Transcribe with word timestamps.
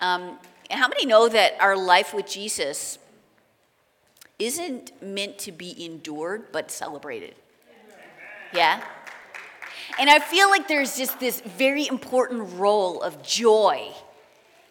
Um, 0.00 0.38
how 0.70 0.88
many 0.88 1.06
know 1.06 1.28
that 1.28 1.54
our 1.60 1.76
life 1.76 2.14
with 2.14 2.26
Jesus 2.26 2.98
isn't 4.38 5.02
meant 5.02 5.38
to 5.38 5.52
be 5.52 5.84
endured 5.84 6.52
but 6.52 6.70
celebrated? 6.70 7.34
Yeah? 8.54 8.82
And 9.98 10.08
I 10.08 10.18
feel 10.18 10.48
like 10.48 10.68
there's 10.68 10.96
just 10.96 11.20
this 11.20 11.40
very 11.40 11.86
important 11.86 12.54
role 12.54 13.02
of 13.02 13.22
joy 13.22 13.92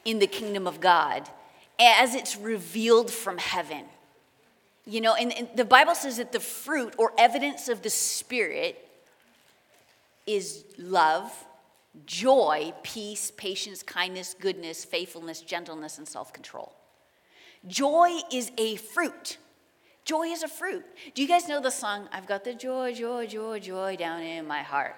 in 0.05 0.19
the 0.19 0.27
kingdom 0.27 0.65
of 0.67 0.79
God 0.79 1.29
as 1.79 2.15
it's 2.15 2.35
revealed 2.35 3.11
from 3.11 3.37
heaven. 3.37 3.85
You 4.85 5.01
know, 5.01 5.13
and, 5.13 5.31
and, 5.37 5.47
the 5.55 5.65
Bible 5.65 5.93
says 5.93 6.17
that 6.17 6.31
the 6.31 6.39
fruit 6.39 6.95
or 6.97 7.13
evidence 7.17 7.69
of 7.69 7.83
the 7.83 7.89
Spirit 7.89 8.87
is 10.25 10.63
love, 10.77 11.31
joy, 12.05 12.73
peace, 12.83 13.31
patience, 13.31 13.83
kindness, 13.83 14.35
goodness, 14.39 14.85
faithfulness, 14.85 15.41
gentleness, 15.41 15.97
and 15.97 16.07
self 16.07 16.33
control. 16.33 16.73
Joy 17.67 18.19
is 18.31 18.51
a 18.57 18.77
fruit. 18.77 19.37
Joy 20.05 20.27
is 20.27 20.43
a 20.43 20.47
fruit. 20.47 20.83
Do 21.13 21.21
you 21.21 21.27
guys 21.27 21.47
know 21.47 21.61
the 21.61 21.69
song, 21.69 22.07
I've 22.11 22.25
got 22.25 22.43
the 22.43 22.53
joy, 22.53 22.93
joy, 22.93 23.27
joy, 23.27 23.59
joy 23.59 23.95
down 23.95 24.21
in 24.21 24.47
my 24.47 24.61
heart? 24.61 24.95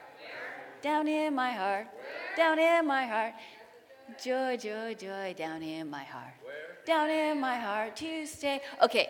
Down 0.82 1.08
in 1.08 1.36
my 1.36 1.52
heart, 1.52 1.88
down 2.36 2.58
in 2.58 2.88
my 2.88 3.06
heart. 3.06 3.34
Joy, 4.23 4.58
joy, 4.58 4.95
joy 4.95 5.36
down 5.38 5.62
in 5.62 5.90
my 5.90 6.04
heart. 6.04 6.34
Down 6.86 7.09
in 7.09 7.40
my 7.40 7.58
heart 7.58 7.95
to 7.98 8.26
stay. 8.26 8.62
Okay, 8.81 9.09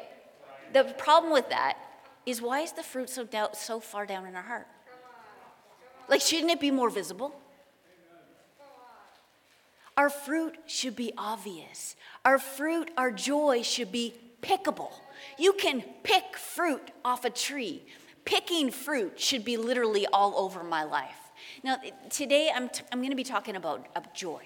the 0.74 0.84
problem 0.98 1.32
with 1.32 1.50
that 1.50 1.78
is 2.26 2.42
why 2.42 2.62
is 2.62 2.72
the 2.72 2.84
fruit 2.84 3.10
so, 3.10 3.24
down, 3.24 3.54
so 3.54 3.80
far 3.80 4.06
down 4.06 4.26
in 4.26 4.36
our 4.36 4.42
heart? 4.42 4.68
Like, 6.10 6.22
shouldn't 6.22 6.52
it 6.52 6.60
be 6.60 6.72
more 6.72 6.90
visible? 6.90 7.34
Our 10.02 10.10
fruit 10.10 10.58
should 10.66 10.96
be 10.96 11.14
obvious. 11.16 11.96
Our 12.26 12.40
fruit, 12.40 12.90
our 12.98 13.12
joy 13.12 13.62
should 13.62 13.92
be 13.92 14.16
pickable. 14.42 14.94
You 15.38 15.54
can 15.54 15.84
pick 16.02 16.38
fruit 16.38 16.90
off 17.06 17.24
a 17.24 17.30
tree. 17.30 17.84
Picking 18.26 18.72
fruit 18.72 19.20
should 19.20 19.46
be 19.46 19.58
literally 19.58 20.08
all 20.08 20.34
over 20.38 20.64
my 20.64 20.86
life. 20.86 21.20
Now, 21.64 21.78
today 22.10 22.50
I'm, 22.52 22.70
t- 22.70 22.84
I'm 22.92 22.98
going 22.98 23.12
to 23.12 23.16
be 23.16 23.24
talking 23.24 23.56
about, 23.56 23.90
about 23.96 24.16
joy 24.16 24.42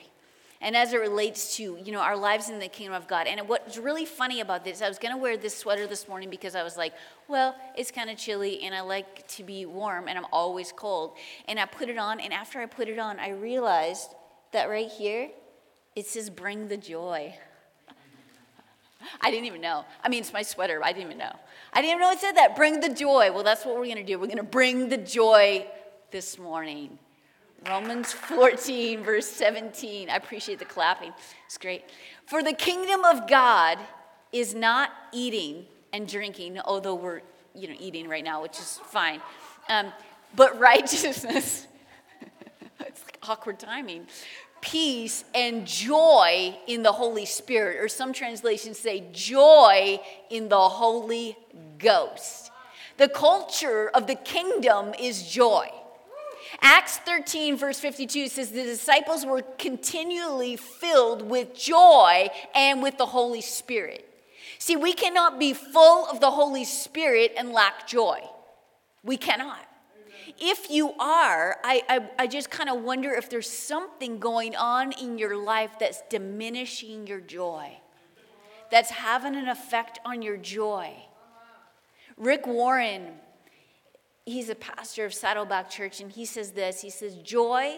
and 0.59 0.75
as 0.75 0.91
it 0.91 0.97
relates 0.97 1.55
to 1.55 1.77
you 1.83 1.91
know 1.91 1.99
our 1.99 2.17
lives 2.17 2.49
in 2.49 2.59
the 2.59 2.67
kingdom 2.69 2.93
of 2.93 3.07
god 3.09 3.27
and 3.27 3.47
what's 3.49 3.77
really 3.77 4.05
funny 4.05 4.39
about 4.39 4.63
this 4.63 4.81
i 4.81 4.87
was 4.87 4.97
going 4.97 5.11
to 5.11 5.17
wear 5.17 5.35
this 5.35 5.55
sweater 5.55 5.85
this 5.85 6.07
morning 6.07 6.29
because 6.29 6.55
i 6.55 6.63
was 6.63 6.77
like 6.77 6.93
well 7.27 7.53
it's 7.77 7.91
kind 7.91 8.09
of 8.09 8.17
chilly 8.17 8.63
and 8.63 8.73
i 8.73 8.79
like 8.79 9.27
to 9.27 9.43
be 9.43 9.65
warm 9.65 10.07
and 10.07 10.17
i'm 10.17 10.25
always 10.31 10.71
cold 10.71 11.11
and 11.49 11.59
i 11.59 11.65
put 11.65 11.89
it 11.89 11.97
on 11.97 12.21
and 12.21 12.31
after 12.31 12.61
i 12.61 12.65
put 12.65 12.87
it 12.87 12.97
on 12.97 13.19
i 13.19 13.31
realized 13.31 14.15
that 14.53 14.69
right 14.69 14.89
here 14.89 15.29
it 15.95 16.05
says 16.05 16.29
bring 16.29 16.67
the 16.67 16.77
joy 16.77 17.35
I 19.21 19.31
didn't 19.31 19.45
even 19.45 19.61
know. 19.61 19.85
I 20.03 20.09
mean, 20.09 20.21
it's 20.21 20.33
my 20.33 20.41
sweater. 20.41 20.81
I 20.83 20.91
didn't 20.91 21.07
even 21.07 21.17
know. 21.17 21.35
I 21.73 21.81
didn't 21.81 21.91
even 21.91 22.01
know 22.01 22.11
it 22.11 22.19
said 22.19 22.33
that. 22.33 22.55
Bring 22.55 22.79
the 22.79 22.89
joy. 22.89 23.31
Well, 23.31 23.43
that's 23.43 23.65
what 23.65 23.75
we're 23.75 23.85
going 23.85 23.97
to 23.97 24.03
do. 24.03 24.19
We're 24.19 24.27
going 24.27 24.37
to 24.37 24.43
bring 24.43 24.89
the 24.89 24.97
joy 24.97 25.67
this 26.11 26.37
morning. 26.37 26.97
Romans 27.67 28.11
14, 28.11 29.03
verse 29.03 29.27
17. 29.27 30.09
I 30.09 30.15
appreciate 30.15 30.59
the 30.59 30.65
clapping. 30.65 31.11
It's 31.45 31.57
great. 31.57 31.83
For 32.25 32.43
the 32.43 32.53
kingdom 32.53 33.03
of 33.03 33.27
God 33.27 33.79
is 34.31 34.53
not 34.53 34.91
eating 35.11 35.65
and 35.93 36.07
drinking, 36.07 36.59
although 36.59 36.95
we're 36.95 37.21
you 37.53 37.69
know 37.69 37.75
eating 37.79 38.07
right 38.07 38.23
now, 38.23 38.41
which 38.41 38.59
is 38.59 38.79
fine. 38.85 39.21
Um, 39.69 39.91
but 40.35 40.59
righteousness. 40.59 41.67
it's 42.81 43.03
like 43.03 43.17
awkward 43.23 43.59
timing. 43.59 44.07
Peace 44.65 45.23
and 45.35 45.67
joy 45.67 46.57
in 46.65 46.81
the 46.81 46.91
Holy 46.91 47.25
Spirit, 47.25 47.79
or 47.79 47.87
some 47.87 48.11
translations 48.11 48.79
say 48.79 49.05
joy 49.11 49.99
in 50.31 50.49
the 50.49 50.69
Holy 50.69 51.37
Ghost. 51.77 52.51
The 52.97 53.07
culture 53.07 53.91
of 53.93 54.07
the 54.07 54.15
kingdom 54.15 54.95
is 54.99 55.29
joy. 55.29 55.69
Acts 56.61 56.97
13, 56.97 57.57
verse 57.57 57.79
52 57.79 58.27
says 58.27 58.51
the 58.51 58.63
disciples 58.63 59.25
were 59.25 59.43
continually 59.59 60.55
filled 60.55 61.21
with 61.21 61.53
joy 61.53 62.27
and 62.55 62.81
with 62.81 62.97
the 62.97 63.05
Holy 63.05 63.41
Spirit. 63.41 64.09
See, 64.57 64.75
we 64.75 64.93
cannot 64.93 65.37
be 65.37 65.53
full 65.53 66.07
of 66.07 66.19
the 66.21 66.31
Holy 66.31 66.63
Spirit 66.63 67.33
and 67.37 67.51
lack 67.51 67.87
joy. 67.87 68.19
We 69.03 69.17
cannot. 69.17 69.64
If 70.37 70.69
you 70.69 70.93
are, 70.99 71.57
I, 71.63 71.81
I, 71.87 72.09
I 72.19 72.27
just 72.27 72.49
kind 72.49 72.69
of 72.69 72.81
wonder 72.83 73.13
if 73.13 73.29
there's 73.29 73.49
something 73.49 74.19
going 74.19 74.55
on 74.55 74.91
in 74.91 75.17
your 75.17 75.37
life 75.37 75.79
that's 75.79 76.01
diminishing 76.09 77.07
your 77.07 77.21
joy, 77.21 77.77
that's 78.69 78.89
having 78.89 79.35
an 79.35 79.47
effect 79.47 79.99
on 80.05 80.21
your 80.21 80.37
joy. 80.37 80.93
Rick 82.17 82.47
Warren 82.47 83.13
he's 84.25 84.49
a 84.49 84.55
pastor 84.55 85.05
of 85.05 85.13
Saddleback 85.13 85.69
Church, 85.69 86.01
and 86.01 86.11
he 86.11 86.25
says 86.25 86.51
this 86.51 86.81
He 86.81 86.89
says, 86.89 87.15
Joy 87.17 87.77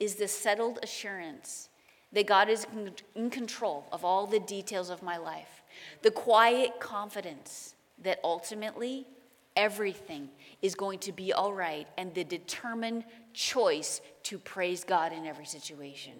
is 0.00 0.16
the 0.16 0.28
settled 0.28 0.78
assurance 0.82 1.68
that 2.12 2.26
God 2.26 2.48
is 2.48 2.66
in 3.14 3.30
control 3.30 3.86
of 3.92 4.04
all 4.04 4.26
the 4.26 4.40
details 4.40 4.90
of 4.90 5.02
my 5.02 5.16
life, 5.16 5.62
the 6.02 6.10
quiet 6.10 6.80
confidence 6.80 7.74
that 8.02 8.20
ultimately 8.22 9.06
everything 9.56 10.28
is 10.62 10.74
going 10.74 10.98
to 11.00 11.12
be 11.12 11.32
all 11.32 11.52
right, 11.52 11.86
and 11.98 12.14
the 12.14 12.24
determined 12.24 13.04
choice 13.32 14.00
to 14.24 14.38
praise 14.38 14.84
God 14.84 15.12
in 15.12 15.26
every 15.26 15.46
situation. 15.46 16.12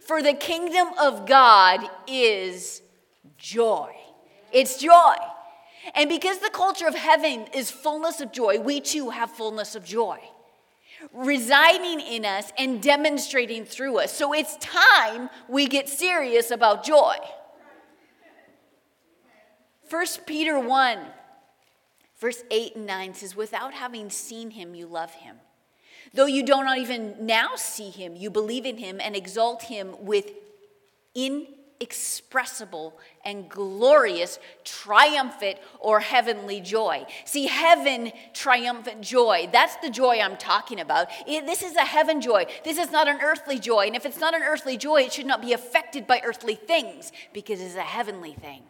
For 0.00 0.22
the 0.22 0.34
kingdom 0.34 0.88
of 1.00 1.26
God 1.26 1.80
is 2.06 2.82
joy. 3.36 3.94
It's 4.52 4.78
joy. 4.78 5.16
And 5.94 6.08
because 6.08 6.38
the 6.38 6.50
culture 6.50 6.86
of 6.86 6.94
heaven 6.94 7.46
is 7.54 7.70
fullness 7.70 8.20
of 8.20 8.32
joy, 8.32 8.60
we 8.60 8.80
too 8.80 9.10
have 9.10 9.30
fullness 9.30 9.74
of 9.74 9.84
joy 9.84 10.20
residing 11.12 12.00
in 12.00 12.24
us 12.24 12.52
and 12.58 12.82
demonstrating 12.82 13.64
through 13.64 13.98
us. 13.98 14.12
So 14.12 14.32
it's 14.32 14.56
time 14.56 15.30
we 15.48 15.66
get 15.66 15.88
serious 15.88 16.50
about 16.50 16.84
joy. 16.84 17.16
1 19.90 20.06
Peter 20.26 20.58
1, 20.58 20.98
verse 22.18 22.42
8 22.50 22.76
and 22.76 22.86
9 22.86 23.14
says, 23.14 23.36
Without 23.36 23.74
having 23.74 24.10
seen 24.10 24.50
him, 24.50 24.74
you 24.74 24.86
love 24.86 25.12
him. 25.12 25.36
Though 26.14 26.26
you 26.26 26.42
do 26.42 26.52
not 26.52 26.78
even 26.78 27.14
now 27.20 27.56
see 27.56 27.90
him, 27.90 28.16
you 28.16 28.30
believe 28.30 28.64
in 28.64 28.78
him 28.78 29.00
and 29.00 29.14
exalt 29.14 29.64
him 29.64 29.94
with 30.00 30.30
inexpressible 31.14 32.98
and 33.24 33.48
glorious, 33.48 34.38
triumphant, 34.64 35.58
or 35.80 36.00
heavenly 36.00 36.60
joy. 36.60 37.04
See, 37.24 37.46
heaven 37.46 38.12
triumphant 38.32 39.02
joy, 39.02 39.48
that's 39.52 39.76
the 39.76 39.90
joy 39.90 40.20
I'm 40.20 40.38
talking 40.38 40.80
about. 40.80 41.08
It, 41.26 41.44
this 41.44 41.62
is 41.62 41.76
a 41.76 41.84
heaven 41.84 42.20
joy. 42.20 42.46
This 42.64 42.78
is 42.78 42.90
not 42.90 43.06
an 43.08 43.18
earthly 43.22 43.58
joy. 43.58 43.86
And 43.86 43.96
if 43.96 44.06
it's 44.06 44.20
not 44.20 44.34
an 44.34 44.42
earthly 44.42 44.76
joy, 44.78 45.02
it 45.02 45.12
should 45.12 45.26
not 45.26 45.42
be 45.42 45.52
affected 45.52 46.06
by 46.06 46.22
earthly 46.24 46.54
things 46.54 47.12
because 47.34 47.60
it's 47.60 47.74
a 47.74 47.82
heavenly 47.82 48.32
thing. 48.32 48.62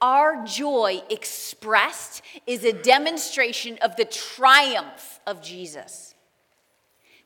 Our 0.00 0.44
joy 0.44 1.02
expressed 1.10 2.22
is 2.46 2.64
a 2.64 2.72
demonstration 2.72 3.78
of 3.82 3.96
the 3.96 4.04
triumph 4.04 5.20
of 5.26 5.42
Jesus. 5.42 6.14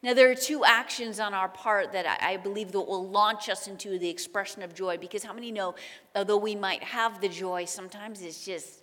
Now, 0.02 0.14
there 0.14 0.30
are 0.30 0.34
two 0.34 0.64
actions 0.64 1.20
on 1.20 1.32
our 1.32 1.48
part 1.48 1.92
that 1.92 2.18
I, 2.20 2.36
believe 2.36 2.72
that 2.72 2.80
will 2.80 3.08
launch 3.08 3.48
us 3.48 3.68
into 3.68 3.98
the 3.98 4.08
expression 4.08 4.62
of 4.62 4.74
joy 4.74 4.98
because 4.98 5.22
how 5.22 5.32
many 5.32 5.52
know, 5.52 5.76
although 6.16 6.38
we 6.38 6.56
might 6.56 6.82
have 6.82 7.20
the 7.20 7.28
joy, 7.28 7.66
sometimes 7.66 8.20
it's 8.20 8.44
just, 8.44 8.80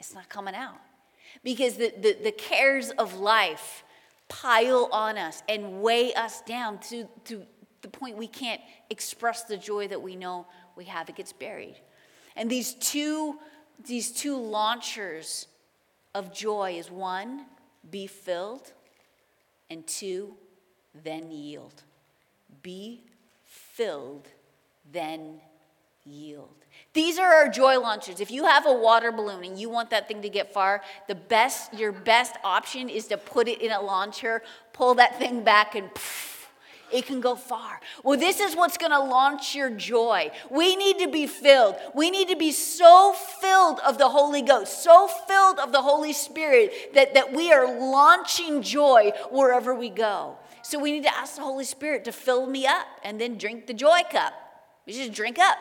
it's 0.00 0.12
not 0.12 0.28
coming 0.28 0.56
out. 0.56 0.80
Because 1.44 1.76
the, 1.76 1.92
the, 1.96 2.16
the 2.24 2.32
cares 2.32 2.90
of 2.90 3.14
life 3.14 3.84
pile 4.28 4.88
on 4.90 5.16
us 5.16 5.44
and 5.48 5.82
weigh 5.82 6.12
us 6.14 6.40
down 6.40 6.78
to, 6.78 7.06
to 7.26 7.46
the 7.82 7.88
point 7.88 8.16
we 8.16 8.26
can't 8.26 8.60
express 8.90 9.44
the 9.44 9.56
joy 9.56 9.86
that 9.86 10.02
we 10.02 10.16
know 10.16 10.46
we 10.74 10.86
have. 10.86 11.08
It 11.08 11.14
gets 11.14 11.32
buried. 11.32 11.76
And 12.36 12.50
these 12.50 12.74
two, 12.74 13.38
these 13.86 14.10
two 14.10 14.36
launchers 14.36 15.46
of 16.14 16.32
joy 16.32 16.76
is 16.78 16.90
one, 16.90 17.46
be 17.90 18.06
filled 18.06 18.72
and 19.70 19.86
two, 19.86 20.34
then 21.04 21.30
yield. 21.30 21.82
Be 22.62 23.02
filled, 23.44 24.28
then 24.92 25.40
yield. 26.04 26.54
These 26.92 27.18
are 27.18 27.32
our 27.32 27.48
joy 27.48 27.78
launchers. 27.78 28.20
If 28.20 28.30
you 28.30 28.44
have 28.44 28.66
a 28.66 28.72
water 28.72 29.12
balloon 29.12 29.44
and 29.44 29.58
you 29.58 29.70
want 29.70 29.90
that 29.90 30.08
thing 30.08 30.22
to 30.22 30.28
get 30.28 30.52
far, 30.52 30.82
the 31.06 31.14
best, 31.14 31.72
your 31.72 31.92
best 31.92 32.34
option 32.42 32.88
is 32.88 33.06
to 33.08 33.16
put 33.16 33.48
it 33.48 33.62
in 33.62 33.70
a 33.70 33.80
launcher, 33.80 34.42
pull 34.72 34.94
that 34.94 35.18
thing 35.18 35.42
back, 35.42 35.74
and 35.74 35.88
it 36.92 37.06
can 37.06 37.20
go 37.20 37.34
far. 37.34 37.80
Well, 38.02 38.18
this 38.18 38.40
is 38.40 38.56
what's 38.56 38.76
going 38.76 38.92
to 38.92 39.00
launch 39.00 39.54
your 39.54 39.70
joy. 39.70 40.30
We 40.50 40.76
need 40.76 40.98
to 40.98 41.08
be 41.08 41.26
filled. 41.26 41.76
We 41.94 42.10
need 42.10 42.28
to 42.28 42.36
be 42.36 42.52
so 42.52 43.14
filled 43.40 43.80
of 43.80 43.98
the 43.98 44.08
Holy 44.08 44.42
Ghost, 44.42 44.82
so 44.82 45.08
filled 45.08 45.58
of 45.58 45.72
the 45.72 45.82
Holy 45.82 46.12
Spirit 46.12 46.94
that, 46.94 47.14
that 47.14 47.32
we 47.32 47.52
are 47.52 47.66
launching 47.66 48.62
joy 48.62 49.12
wherever 49.30 49.74
we 49.74 49.90
go. 49.90 50.36
So 50.62 50.78
we 50.78 50.92
need 50.92 51.04
to 51.04 51.16
ask 51.16 51.36
the 51.36 51.42
Holy 51.42 51.64
Spirit 51.64 52.04
to 52.04 52.12
fill 52.12 52.46
me 52.46 52.66
up 52.66 52.86
and 53.02 53.20
then 53.20 53.38
drink 53.38 53.66
the 53.66 53.74
joy 53.74 54.00
cup. 54.10 54.34
We 54.86 54.92
just 54.92 55.12
drink 55.12 55.38
up. 55.38 55.58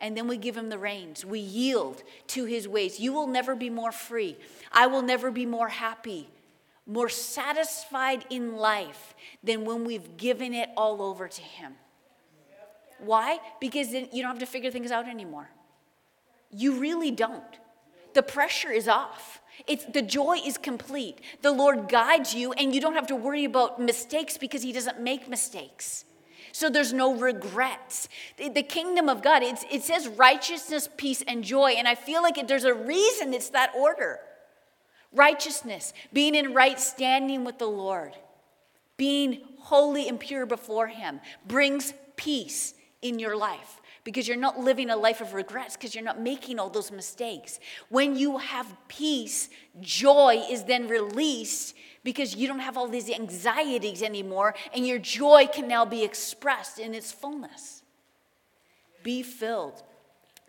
And 0.00 0.16
then 0.16 0.28
we 0.28 0.36
give 0.36 0.56
him 0.56 0.68
the 0.68 0.78
reins. 0.78 1.24
We 1.24 1.40
yield 1.40 2.02
to 2.28 2.44
his 2.44 2.68
ways. 2.68 3.00
You 3.00 3.12
will 3.12 3.26
never 3.26 3.56
be 3.56 3.68
more 3.68 3.90
free. 3.90 4.36
I 4.70 4.86
will 4.86 5.02
never 5.02 5.30
be 5.30 5.44
more 5.44 5.68
happy, 5.68 6.28
more 6.88 7.10
satisfied 7.10 8.24
in 8.30 8.56
life 8.56 9.14
than 9.44 9.64
when 9.64 9.84
we've 9.84 10.16
given 10.16 10.54
it 10.54 10.70
all 10.76 11.02
over 11.02 11.28
to 11.28 11.42
him. 11.42 11.74
Why? 12.98 13.38
Because 13.60 13.92
then 13.92 14.08
you 14.12 14.22
don't 14.22 14.30
have 14.32 14.40
to 14.40 14.46
figure 14.46 14.70
things 14.70 14.90
out 14.90 15.06
anymore. 15.06 15.50
You 16.50 16.80
really 16.80 17.10
don't. 17.10 17.44
The 18.14 18.22
pressure 18.22 18.72
is 18.72 18.88
off. 18.88 19.40
It's, 19.66 19.84
the 19.84 20.02
joy 20.02 20.38
is 20.44 20.56
complete. 20.56 21.20
The 21.42 21.52
Lord 21.52 21.88
guides 21.88 22.34
you, 22.34 22.52
and 22.54 22.74
you 22.74 22.80
don't 22.80 22.94
have 22.94 23.06
to 23.08 23.16
worry 23.16 23.44
about 23.44 23.80
mistakes 23.80 24.38
because 24.38 24.62
He 24.62 24.72
doesn't 24.72 25.00
make 25.00 25.28
mistakes. 25.28 26.06
So 26.52 26.70
there's 26.70 26.92
no 26.92 27.14
regrets. 27.14 28.08
The, 28.38 28.48
the 28.48 28.62
kingdom 28.62 29.08
of 29.08 29.22
God, 29.22 29.42
it 29.42 29.82
says 29.82 30.08
righteousness, 30.08 30.88
peace, 30.96 31.22
and 31.28 31.44
joy. 31.44 31.72
And 31.72 31.86
I 31.86 31.94
feel 31.94 32.22
like 32.22 32.38
it, 32.38 32.48
there's 32.48 32.64
a 32.64 32.74
reason 32.74 33.34
it's 33.34 33.50
that 33.50 33.72
order. 33.76 34.20
Righteousness, 35.12 35.92
being 36.12 36.34
in 36.34 36.52
right 36.52 36.78
standing 36.78 37.44
with 37.44 37.58
the 37.58 37.66
Lord, 37.66 38.14
being 38.96 39.42
holy 39.58 40.08
and 40.08 40.20
pure 40.20 40.46
before 40.46 40.88
Him, 40.88 41.20
brings 41.46 41.94
peace 42.16 42.74
in 43.00 43.18
your 43.18 43.36
life 43.36 43.80
because 44.04 44.26
you're 44.26 44.36
not 44.36 44.58
living 44.58 44.90
a 44.90 44.96
life 44.96 45.20
of 45.20 45.34
regrets 45.34 45.76
because 45.76 45.94
you're 45.94 46.04
not 46.04 46.20
making 46.20 46.58
all 46.58 46.70
those 46.70 46.90
mistakes. 46.90 47.60
When 47.88 48.16
you 48.16 48.38
have 48.38 48.74
peace, 48.88 49.50
joy 49.80 50.44
is 50.50 50.64
then 50.64 50.88
released 50.88 51.74
because 52.04 52.34
you 52.34 52.48
don't 52.48 52.60
have 52.60 52.76
all 52.76 52.88
these 52.88 53.10
anxieties 53.10 54.02
anymore 54.02 54.54
and 54.74 54.86
your 54.86 54.98
joy 54.98 55.46
can 55.46 55.68
now 55.68 55.84
be 55.84 56.04
expressed 56.04 56.78
in 56.78 56.94
its 56.94 57.12
fullness. 57.12 57.82
Be 59.02 59.22
filled. 59.22 59.82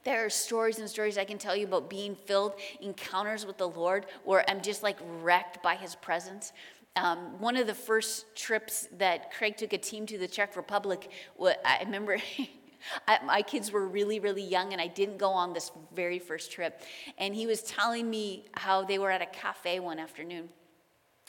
There 0.10 0.26
are 0.26 0.30
stories 0.32 0.80
and 0.80 0.90
stories 0.90 1.20
I 1.20 1.24
can 1.24 1.38
tell 1.38 1.56
you 1.56 1.68
about 1.68 1.88
being 1.88 2.16
filled, 2.16 2.54
encounters 2.82 3.46
with 3.46 3.60
the 3.60 3.68
Lord 3.68 4.08
where 4.24 4.44
I'm 4.50 4.60
just 4.60 4.82
like 4.82 4.98
wrecked 5.22 5.62
by 5.62 5.76
his 5.76 5.94
presence. 5.94 6.52
Um, 6.96 7.40
one 7.40 7.56
of 7.56 7.68
the 7.68 7.76
first 7.76 8.26
trips 8.36 8.88
that 8.98 9.32
Craig 9.32 9.56
took 9.56 9.72
a 9.72 9.78
team 9.78 10.08
to 10.08 10.18
the 10.18 10.28
Czech 10.28 10.58
Republic, 10.58 11.12
I 11.40 11.84
remember 11.86 12.18
I, 13.08 13.20
my 13.24 13.44
kids 13.44 13.72
were 13.72 13.88
really, 13.88 14.20
really 14.20 14.42
young, 14.42 14.74
and 14.74 14.82
I 14.82 14.88
didn't 14.88 15.18
go 15.18 15.30
on 15.30 15.54
this 15.54 15.72
very 15.94 16.18
first 16.18 16.52
trip. 16.52 16.82
And 17.20 17.36
he 17.36 17.46
was 17.46 17.62
telling 17.62 18.10
me 18.10 18.46
how 18.54 18.84
they 18.84 18.98
were 18.98 19.12
at 19.12 19.22
a 19.22 19.28
cafe 19.28 19.80
one 19.80 20.00
afternoon. 20.00 20.50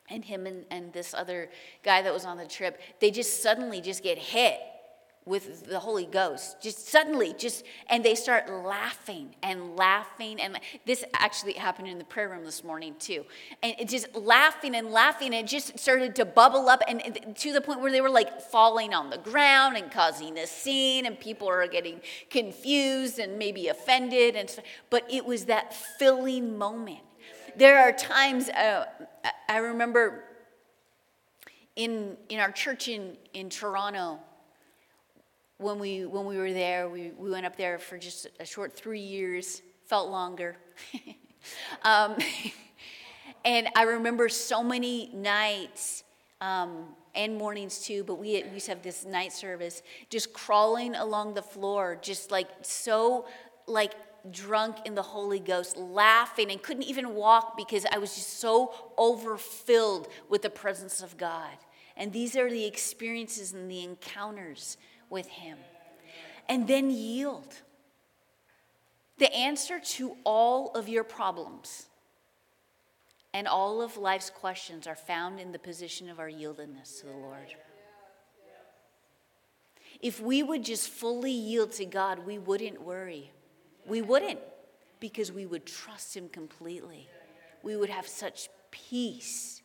And 0.08 0.24
him 0.24 0.46
and, 0.46 0.64
and 0.70 0.90
this 0.94 1.12
other 1.12 1.50
guy 1.82 2.00
that 2.00 2.14
was 2.14 2.24
on 2.24 2.38
the 2.38 2.46
trip, 2.46 2.80
they 2.98 3.10
just 3.10 3.42
suddenly 3.42 3.82
just 3.82 4.02
get 4.02 4.16
hit 4.16 4.58
with 5.30 5.66
the 5.66 5.78
Holy 5.78 6.06
Ghost. 6.06 6.60
Just 6.60 6.88
suddenly, 6.88 7.32
just, 7.38 7.64
and 7.88 8.04
they 8.04 8.16
start 8.16 8.50
laughing 8.50 9.36
and 9.44 9.76
laughing. 9.76 10.40
And 10.40 10.58
this 10.84 11.04
actually 11.14 11.52
happened 11.52 11.86
in 11.86 11.98
the 11.98 12.04
prayer 12.04 12.28
room 12.28 12.44
this 12.44 12.64
morning, 12.64 12.96
too. 12.98 13.24
And 13.62 13.76
it 13.78 13.88
just 13.88 14.12
laughing 14.16 14.74
and 14.74 14.90
laughing, 14.90 15.28
and 15.28 15.46
it 15.46 15.48
just 15.48 15.78
started 15.78 16.16
to 16.16 16.24
bubble 16.24 16.68
up, 16.68 16.82
and 16.88 17.36
to 17.36 17.52
the 17.52 17.60
point 17.60 17.80
where 17.80 17.92
they 17.92 18.00
were 18.00 18.10
like 18.10 18.42
falling 18.42 18.92
on 18.92 19.08
the 19.08 19.18
ground 19.18 19.76
and 19.76 19.90
causing 19.90 20.36
a 20.36 20.46
scene, 20.48 21.06
and 21.06 21.18
people 21.18 21.48
are 21.48 21.66
getting 21.68 22.00
confused 22.28 23.20
and 23.20 23.38
maybe 23.38 23.68
offended. 23.68 24.34
And 24.34 24.50
stuff. 24.50 24.64
But 24.90 25.06
it 25.08 25.24
was 25.24 25.44
that 25.44 25.72
filling 25.72 26.58
moment. 26.58 27.00
There 27.56 27.78
are 27.78 27.92
times, 27.92 28.48
uh, 28.48 28.86
I 29.48 29.58
remember 29.58 30.24
in, 31.76 32.16
in 32.28 32.40
our 32.40 32.50
church 32.50 32.88
in, 32.88 33.16
in 33.32 33.48
Toronto, 33.48 34.18
when 35.60 35.78
we 35.78 36.06
when 36.06 36.24
we 36.24 36.38
were 36.38 36.52
there 36.52 36.88
we, 36.88 37.12
we 37.18 37.30
went 37.30 37.44
up 37.44 37.56
there 37.56 37.78
for 37.78 37.98
just 37.98 38.26
a 38.40 38.44
short 38.44 38.74
three 38.74 39.00
years 39.00 39.62
felt 39.86 40.10
longer. 40.10 40.56
Um, 41.82 42.18
and 43.46 43.68
i 43.74 43.84
remember 43.84 44.28
so 44.28 44.62
many 44.62 45.08
nights 45.14 46.04
um, 46.42 46.84
and 47.14 47.34
mornings 47.34 47.80
too 47.80 48.04
but 48.04 48.16
we, 48.16 48.42
we 48.42 48.50
used 48.50 48.66
to 48.66 48.72
have 48.72 48.82
this 48.82 49.06
night 49.06 49.32
service 49.32 49.82
just 50.10 50.34
crawling 50.34 50.94
along 50.96 51.32
the 51.32 51.40
floor 51.40 51.96
just 52.02 52.30
like 52.30 52.48
so 52.60 53.24
like 53.66 53.94
drunk 54.30 54.76
in 54.84 54.94
the 54.94 55.02
holy 55.02 55.40
ghost 55.40 55.78
laughing 55.78 56.50
and 56.50 56.62
couldn't 56.62 56.82
even 56.82 57.14
walk 57.14 57.56
because 57.56 57.86
i 57.90 57.96
was 57.96 58.14
just 58.14 58.38
so 58.38 58.74
overfilled 58.98 60.08
with 60.28 60.42
the 60.42 60.50
presence 60.50 61.00
of 61.02 61.16
god. 61.16 61.56
And 61.96 62.12
these 62.12 62.34
are 62.34 62.50
the 62.50 62.64
experiences 62.64 63.52
and 63.52 63.70
the 63.70 63.84
encounters 63.84 64.78
with 65.10 65.26
Him. 65.26 65.58
And 66.48 66.66
then 66.66 66.90
yield. 66.90 67.54
The 69.18 69.32
answer 69.34 69.78
to 69.78 70.16
all 70.24 70.70
of 70.70 70.88
your 70.88 71.04
problems 71.04 71.86
and 73.34 73.46
all 73.46 73.82
of 73.82 73.96
life's 73.96 74.30
questions 74.30 74.86
are 74.86 74.96
found 74.96 75.38
in 75.38 75.52
the 75.52 75.58
position 75.58 76.08
of 76.08 76.18
our 76.18 76.28
yieldedness 76.28 77.00
to 77.00 77.06
the 77.06 77.12
Lord. 77.12 77.54
If 80.00 80.20
we 80.20 80.42
would 80.42 80.64
just 80.64 80.88
fully 80.88 81.30
yield 81.30 81.72
to 81.72 81.84
God, 81.84 82.20
we 82.26 82.38
wouldn't 82.38 82.80
worry. 82.80 83.30
We 83.86 84.00
wouldn't 84.00 84.40
because 84.98 85.30
we 85.30 85.44
would 85.46 85.66
trust 85.66 86.16
Him 86.16 86.28
completely. 86.28 87.08
We 87.62 87.76
would 87.76 87.90
have 87.90 88.08
such 88.08 88.48
peace 88.70 89.59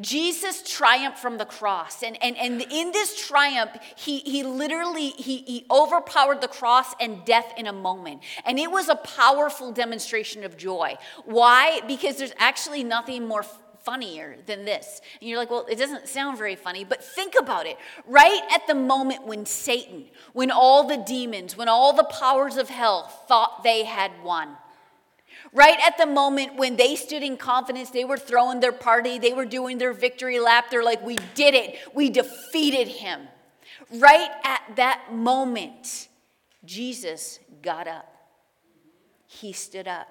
Jesus 0.00 0.62
triumphed 0.62 1.18
from 1.18 1.36
the 1.36 1.44
cross. 1.44 2.02
And, 2.02 2.16
and, 2.22 2.36
and 2.38 2.62
in 2.62 2.92
this 2.92 3.26
triumph, 3.26 3.72
he, 3.94 4.20
he 4.20 4.42
literally, 4.42 5.10
he, 5.10 5.38
he 5.38 5.66
overpowered 5.70 6.40
the 6.40 6.48
cross 6.48 6.94
and 6.98 7.24
death 7.24 7.52
in 7.58 7.66
a 7.66 7.72
moment. 7.72 8.22
And 8.46 8.58
it 8.58 8.70
was 8.70 8.88
a 8.88 8.96
powerful 8.96 9.70
demonstration 9.70 10.44
of 10.44 10.56
joy. 10.56 10.96
Why? 11.26 11.82
Because 11.86 12.16
there's 12.16 12.32
actually 12.38 12.84
nothing 12.84 13.28
more 13.28 13.44
funnier 13.82 14.36
than 14.46 14.64
this. 14.64 15.00
And 15.20 15.28
you're 15.28 15.38
like, 15.38 15.50
well, 15.50 15.66
it 15.68 15.78
doesn't 15.78 16.08
sound 16.08 16.38
very 16.38 16.56
funny, 16.56 16.84
but 16.84 17.04
think 17.04 17.34
about 17.38 17.66
it. 17.66 17.76
Right 18.06 18.40
at 18.54 18.66
the 18.66 18.74
moment 18.74 19.26
when 19.26 19.44
Satan, 19.44 20.04
when 20.32 20.50
all 20.50 20.86
the 20.86 20.96
demons, 20.96 21.56
when 21.56 21.68
all 21.68 21.92
the 21.92 22.04
powers 22.04 22.56
of 22.56 22.68
hell 22.68 23.08
thought 23.28 23.62
they 23.62 23.84
had 23.84 24.12
won, 24.22 24.56
Right 25.52 25.78
at 25.86 25.98
the 25.98 26.06
moment 26.06 26.56
when 26.56 26.76
they 26.76 26.96
stood 26.96 27.22
in 27.22 27.36
confidence, 27.36 27.90
they 27.90 28.04
were 28.04 28.16
throwing 28.16 28.60
their 28.60 28.72
party, 28.72 29.18
they 29.18 29.34
were 29.34 29.44
doing 29.44 29.78
their 29.78 29.92
victory 29.92 30.40
lap. 30.40 30.66
They're 30.70 30.82
like, 30.82 31.02
We 31.02 31.18
did 31.34 31.54
it, 31.54 31.76
we 31.94 32.08
defeated 32.08 32.88
him. 32.88 33.28
Right 33.94 34.30
at 34.44 34.62
that 34.76 35.12
moment, 35.12 36.08
Jesus 36.64 37.38
got 37.60 37.86
up. 37.86 38.08
He 39.26 39.52
stood 39.52 39.88
up. 39.88 40.08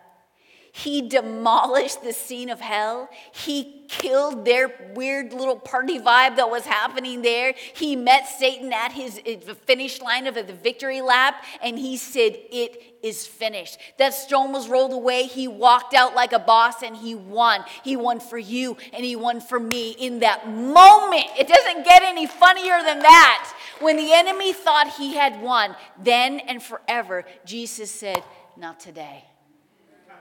He 0.73 1.01
demolished 1.01 2.01
the 2.01 2.13
scene 2.13 2.49
of 2.49 2.61
hell. 2.61 3.09
He 3.33 3.83
killed 3.89 4.45
their 4.45 4.71
weird 4.95 5.33
little 5.33 5.59
party 5.59 5.99
vibe 5.99 6.37
that 6.37 6.49
was 6.49 6.65
happening 6.65 7.21
there. 7.21 7.53
He 7.73 7.97
met 7.97 8.27
Satan 8.27 8.71
at 8.71 8.93
his 8.93 9.19
finish 9.65 10.01
line 10.01 10.27
of 10.27 10.35
the 10.35 10.43
victory 10.43 11.01
lap 11.01 11.43
and 11.61 11.77
he 11.77 11.97
said, 11.97 12.37
It 12.51 12.95
is 13.03 13.27
finished. 13.27 13.79
That 13.97 14.13
stone 14.13 14.53
was 14.53 14.69
rolled 14.69 14.93
away. 14.93 15.23
He 15.23 15.45
walked 15.45 15.93
out 15.93 16.15
like 16.15 16.31
a 16.31 16.39
boss 16.39 16.81
and 16.81 16.95
he 16.95 17.15
won. 17.15 17.65
He 17.83 17.97
won 17.97 18.21
for 18.21 18.37
you 18.37 18.77
and 18.93 19.03
he 19.03 19.17
won 19.17 19.41
for 19.41 19.59
me 19.59 19.91
in 19.91 20.19
that 20.19 20.47
moment. 20.47 21.25
It 21.37 21.49
doesn't 21.49 21.83
get 21.83 22.01
any 22.01 22.27
funnier 22.27 22.81
than 22.81 22.99
that. 22.99 23.53
When 23.79 23.97
the 23.97 24.13
enemy 24.13 24.53
thought 24.53 24.95
he 24.97 25.15
had 25.15 25.41
won, 25.41 25.75
then 26.01 26.39
and 26.39 26.63
forever, 26.63 27.25
Jesus 27.45 27.91
said, 27.91 28.23
Not 28.55 28.79
today. 28.79 29.25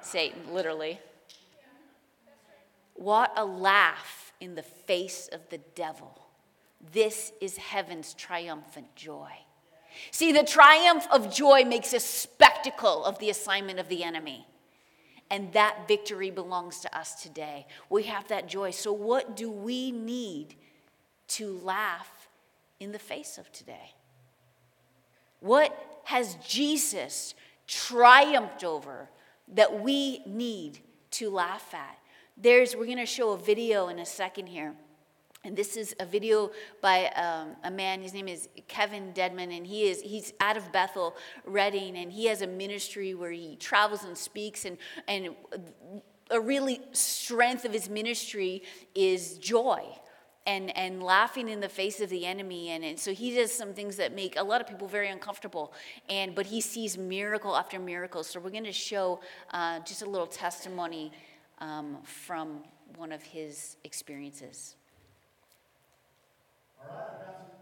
Satan, 0.02 0.52
literally. 0.52 0.99
What 2.95 3.33
a 3.37 3.45
laugh 3.45 4.33
in 4.40 4.54
the 4.54 4.62
face 4.62 5.28
of 5.33 5.49
the 5.49 5.59
devil. 5.75 6.21
This 6.92 7.33
is 7.40 7.57
heaven's 7.57 8.14
triumphant 8.14 8.95
joy. 8.95 9.30
See, 10.11 10.33
the 10.33 10.45
triumph 10.45 11.07
of 11.11 11.33
joy 11.35 11.64
makes 11.64 11.92
a 11.92 12.00
spectacle 12.00 13.04
of 13.04 13.19
the 13.19 13.30
assignment 13.30 13.78
of 13.78 13.88
the 13.88 14.04
enemy. 14.04 14.47
And 15.30 15.52
that 15.52 15.87
victory 15.87 16.30
belongs 16.30 16.80
to 16.80 16.99
us 16.99 17.23
today. 17.23 17.66
We 17.88 18.04
have 18.04 18.28
that 18.28 18.49
joy. 18.49 18.73
So, 18.73 18.92
what 18.92 19.37
do 19.37 19.50
we 19.50 19.92
need 19.92 20.57
to 21.28 21.59
laugh 21.62 22.28
in 22.80 22.92
the 22.92 22.99
face 22.99 23.38
of 23.38 23.52
today? 23.52 23.95
What 25.38 26.00
has 26.04 26.35
Jesus 26.47 27.35
triumphed 27.66 28.64
over 28.64 29.09
that 29.54 29.80
we 29.80 30.23
need 30.26 30.80
to 31.12 31.30
laugh 31.30 31.75
at. 31.75 31.99
There's, 32.37 32.75
we're 32.75 32.87
going 32.87 32.99
to 32.99 33.07
show 33.07 33.33
a 33.33 33.38
video 33.38 33.88
in 33.88 33.99
a 33.99 34.07
second 34.07 34.47
here. 34.47 34.75
And 35.42 35.57
this 35.57 35.76
is 35.76 35.95
a 35.99 36.04
video 36.04 36.50
by 36.83 37.07
um, 37.16 37.57
a 37.64 37.71
man. 37.71 38.02
His 38.02 38.12
name 38.12 38.28
is 38.28 38.49
Kevin 38.69 39.12
Dedmon, 39.14 39.57
and 39.57 39.66
he 39.66 39.88
is 39.88 40.02
he's 40.02 40.35
out 40.38 40.59
of 40.59 40.71
Bethel, 40.71 41.16
Redding, 41.47 41.97
and 41.97 42.12
he 42.12 42.26
has 42.26 42.42
a 42.42 42.47
ministry 42.47 43.14
where 43.14 43.30
he 43.30 43.57
travels 43.57 44.04
and 44.04 44.19
speaks. 44.19 44.66
And 44.66 44.76
and 45.09 45.30
a 46.30 46.38
really 46.38 46.83
strength 46.92 47.64
of 47.64 47.73
his 47.73 47.88
ministry 47.88 48.64
is 48.95 49.38
joy 49.38 49.83
and 50.47 50.76
and 50.76 51.02
laughing 51.02 51.49
in 51.49 51.61
the 51.61 51.68
face 51.68 52.00
of 52.00 52.09
the 52.09 52.26
enemy. 52.26 52.70
And, 52.70 52.85
and 52.85 52.99
so 52.99 53.12
he 53.12 53.35
does 53.35 53.52
some 53.52 53.73
things 53.75 53.97
that 53.97 54.14
make 54.14 54.38
a 54.38 54.42
lot 54.42 54.61
of 54.61 54.66
people 54.66 54.88
very 54.88 55.09
uncomfortable. 55.09 55.73
And 56.09 56.35
but 56.35 56.47
he 56.47 56.61
sees 56.61 56.97
miracle 56.97 57.56
after 57.56 57.78
miracle. 57.78 58.25
So 58.25 58.40
we're 58.40 58.50
going 58.50 58.64
to 58.64 58.73
show 58.73 59.20
uh, 59.52 59.80
just 59.80 60.02
a 60.02 60.09
little 60.09 60.26
testimony 60.26 61.12
um, 61.59 61.99
from 62.04 62.64
one 62.97 63.12
of 63.12 63.23
his 63.23 63.76
experiences. 63.85 64.76
All 66.82 66.97
right 66.97 67.60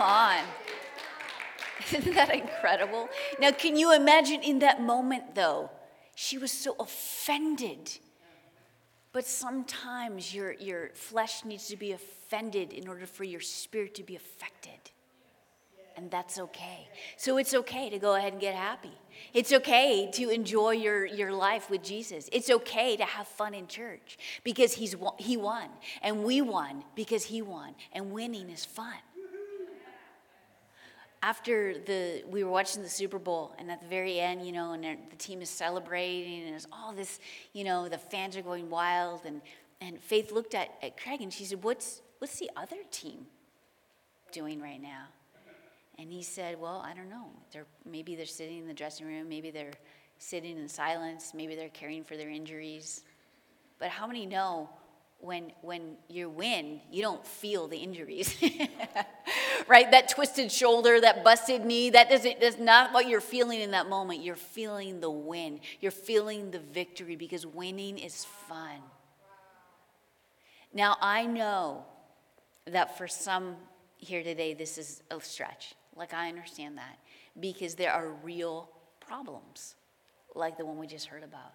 Come 0.00 0.08
on. 0.08 0.44
Isn't 1.94 2.14
that 2.14 2.34
incredible? 2.34 3.10
Now, 3.38 3.50
can 3.50 3.76
you 3.76 3.94
imagine 3.94 4.42
in 4.42 4.60
that 4.60 4.80
moment, 4.80 5.34
though? 5.34 5.68
She 6.14 6.38
was 6.38 6.50
so 6.50 6.74
offended. 6.80 7.98
But 9.12 9.26
sometimes 9.26 10.34
your, 10.34 10.52
your 10.54 10.88
flesh 10.94 11.44
needs 11.44 11.68
to 11.68 11.76
be 11.76 11.92
offended 11.92 12.72
in 12.72 12.88
order 12.88 13.04
for 13.04 13.24
your 13.24 13.40
spirit 13.40 13.94
to 13.96 14.02
be 14.02 14.16
affected. 14.16 14.78
And 15.98 16.10
that's 16.10 16.38
okay. 16.38 16.88
So 17.18 17.36
it's 17.36 17.52
okay 17.52 17.90
to 17.90 17.98
go 17.98 18.14
ahead 18.14 18.32
and 18.32 18.40
get 18.40 18.54
happy. 18.54 18.96
It's 19.34 19.52
okay 19.52 20.08
to 20.14 20.30
enjoy 20.30 20.70
your, 20.70 21.04
your 21.04 21.30
life 21.30 21.68
with 21.68 21.82
Jesus. 21.82 22.30
It's 22.32 22.48
okay 22.48 22.96
to 22.96 23.04
have 23.04 23.28
fun 23.28 23.52
in 23.52 23.66
church 23.66 24.16
because 24.44 24.72
he's, 24.72 24.96
he 25.18 25.36
won. 25.36 25.68
And 26.00 26.24
we 26.24 26.40
won 26.40 26.84
because 26.94 27.24
he 27.24 27.42
won. 27.42 27.74
And 27.92 28.12
winning 28.12 28.48
is 28.48 28.64
fun 28.64 28.96
after 31.22 31.74
the 31.78 32.22
we 32.28 32.44
were 32.44 32.50
watching 32.50 32.82
the 32.82 32.88
Super 32.88 33.18
Bowl, 33.18 33.54
and 33.58 33.70
at 33.70 33.80
the 33.80 33.88
very 33.88 34.18
end, 34.18 34.46
you 34.46 34.52
know, 34.52 34.72
and 34.72 34.84
the 34.84 35.16
team 35.16 35.42
is 35.42 35.50
celebrating, 35.50 36.42
and 36.42 36.52
there's 36.52 36.66
all 36.72 36.92
this, 36.92 37.20
you 37.52 37.64
know, 37.64 37.88
the 37.88 37.98
fans 37.98 38.36
are 38.36 38.42
going 38.42 38.70
wild, 38.70 39.22
and 39.24 39.40
and 39.80 40.00
Faith 40.00 40.32
looked 40.32 40.54
at, 40.54 40.70
at 40.82 41.00
Craig 41.00 41.20
and 41.20 41.32
she 41.32 41.44
said, 41.44 41.62
"What's 41.62 42.02
what's 42.18 42.38
the 42.38 42.50
other 42.56 42.76
team 42.90 43.26
doing 44.32 44.60
right 44.60 44.80
now?" 44.80 45.06
And 45.98 46.10
he 46.10 46.22
said, 46.22 46.58
"Well, 46.58 46.82
I 46.84 46.94
don't 46.94 47.10
know. 47.10 47.28
They're 47.52 47.66
maybe 47.84 48.14
they're 48.16 48.26
sitting 48.26 48.58
in 48.58 48.66
the 48.66 48.74
dressing 48.74 49.06
room, 49.06 49.28
maybe 49.28 49.50
they're 49.50 49.74
sitting 50.18 50.58
in 50.58 50.68
silence, 50.68 51.32
maybe 51.34 51.54
they're 51.54 51.68
caring 51.68 52.04
for 52.04 52.16
their 52.16 52.30
injuries." 52.30 53.02
But 53.78 53.88
how 53.88 54.06
many 54.06 54.26
know 54.26 54.70
when 55.18 55.52
when 55.60 55.96
you 56.08 56.30
win, 56.30 56.80
you 56.90 57.02
don't 57.02 57.26
feel 57.26 57.68
the 57.68 57.76
injuries. 57.76 58.36
right? 59.70 59.88
That 59.92 60.08
twisted 60.08 60.50
shoulder, 60.50 61.00
that 61.00 61.22
busted 61.22 61.64
knee, 61.64 61.90
that 61.90 62.10
doesn't, 62.10 62.40
that's 62.40 62.58
not 62.58 62.92
what 62.92 63.06
you're 63.06 63.20
feeling 63.20 63.60
in 63.60 63.70
that 63.70 63.88
moment. 63.88 64.20
You're 64.20 64.34
feeling 64.34 64.98
the 64.98 65.10
win, 65.10 65.60
you're 65.80 65.92
feeling 65.92 66.50
the 66.50 66.58
victory 66.58 67.14
because 67.14 67.46
winning 67.46 67.96
is 67.96 68.24
fun. 68.48 68.80
Now, 70.74 70.96
I 71.00 71.24
know 71.24 71.84
that 72.66 72.98
for 72.98 73.06
some 73.06 73.54
here 73.96 74.24
today, 74.24 74.54
this 74.54 74.76
is 74.76 75.04
a 75.08 75.20
stretch. 75.20 75.74
Like, 75.94 76.12
I 76.14 76.28
understand 76.28 76.76
that 76.78 76.98
because 77.38 77.76
there 77.76 77.92
are 77.92 78.10
real 78.24 78.68
problems, 78.98 79.76
like 80.34 80.58
the 80.58 80.66
one 80.66 80.78
we 80.78 80.88
just 80.88 81.06
heard 81.06 81.22
about. 81.22 81.52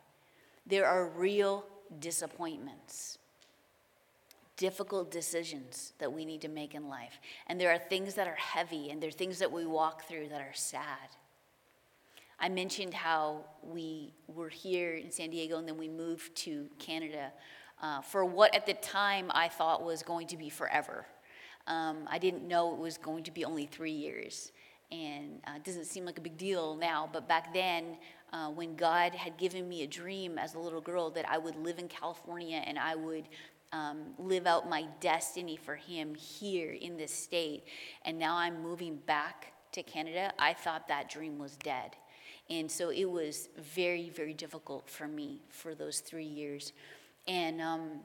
There 0.66 0.86
are 0.86 1.10
real 1.10 1.66
disappointments 2.00 3.18
difficult 4.58 5.12
decisions 5.12 5.94
that 6.00 6.12
we 6.12 6.26
need 6.26 6.42
to 6.42 6.48
make 6.48 6.76
in 6.76 6.88
life. 6.88 7.20
And 7.48 7.60
there 7.60 7.72
are 7.72 7.78
things 7.78 8.16
that 8.16 8.28
are 8.28 8.36
heavy, 8.36 8.90
and 8.90 9.02
there 9.02 9.10
are 9.10 9.12
things 9.12 9.40
that 9.40 9.52
we 9.52 9.66
walk 9.66 10.08
through 10.08 10.30
that 10.30 10.42
are 10.42 10.54
sad. 10.54 11.10
I 12.40 12.50
mentioned 12.50 12.94
how 12.94 13.46
we 13.64 14.14
were 14.28 14.50
here 14.50 14.96
in 14.96 15.10
San 15.10 15.30
Diego 15.30 15.58
and 15.58 15.68
then 15.68 15.78
we 15.78 15.88
moved 15.88 16.36
to 16.38 16.68
Canada 16.80 17.32
uh, 17.82 18.02
for 18.02 18.26
what 18.26 18.54
at 18.54 18.66
the 18.66 18.74
time 18.74 19.32
I 19.34 19.48
thought 19.48 19.84
was 19.84 20.04
going 20.04 20.28
to 20.28 20.38
be 20.38 20.50
forever. 20.50 21.06
Um, 21.68 22.08
I 22.10 22.18
didn't 22.18 22.48
know 22.48 22.74
it 22.74 22.80
was 22.80 22.98
going 22.98 23.24
to 23.24 23.32
be 23.32 23.46
only 23.46 23.66
three 23.66 23.92
years. 23.92 24.52
And 24.92 25.40
uh, 25.48 25.54
it 25.56 25.64
doesn't 25.64 25.86
seem 25.86 26.06
like 26.06 26.18
a 26.18 26.22
big 26.22 26.38
deal 26.38 26.76
now, 26.76 27.10
but 27.12 27.28
back 27.28 27.54
then, 27.54 27.98
uh, 28.34 28.50
when 28.50 28.76
God 28.76 29.16
had 29.16 29.38
given 29.38 29.68
me 29.68 29.84
a 29.84 29.88
dream 29.88 30.38
as 30.38 30.56
a 30.56 30.60
little 30.60 30.82
girl 30.82 31.10
that 31.12 31.28
I 31.30 31.38
would 31.38 31.56
live 31.56 31.80
in 31.80 31.88
California 31.88 32.62
and 32.66 32.78
I 32.78 32.96
would 32.96 33.24
um, 33.72 34.14
live 34.18 34.48
out 34.48 34.70
my 34.70 34.86
destiny 35.00 35.58
for 35.58 35.76
Him 35.76 36.16
here 36.16 36.72
in 36.72 36.98
this 36.98 37.14
state, 37.14 37.64
and 38.04 38.18
now 38.18 38.36
I'm 38.36 38.62
moving 38.62 38.98
back 38.98 39.54
to 39.76 39.84
Canada, 39.84 40.34
I 40.40 40.54
thought 40.54 40.88
that 40.88 41.10
dream 41.10 41.38
was 41.38 41.58
dead. 41.58 41.96
And 42.50 42.72
so 42.72 42.90
it 42.90 43.06
was 43.06 43.50
very, 43.58 44.10
very 44.10 44.34
difficult 44.34 44.90
for 44.90 45.08
me 45.08 45.42
for 45.50 45.76
those 45.76 46.00
three 46.00 46.26
years. 46.26 46.74
And 47.28 47.62
um, 47.62 48.00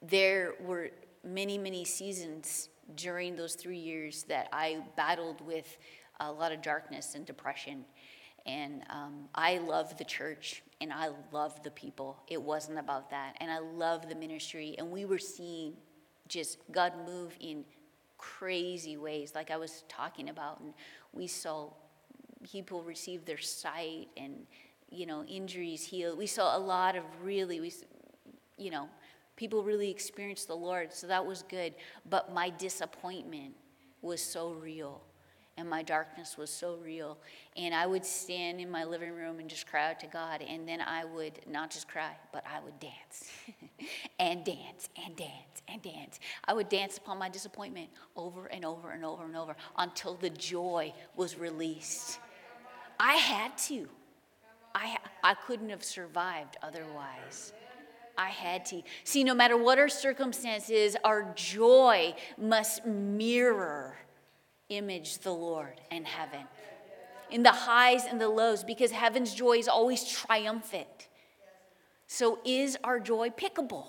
there 0.00 0.54
were 0.60 0.90
many, 1.24 1.58
many 1.58 1.84
seasons 1.84 2.68
during 2.94 3.34
those 3.34 3.54
three 3.54 3.78
years 3.78 4.22
that 4.24 4.48
I 4.52 4.82
battled 4.96 5.40
with 5.40 5.76
a 6.20 6.30
lot 6.30 6.52
of 6.52 6.62
darkness 6.62 7.14
and 7.14 7.26
depression. 7.26 7.84
And 8.46 8.82
um, 8.90 9.28
I 9.34 9.58
love 9.58 9.96
the 9.98 10.04
church 10.04 10.62
and 10.80 10.92
I 10.92 11.10
love 11.32 11.62
the 11.62 11.70
people. 11.70 12.22
It 12.28 12.40
wasn't 12.40 12.78
about 12.78 13.10
that. 13.10 13.36
And 13.40 13.50
I 13.50 13.58
love 13.58 14.08
the 14.08 14.14
ministry. 14.14 14.76
And 14.78 14.90
we 14.90 15.04
were 15.04 15.18
seeing 15.18 15.74
just 16.28 16.58
God 16.70 16.92
move 17.04 17.36
in 17.40 17.64
crazy 18.18 18.96
ways, 18.96 19.32
like 19.34 19.50
I 19.50 19.56
was 19.56 19.84
talking 19.88 20.28
about. 20.28 20.60
And 20.60 20.72
we 21.12 21.26
saw 21.26 21.70
people 22.44 22.82
receive 22.82 23.24
their 23.24 23.38
sight 23.38 24.08
and 24.16 24.46
you 24.90 25.06
know 25.06 25.24
injuries 25.24 25.84
healed. 25.84 26.18
We 26.18 26.26
saw 26.26 26.56
a 26.56 26.60
lot 26.60 26.96
of 26.96 27.02
really 27.22 27.60
we 27.60 27.72
you 28.56 28.70
know 28.70 28.88
people 29.36 29.62
really 29.62 29.90
experienced 29.90 30.48
the 30.48 30.56
Lord, 30.56 30.92
so 30.92 31.06
that 31.06 31.24
was 31.24 31.42
good. 31.42 31.74
But 32.08 32.32
my 32.32 32.50
disappointment 32.50 33.54
was 34.02 34.22
so 34.22 34.50
real. 34.50 35.02
And 35.58 35.70
my 35.70 35.82
darkness 35.82 36.36
was 36.36 36.50
so 36.50 36.76
real. 36.84 37.16
And 37.56 37.74
I 37.74 37.86
would 37.86 38.04
stand 38.04 38.60
in 38.60 38.70
my 38.70 38.84
living 38.84 39.12
room 39.12 39.38
and 39.38 39.48
just 39.48 39.66
cry 39.66 39.90
out 39.90 40.00
to 40.00 40.06
God. 40.06 40.42
And 40.42 40.68
then 40.68 40.82
I 40.82 41.04
would 41.06 41.40
not 41.48 41.70
just 41.70 41.88
cry, 41.88 42.14
but 42.32 42.44
I 42.46 42.60
would 42.60 42.78
dance 42.78 43.30
and 44.18 44.44
dance 44.44 44.90
and 45.02 45.16
dance 45.16 45.62
and 45.66 45.80
dance. 45.80 46.20
I 46.44 46.52
would 46.52 46.68
dance 46.68 46.98
upon 46.98 47.18
my 47.18 47.30
disappointment 47.30 47.88
over 48.16 48.46
and 48.46 48.64
over 48.64 48.90
and 48.90 49.04
over 49.04 49.24
and 49.24 49.36
over 49.36 49.56
until 49.78 50.14
the 50.14 50.30
joy 50.30 50.92
was 51.16 51.38
released. 51.38 52.18
I 53.00 53.14
had 53.14 53.56
to. 53.58 53.88
I, 54.74 54.98
I 55.24 55.34
couldn't 55.34 55.70
have 55.70 55.82
survived 55.82 56.58
otherwise. 56.62 57.54
I 58.18 58.28
had 58.28 58.64
to. 58.66 58.82
See, 59.04 59.24
no 59.24 59.34
matter 59.34 59.56
what 59.56 59.78
our 59.78 59.88
circumstances, 59.88 60.96
our 61.04 61.32
joy 61.34 62.14
must 62.38 62.86
mirror, 62.86 63.96
image 64.68 65.18
the 65.18 65.32
Lord 65.32 65.80
and 65.90 66.06
heaven. 66.06 66.46
In 67.30 67.42
the 67.42 67.52
highs 67.52 68.04
and 68.04 68.20
the 68.20 68.28
lows, 68.28 68.62
because 68.62 68.90
heaven's 68.90 69.34
joy 69.34 69.54
is 69.54 69.68
always 69.68 70.04
triumphant. 70.04 71.08
So, 72.06 72.38
is 72.44 72.78
our 72.84 73.00
joy 73.00 73.30
pickable? 73.30 73.88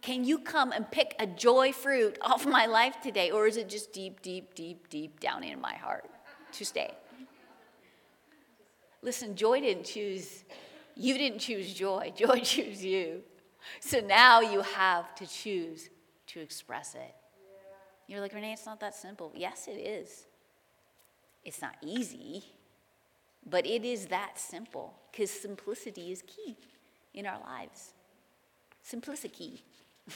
Can 0.00 0.24
you 0.24 0.38
come 0.38 0.70
and 0.70 0.88
pick 0.88 1.16
a 1.18 1.26
joy 1.26 1.72
fruit 1.72 2.18
off 2.22 2.46
my 2.46 2.66
life 2.66 3.00
today, 3.02 3.30
or 3.30 3.46
is 3.46 3.56
it 3.56 3.68
just 3.68 3.92
deep, 3.92 4.22
deep, 4.22 4.54
deep, 4.54 4.88
deep 4.88 5.20
down 5.20 5.42
in 5.42 5.60
my 5.60 5.74
heart 5.74 6.08
to 6.52 6.64
stay? 6.64 6.92
Listen, 9.02 9.36
joy 9.36 9.60
didn't 9.60 9.84
choose, 9.84 10.44
you 10.96 11.16
didn't 11.18 11.38
choose 11.40 11.72
joy, 11.72 12.12
joy 12.16 12.40
chose 12.40 12.84
you. 12.84 13.22
So 13.80 14.00
now 14.00 14.40
you 14.40 14.62
have 14.62 15.14
to 15.16 15.26
choose 15.26 15.90
to 16.28 16.40
express 16.40 16.94
it. 16.94 17.14
You're 18.08 18.20
like, 18.20 18.34
Renee, 18.34 18.54
it's 18.54 18.66
not 18.66 18.80
that 18.80 18.94
simple. 18.94 19.32
Yes, 19.36 19.68
it 19.68 19.72
is. 19.72 20.24
It's 21.44 21.62
not 21.62 21.76
easy, 21.82 22.42
but 23.46 23.66
it 23.66 23.84
is 23.84 24.06
that 24.06 24.38
simple 24.38 24.94
because 25.10 25.30
simplicity 25.30 26.10
is 26.10 26.22
key 26.22 26.56
in 27.14 27.26
our 27.26 27.40
lives. 27.40 27.92
Simplicity. 28.82 29.62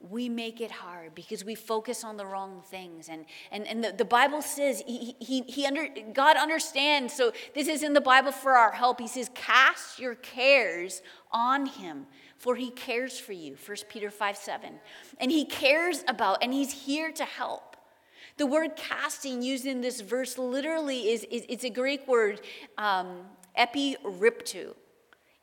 we 0.00 0.28
make 0.28 0.60
it 0.60 0.70
hard 0.70 1.14
because 1.14 1.44
we 1.44 1.54
focus 1.54 2.04
on 2.04 2.16
the 2.16 2.26
wrong 2.26 2.62
things. 2.70 3.08
And, 3.08 3.24
and, 3.50 3.66
and 3.66 3.82
the, 3.82 3.92
the 3.92 4.04
Bible 4.04 4.42
says 4.42 4.82
he, 4.86 5.16
he, 5.20 5.42
he 5.42 5.66
under, 5.66 5.88
God 6.12 6.36
understands. 6.36 7.14
So 7.14 7.32
this 7.54 7.66
is 7.66 7.82
in 7.82 7.94
the 7.94 8.00
Bible 8.00 8.32
for 8.32 8.52
our 8.52 8.72
help. 8.72 9.00
He 9.00 9.08
says, 9.08 9.30
cast 9.34 9.98
your 9.98 10.14
cares 10.14 11.02
on 11.32 11.66
him, 11.66 12.06
for 12.36 12.56
he 12.56 12.70
cares 12.70 13.18
for 13.18 13.32
you. 13.32 13.56
1 13.64 13.76
Peter 13.88 14.10
5 14.10 14.36
7. 14.36 14.74
And 15.18 15.30
he 15.30 15.44
cares 15.44 16.04
about, 16.08 16.42
and 16.42 16.52
he's 16.52 16.72
here 16.84 17.10
to 17.12 17.24
help. 17.24 17.76
The 18.36 18.46
word 18.46 18.76
casting 18.76 19.40
used 19.40 19.64
in 19.64 19.80
this 19.80 20.02
verse 20.02 20.36
literally 20.36 21.10
is, 21.10 21.24
is 21.24 21.46
it's 21.48 21.64
a 21.64 21.70
Greek 21.70 22.06
word, 22.06 22.42
um, 22.76 23.22
epiriptu. 23.58 24.74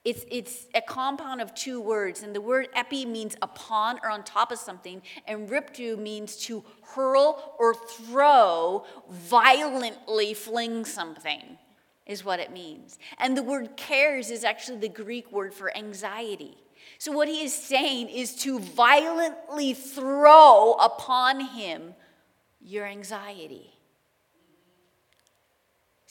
It's, 0.04 0.26
it's 0.30 0.68
a 0.76 0.82
compound 0.82 1.40
of 1.40 1.56
two 1.56 1.80
words, 1.80 2.24
and 2.24 2.36
the 2.36 2.42
word 2.42 2.68
epi 2.74 3.06
means 3.06 3.38
upon 3.42 4.00
or 4.04 4.10
on 4.10 4.24
top 4.24 4.52
of 4.52 4.60
something, 4.60 5.02
and 5.28 5.50
riptu 5.50 5.98
means 5.98 6.36
to 6.48 6.64
hurl 6.82 7.56
or 7.58 7.74
throw, 7.74 8.86
violently 9.10 10.34
fling 10.34 10.84
something, 10.84 11.58
is 12.06 12.26
what 12.26 12.42
it 12.42 12.52
means. 12.52 13.00
And 13.18 13.38
the 13.38 13.44
word 13.44 13.78
cares 13.78 14.30
is 14.30 14.44
actually 14.44 14.80
the 14.80 14.90
Greek 14.90 15.32
word 15.32 15.54
for 15.54 15.76
anxiety. 15.76 16.58
So, 16.98 17.14
what 17.14 17.30
he 17.30 17.44
is 17.44 17.54
saying 17.54 18.10
is 18.10 18.36
to 18.38 18.60
violently 18.60 19.74
throw 19.74 20.74
upon 20.74 21.40
him 21.40 21.96
your 22.62 22.86
anxiety. 22.86 23.73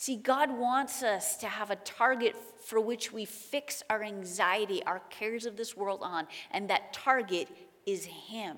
See, 0.02 0.16
God 0.16 0.50
wants 0.50 1.04
us 1.04 1.36
to 1.36 1.46
have 1.46 1.70
a 1.70 1.76
target 1.76 2.34
for 2.64 2.80
which 2.80 3.12
we 3.12 3.24
fix 3.24 3.84
our 3.88 4.02
anxiety, 4.02 4.82
our 4.82 4.98
cares 5.10 5.46
of 5.46 5.56
this 5.56 5.76
world 5.76 6.00
on, 6.02 6.26
and 6.50 6.68
that 6.70 6.92
target 6.92 7.46
is 7.86 8.06
Him. 8.06 8.56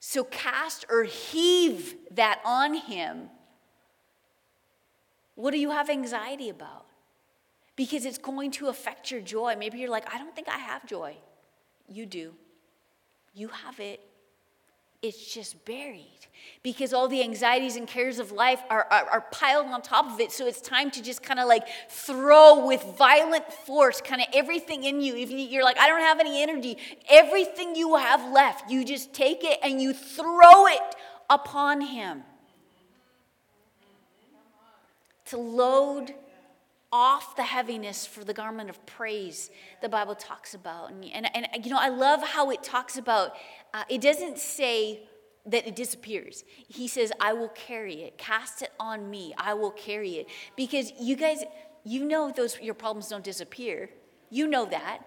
So 0.00 0.24
cast 0.24 0.84
or 0.90 1.04
heave 1.04 1.94
that 2.10 2.40
on 2.44 2.74
Him. 2.74 3.28
What 5.36 5.52
do 5.52 5.60
you 5.60 5.70
have 5.70 5.88
anxiety 5.88 6.48
about? 6.48 6.86
Because 7.76 8.04
it's 8.06 8.18
going 8.18 8.50
to 8.50 8.66
affect 8.66 9.12
your 9.12 9.20
joy. 9.20 9.54
Maybe 9.56 9.78
you're 9.78 9.90
like, 9.90 10.12
I 10.12 10.18
don't 10.18 10.34
think 10.34 10.48
I 10.48 10.58
have 10.58 10.86
joy. 10.86 11.16
You 11.88 12.04
do. 12.04 12.34
You 13.32 13.46
have 13.46 13.78
it 13.78 14.00
it's 15.04 15.34
just 15.34 15.62
buried 15.66 16.08
because 16.62 16.94
all 16.94 17.08
the 17.08 17.22
anxieties 17.22 17.76
and 17.76 17.86
cares 17.86 18.18
of 18.18 18.32
life 18.32 18.60
are, 18.70 18.86
are, 18.90 19.04
are 19.10 19.20
piled 19.30 19.66
on 19.66 19.82
top 19.82 20.10
of 20.10 20.18
it. 20.18 20.32
So 20.32 20.46
it's 20.46 20.62
time 20.62 20.90
to 20.92 21.02
just 21.02 21.22
kind 21.22 21.38
of 21.38 21.46
like 21.46 21.64
throw 21.90 22.66
with 22.66 22.82
violent 22.96 23.52
force 23.52 24.00
kind 24.00 24.22
of 24.22 24.28
everything 24.32 24.84
in 24.84 25.02
you. 25.02 25.14
Even 25.14 25.38
you're 25.38 25.62
like, 25.62 25.78
I 25.78 25.88
don't 25.88 26.00
have 26.00 26.20
any 26.20 26.42
energy, 26.42 26.78
everything 27.10 27.76
you 27.76 27.96
have 27.96 28.32
left, 28.32 28.70
you 28.70 28.82
just 28.82 29.12
take 29.12 29.44
it 29.44 29.58
and 29.62 29.80
you 29.80 29.92
throw 29.92 30.66
it 30.68 30.96
upon 31.28 31.82
Him 31.82 32.22
to 35.26 35.36
load 35.36 36.14
off 36.90 37.34
the 37.36 37.42
heaviness 37.42 38.06
for 38.06 38.22
the 38.22 38.32
garment 38.32 38.70
of 38.70 38.86
praise 38.86 39.50
the 39.82 39.88
bible 39.88 40.14
talks 40.14 40.54
about 40.54 40.92
and, 40.92 41.04
and, 41.12 41.26
and 41.34 41.64
you 41.64 41.70
know 41.72 41.78
i 41.80 41.88
love 41.88 42.22
how 42.22 42.52
it 42.52 42.62
talks 42.62 42.96
about 42.96 43.32
uh, 43.74 43.84
it 43.90 44.00
doesn't 44.00 44.38
say 44.38 45.02
that 45.46 45.66
it 45.66 45.76
disappears. 45.76 46.42
He 46.68 46.88
says 46.88 47.12
i 47.20 47.34
will 47.34 47.48
carry 47.50 48.02
it. 48.02 48.16
Cast 48.16 48.62
it 48.62 48.72
on 48.80 49.10
me. 49.10 49.34
I 49.36 49.52
will 49.52 49.72
carry 49.72 50.12
it. 50.12 50.28
Because 50.56 50.92
you 50.98 51.16
guys 51.16 51.44
you 51.84 52.04
know 52.04 52.32
those 52.34 52.58
your 52.60 52.74
problems 52.74 53.08
don't 53.08 53.24
disappear. 53.24 53.90
You 54.30 54.46
know 54.46 54.64
that. 54.66 55.02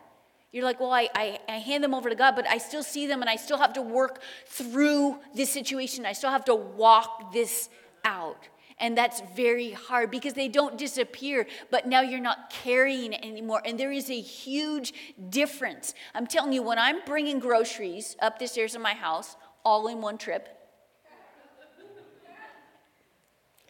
You're 0.52 0.64
like, 0.64 0.80
well, 0.80 0.92
I, 0.92 1.10
I, 1.14 1.40
I, 1.50 1.58
hand 1.58 1.84
them 1.84 1.94
over 1.94 2.10
to 2.10 2.16
God, 2.16 2.36
but 2.36 2.48
I 2.48 2.58
still 2.58 2.82
see 2.82 3.06
them 3.06 3.20
and 3.20 3.30
I 3.30 3.36
still 3.36 3.58
have 3.58 3.74
to 3.74 3.82
work 3.82 4.22
through 4.46 5.20
this 5.36 5.52
situation. 5.52 6.06
I 6.06 6.14
still 6.14 6.32
have 6.32 6.46
to 6.46 6.56
walk 6.56 7.34
this 7.34 7.70
out. 8.06 8.48
And 8.80 8.96
that's 8.98 9.22
very 9.36 9.72
hard 9.72 10.12
because 10.12 10.34
they 10.34 10.48
don't 10.48 10.78
disappear, 10.78 11.48
but 11.72 11.88
now 11.88 12.02
you're 12.02 12.20
not 12.20 12.52
carrying 12.52 13.14
anymore. 13.16 13.62
And 13.66 13.80
there 13.80 13.92
is 13.92 14.10
a 14.10 14.22
huge 14.22 14.94
difference. 15.30 15.96
I'm 16.14 16.28
telling 16.28 16.54
you, 16.54 16.62
when 16.62 16.78
I'm 16.78 17.00
bringing 17.06 17.40
groceries 17.40 18.16
up 18.22 18.38
the 18.38 18.48
stairs 18.48 18.76
of 18.76 18.82
my 18.82 18.94
house, 18.94 19.36
all 19.66 19.88
in 19.88 20.00
one 20.00 20.18
trip, 20.18 20.48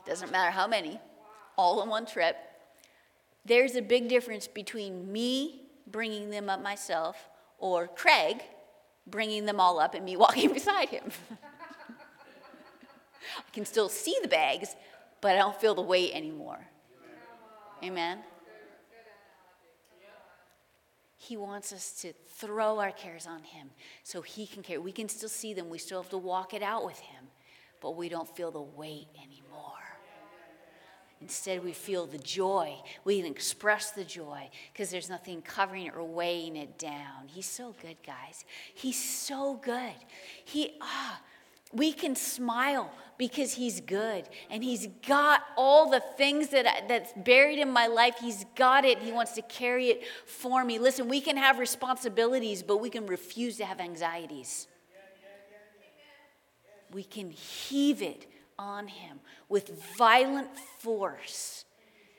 doesn't 0.05 0.31
matter 0.31 0.51
how 0.51 0.67
many, 0.67 0.99
all 1.57 1.81
in 1.81 1.89
one 1.89 2.05
trip, 2.05 2.37
there's 3.45 3.75
a 3.75 3.81
big 3.81 4.09
difference 4.09 4.47
between 4.47 5.11
me 5.11 5.61
bringing 5.85 6.29
them 6.29 6.49
up 6.49 6.61
myself 6.61 7.29
or 7.59 7.87
Craig 7.87 8.43
bringing 9.09 9.45
them 9.45 9.59
all 9.59 9.79
up 9.79 9.93
and 9.93 10.05
me 10.05 10.15
walking 10.25 10.53
beside 10.53 10.89
him. 10.89 11.11
I 13.37 13.51
can 13.51 13.65
still 13.65 13.89
see 13.89 14.17
the 14.21 14.27
bags, 14.27 14.75
but 15.21 15.31
I 15.31 15.39
don't 15.39 15.59
feel 15.59 15.75
the 15.75 15.81
weight 15.81 16.13
anymore. 16.13 16.59
Amen. 17.83 18.19
He 21.17 21.35
wants 21.35 21.73
us 21.73 21.91
to 22.01 22.13
throw 22.35 22.79
our 22.79 22.91
cares 22.91 23.27
on 23.27 23.43
Him 23.43 23.69
so 24.03 24.21
He 24.21 24.47
can 24.47 24.63
carry. 24.63 24.79
We 24.79 24.91
can 24.91 25.09
still 25.09 25.29
see 25.29 25.53
them, 25.53 25.69
we 25.69 25.77
still 25.77 26.01
have 26.01 26.11
to 26.11 26.17
walk 26.17 26.53
it 26.53 26.63
out 26.63 26.85
with 26.85 26.99
Him, 26.99 27.25
but 27.81 27.95
we 27.95 28.07
don't 28.07 28.33
feel 28.35 28.51
the 28.51 28.61
weight 28.61 29.07
anymore. 29.21 29.73
Instead, 31.19 31.63
we 31.63 31.73
feel 31.73 32.05
the 32.05 32.19
joy. 32.19 32.75
We 33.03 33.21
can 33.21 33.31
express 33.31 33.89
the 33.89 34.03
joy 34.03 34.49
because 34.71 34.91
there's 34.91 35.09
nothing 35.09 35.41
covering 35.41 35.87
it 35.87 35.95
or 35.95 36.03
weighing 36.03 36.55
it 36.55 36.77
down. 36.77 37.27
He's 37.27 37.47
so 37.47 37.73
good, 37.81 37.97
guys. 38.05 38.45
He's 38.75 39.03
so 39.03 39.55
good. 39.55 39.95
He, 40.45 40.75
ah, 40.79 41.19
we 41.73 41.91
can 41.91 42.15
smile 42.15 42.91
because 43.17 43.53
he's 43.53 43.81
good 43.81 44.27
and 44.49 44.63
he's 44.63 44.87
got 45.07 45.41
all 45.55 45.89
the 45.89 46.01
things 46.17 46.49
that 46.49 46.87
that's 46.87 47.11
buried 47.17 47.59
in 47.59 47.71
my 47.71 47.87
life. 47.87 48.15
He's 48.19 48.45
got 48.55 48.85
it. 48.85 48.99
He 48.99 49.11
wants 49.11 49.33
to 49.33 49.41
carry 49.41 49.87
it 49.87 50.03
for 50.25 50.63
me. 50.63 50.79
Listen 50.79 51.07
we 51.07 51.21
can 51.21 51.37
have 51.37 51.59
responsibilities 51.59 52.63
but 52.63 52.77
we 52.77 52.89
can 52.89 53.05
refuse 53.05 53.57
to 53.57 53.65
have 53.65 53.79
anxieties. 53.79 54.67
We 56.91 57.03
can 57.03 57.31
heave 57.31 58.01
it 58.01 58.27
on 58.57 58.87
him 58.87 59.19
with 59.49 59.95
violent 59.97 60.57
force 60.79 61.65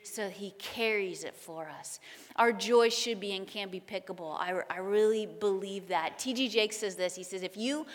so 0.09 0.29
he 0.29 0.51
carries 0.51 1.23
it 1.23 1.35
for 1.35 1.69
us. 1.69 1.99
Our 2.35 2.51
joy 2.51 2.89
should 2.89 3.19
be 3.19 3.35
and 3.35 3.47
can 3.47 3.69
be 3.69 3.79
pickable. 3.79 4.35
I, 4.39 4.61
I 4.69 4.77
really 4.79 5.25
believe 5.25 5.89
that. 5.89 6.17
T.D. 6.19 6.49
Jakes 6.49 6.77
says 6.77 6.95
this 6.95 7.15
he 7.15 7.23
says, 7.23 7.43
If 7.43 7.55
you 7.55 7.85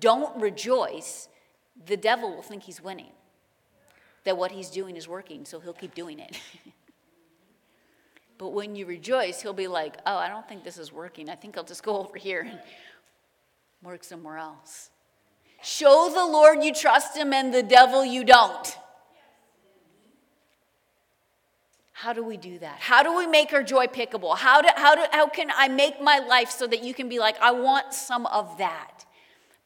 don't 0.00 0.40
rejoice, 0.40 1.28
the 1.86 1.96
devil 1.96 2.34
will 2.34 2.42
think 2.42 2.62
he's 2.62 2.82
winning, 2.82 3.12
that 4.24 4.36
what 4.36 4.52
he's 4.52 4.70
doing 4.70 4.96
is 4.96 5.08
working, 5.08 5.44
so 5.44 5.60
he'll 5.60 5.72
keep 5.72 5.94
doing 5.94 6.18
it. 6.18 6.38
but 8.38 8.50
when 8.50 8.76
you 8.76 8.86
rejoice, 8.86 9.42
he'll 9.42 9.52
be 9.52 9.66
like, 9.66 9.96
Oh, 10.06 10.16
I 10.16 10.28
don't 10.28 10.48
think 10.48 10.64
this 10.64 10.78
is 10.78 10.92
working. 10.92 11.28
I 11.28 11.34
think 11.34 11.56
I'll 11.56 11.64
just 11.64 11.82
go 11.82 11.98
over 11.98 12.16
here 12.16 12.42
and 12.48 12.58
work 13.82 14.04
somewhere 14.04 14.38
else. 14.38 14.90
Show 15.62 16.10
the 16.12 16.26
Lord 16.26 16.62
you 16.62 16.74
trust 16.74 17.16
him 17.16 17.32
and 17.32 17.52
the 17.52 17.62
devil 17.62 18.04
you 18.04 18.22
don't. 18.22 18.76
How 22.04 22.12
do 22.12 22.22
we 22.22 22.36
do 22.36 22.58
that? 22.58 22.80
How 22.80 23.02
do 23.02 23.16
we 23.16 23.26
make 23.26 23.54
our 23.54 23.62
joy 23.62 23.86
pickable? 23.86 24.36
How, 24.36 24.60
do, 24.60 24.68
how, 24.76 24.94
do, 24.94 25.00
how 25.10 25.26
can 25.26 25.50
I 25.56 25.68
make 25.68 26.02
my 26.02 26.18
life 26.18 26.50
so 26.50 26.66
that 26.66 26.84
you 26.84 26.92
can 26.92 27.08
be 27.08 27.18
like, 27.18 27.40
I 27.40 27.52
want 27.52 27.94
some 27.94 28.26
of 28.26 28.58
that? 28.58 29.06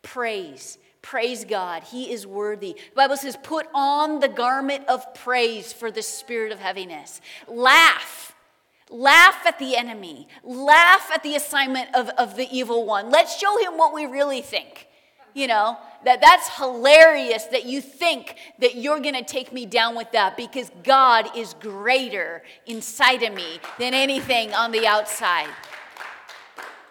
Praise. 0.03 0.79
Praise 1.03 1.45
God. 1.45 1.83
He 1.83 2.13
is 2.13 2.29
worthy. 2.29 2.75
The 2.91 2.95
Bible 2.95 3.17
says, 3.17 3.37
put 3.43 3.67
on 3.75 4.21
the 4.21 4.29
garment 4.29 4.87
of 4.87 5.13
praise 5.15 5.73
for 5.73 5.91
the 5.91 6.01
spirit 6.01 6.53
of 6.53 6.61
heaviness. 6.61 7.21
Laugh. 7.49 8.37
Laugh 8.89 9.45
at 9.45 9.59
the 9.59 9.75
enemy. 9.75 10.29
Laugh 10.45 11.11
at 11.13 11.25
the 11.25 11.35
assignment 11.35 11.93
of, 11.93 12.09
of 12.11 12.37
the 12.37 12.47
evil 12.53 12.87
one. 12.87 13.11
Let's 13.11 13.37
show 13.37 13.59
him 13.59 13.77
what 13.77 13.93
we 13.93 14.07
really 14.07 14.43
think 14.43 14.87
you 15.39 15.47
know, 15.47 15.79
that 16.05 16.21
that's 16.21 16.57
hilarious 16.57 17.45
that 17.45 17.65
you 17.65 17.81
think 17.81 18.37
that 18.59 18.75
you're 18.75 19.01
going 19.01 19.15
to 19.15 19.25
take 19.25 19.53
me 19.53 19.67
down 19.67 19.95
with 19.95 20.11
that 20.13 20.37
because 20.37 20.71
God 20.83 21.37
is 21.37 21.55
greater 21.61 22.43
inside 22.67 23.23
of 23.23 23.33
me 23.33 23.61
than 23.79 23.95
anything 23.95 24.53
on 24.53 24.73
the 24.73 24.87
outside. 24.87 25.49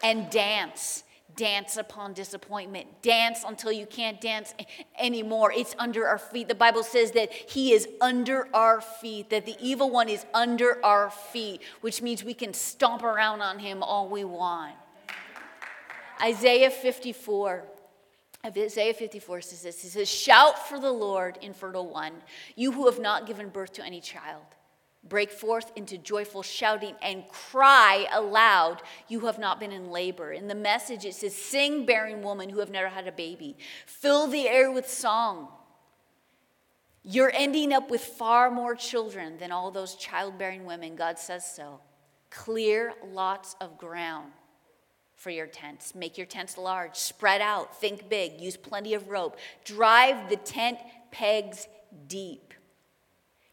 And 0.01 0.29
dance. 0.29 1.03
Dance 1.35 1.77
upon 1.77 2.13
disappointment. 2.13 3.01
Dance 3.01 3.43
until 3.47 3.71
you 3.71 3.85
can't 3.85 4.19
dance 4.19 4.55
anymore. 4.97 5.51
It's 5.55 5.75
under 5.77 6.07
our 6.07 6.17
feet. 6.17 6.47
The 6.47 6.55
Bible 6.55 6.83
says 6.83 7.11
that 7.11 7.31
He 7.31 7.73
is 7.73 7.87
under 8.01 8.47
our 8.55 8.81
feet, 8.81 9.29
that 9.29 9.45
the 9.45 9.55
evil 9.61 9.91
one 9.91 10.09
is 10.09 10.25
under 10.33 10.83
our 10.83 11.11
feet, 11.11 11.61
which 11.81 12.01
means 12.01 12.23
we 12.23 12.33
can 12.33 12.53
stomp 12.53 13.03
around 13.03 13.41
on 13.41 13.59
Him 13.59 13.83
all 13.83 14.07
we 14.07 14.23
want. 14.23 14.73
Isaiah 16.21 16.71
54. 16.71 17.63
Isaiah 18.55 18.93
54 18.93 19.41
says 19.41 19.61
this 19.63 19.81
He 19.81 19.89
says, 19.89 20.09
Shout 20.09 20.67
for 20.67 20.79
the 20.79 20.91
Lord, 20.91 21.37
infertile 21.41 21.87
one, 21.87 22.13
you 22.55 22.71
who 22.71 22.85
have 22.85 22.99
not 22.99 23.25
given 23.25 23.49
birth 23.49 23.73
to 23.73 23.85
any 23.85 23.99
child. 23.99 24.43
Break 25.03 25.31
forth 25.31 25.71
into 25.75 25.97
joyful 25.97 26.43
shouting 26.43 26.95
and 27.01 27.27
cry 27.29 28.07
aloud, 28.11 28.81
you 29.07 29.21
have 29.21 29.39
not 29.39 29.59
been 29.59 29.71
in 29.71 29.89
labor. 29.89 30.33
In 30.33 30.47
the 30.47 30.55
message, 30.55 31.05
it 31.05 31.15
says, 31.15 31.35
Sing, 31.35 31.85
bearing 31.85 32.21
woman 32.21 32.49
who 32.49 32.59
have 32.59 32.71
never 32.71 32.89
had 32.89 33.07
a 33.07 33.11
baby. 33.11 33.57
Fill 33.85 34.27
the 34.27 34.47
air 34.47 34.71
with 34.71 34.89
song. 34.89 35.49
You're 37.03 37.31
ending 37.33 37.71
up 37.71 37.89
with 37.89 38.01
far 38.01 38.51
more 38.51 38.75
children 38.75 39.37
than 39.37 39.51
all 39.51 39.71
those 39.71 39.95
childbearing 39.95 40.65
women. 40.65 40.97
God 40.97 41.17
says 41.17 41.49
so. 41.49 41.79
Clear 42.29 42.93
lots 43.05 43.55
of 43.61 43.77
ground 43.77 44.33
for 45.17 45.31
your 45.31 45.47
tents. 45.47 45.93
Make 45.93 46.17
your 46.17 46.27
tents 46.27 46.57
large, 46.57 46.95
spread 46.95 47.41
out, 47.41 47.81
think 47.81 48.07
big, 48.07 48.39
use 48.39 48.55
plenty 48.55 48.93
of 48.93 49.09
rope. 49.09 49.37
Drive 49.65 50.29
the 50.29 50.37
tent 50.37 50.77
pegs 51.11 51.67
deep. 52.07 52.46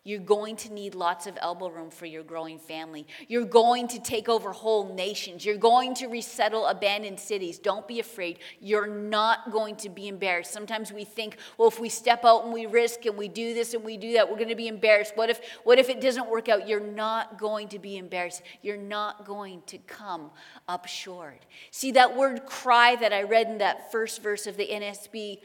You're 0.06 0.20
going 0.20 0.56
to 0.56 0.72
need 0.72 0.94
lots 0.94 1.26
of 1.26 1.38
elbow 1.40 1.68
room 1.68 1.90
for 1.90 2.04
your 2.04 2.22
growing 2.22 2.58
family. 2.58 3.06
You're 3.26 3.46
going 3.46 3.88
to 3.88 3.98
take 3.98 4.28
over 4.28 4.52
whole 4.52 4.94
nations. 4.94 5.46
You're 5.46 5.56
going 5.56 5.94
to 5.94 6.08
resettle 6.08 6.66
abandoned 6.66 7.18
cities. 7.18 7.58
Don't 7.58 7.88
be 7.88 8.00
afraid. 8.00 8.38
You're 8.60 8.86
not 8.86 9.50
going 9.50 9.76
to 9.76 9.88
be 9.88 10.08
embarrassed. 10.08 10.52
Sometimes 10.52 10.92
we 10.92 11.04
think, 11.04 11.38
well, 11.56 11.68
if 11.68 11.80
we 11.80 11.88
step 11.88 12.22
out 12.26 12.44
and 12.44 12.52
we 12.52 12.66
risk 12.66 13.06
and 13.06 13.16
we 13.16 13.28
do 13.28 13.54
this 13.54 13.72
and 13.72 13.82
we 13.82 13.96
do 13.96 14.12
that, 14.12 14.28
we're 14.28 14.36
going 14.36 14.50
to 14.50 14.54
be 14.54 14.68
embarrassed. 14.68 15.16
What 15.16 15.30
if, 15.30 15.40
what 15.64 15.78
if 15.78 15.88
it 15.88 16.02
doesn't 16.02 16.28
work 16.28 16.50
out? 16.50 16.68
You're 16.68 16.80
not 16.80 17.38
going 17.38 17.68
to 17.68 17.78
be 17.78 17.96
embarrassed. 17.96 18.42
You're 18.60 18.76
not 18.76 19.24
going 19.24 19.62
to 19.68 19.78
come 19.78 20.30
up 20.68 20.86
short. 20.86 21.46
See, 21.70 21.92
that 21.92 22.14
word 22.14 22.44
cry 22.44 22.94
that 22.96 23.14
I 23.14 23.22
read 23.22 23.48
in 23.48 23.56
that 23.58 23.90
first 23.90 24.22
verse 24.22 24.46
of 24.46 24.58
the 24.58 24.68
NSB 24.68 25.38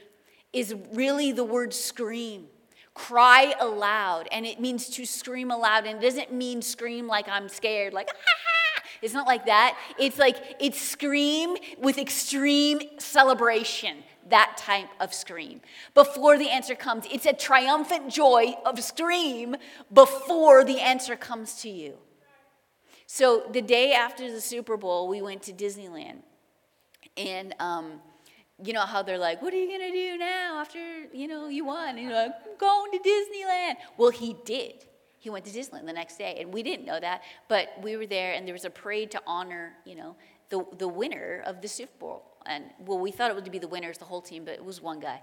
is 0.51 0.75
really 0.91 1.31
the 1.31 1.45
word 1.45 1.73
scream 1.73 2.47
cry 3.07 3.53
aloud 3.59 4.27
and 4.31 4.45
it 4.45 4.59
means 4.59 4.89
to 4.89 5.05
scream 5.05 5.51
aloud 5.51 5.85
and 5.85 6.03
it 6.03 6.05
doesn't 6.05 6.33
mean 6.33 6.62
scream 6.62 7.07
like 7.07 7.27
i'm 7.29 7.47
scared 7.47 7.93
like 7.93 8.09
ah, 8.09 8.39
it's 9.01 9.13
not 9.13 9.27
like 9.27 9.45
that. 9.45 9.77
It's 9.97 10.17
like 10.17 10.38
it's 10.59 10.79
scream 10.79 11.55
with 11.77 11.97
extreme 11.97 12.81
celebration 12.99 14.03
that 14.29 14.57
type 14.57 14.89
of 14.99 15.12
scream. 15.13 15.62
Before 15.95 16.38
the 16.38 16.49
answer 16.49 16.75
comes 16.75 17.05
it's 17.12 17.25
a 17.25 17.33
triumphant 17.33 18.12
joy 18.12 18.55
of 18.65 18.81
scream 18.83 19.55
before 19.93 20.63
the 20.63 20.79
answer 20.79 21.15
comes 21.15 21.62
to 21.62 21.69
you. 21.69 21.97
So 23.07 23.43
the 23.51 23.62
day 23.62 23.93
after 23.93 24.31
the 24.31 24.41
super 24.41 24.77
bowl 24.77 25.07
we 25.07 25.21
went 25.21 25.43
to 25.43 25.53
disneyland 25.53 26.19
and 27.17 27.55
um, 27.59 28.01
you 28.63 28.73
know 28.73 28.81
how 28.81 29.01
they're 29.01 29.17
like, 29.17 29.41
what 29.41 29.53
are 29.53 29.57
you 29.57 29.67
going 29.67 29.91
to 29.91 29.91
do 29.91 30.17
now 30.17 30.59
after, 30.59 30.79
you 31.13 31.27
know, 31.27 31.47
you 31.47 31.65
won? 31.65 31.97
And 31.97 31.99
you're 31.99 32.13
like, 32.13 32.31
I'm 32.45 32.57
going 32.57 32.91
to 32.91 32.99
Disneyland. 32.99 33.75
Well, 33.97 34.09
he 34.09 34.35
did. 34.45 34.85
He 35.17 35.29
went 35.29 35.45
to 35.45 35.51
Disneyland 35.51 35.85
the 35.85 35.93
next 35.93 36.17
day, 36.17 36.37
and 36.39 36.53
we 36.53 36.63
didn't 36.63 36.85
know 36.85 36.99
that, 36.99 37.23
but 37.47 37.69
we 37.81 37.97
were 37.97 38.05
there, 38.05 38.33
and 38.33 38.47
there 38.47 38.53
was 38.53 38.65
a 38.65 38.69
parade 38.69 39.11
to 39.11 39.21
honor, 39.27 39.73
you 39.85 39.95
know, 39.95 40.15
the, 40.49 40.65
the 40.77 40.87
winner 40.87 41.43
of 41.45 41.61
the 41.61 41.67
Super 41.67 41.91
Bowl. 41.99 42.23
And, 42.45 42.65
well, 42.79 42.97
we 42.97 43.11
thought 43.11 43.29
it 43.29 43.35
would 43.35 43.51
be 43.51 43.59
the 43.59 43.67
winners, 43.67 43.97
the 43.97 44.05
whole 44.05 44.21
team, 44.21 44.45
but 44.45 44.53
it 44.53 44.63
was 44.63 44.81
one 44.81 44.99
guy. 44.99 45.21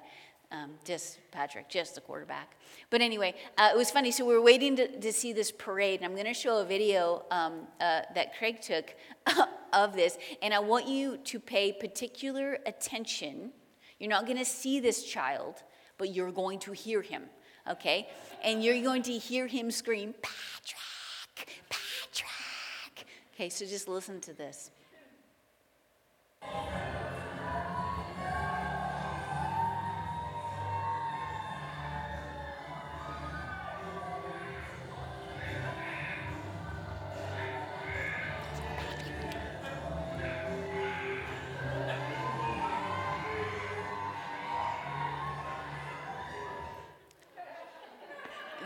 Um, 0.52 0.72
just 0.84 1.18
Patrick, 1.32 1.68
just 1.68 1.96
the 1.96 2.00
quarterback. 2.00 2.56
But 2.90 3.00
anyway, 3.00 3.34
uh, 3.58 3.70
it 3.72 3.76
was 3.76 3.90
funny. 3.90 4.12
So 4.12 4.24
we 4.24 4.32
were 4.32 4.42
waiting 4.42 4.76
to, 4.76 5.00
to 5.00 5.12
see 5.12 5.32
this 5.32 5.50
parade, 5.50 6.00
and 6.00 6.04
I'm 6.06 6.14
going 6.14 6.26
to 6.26 6.34
show 6.34 6.60
a 6.60 6.64
video 6.64 7.24
um, 7.32 7.66
uh, 7.80 8.02
that 8.14 8.36
Craig 8.38 8.60
took 8.60 8.94
of 9.72 9.94
this, 9.94 10.18
and 10.42 10.54
I 10.54 10.60
want 10.60 10.86
you 10.86 11.16
to 11.16 11.40
pay 11.40 11.72
particular 11.72 12.58
attention. 12.64 13.50
You're 13.98 14.10
not 14.10 14.24
going 14.24 14.38
to 14.38 14.44
see 14.44 14.78
this 14.78 15.02
child, 15.04 15.62
but 15.98 16.14
you're 16.14 16.32
going 16.32 16.60
to 16.60 16.72
hear 16.72 17.02
him, 17.02 17.24
okay? 17.68 18.08
And 18.44 18.62
you're 18.62 18.80
going 18.82 19.02
to 19.02 19.12
hear 19.12 19.46
him 19.46 19.70
scream, 19.70 20.14
Patrick, 20.22 21.62
Patrick. 21.68 23.06
Okay, 23.34 23.48
so 23.48 23.66
just 23.66 23.88
listen 23.88 24.20
to 24.22 24.32
this. 24.32 24.70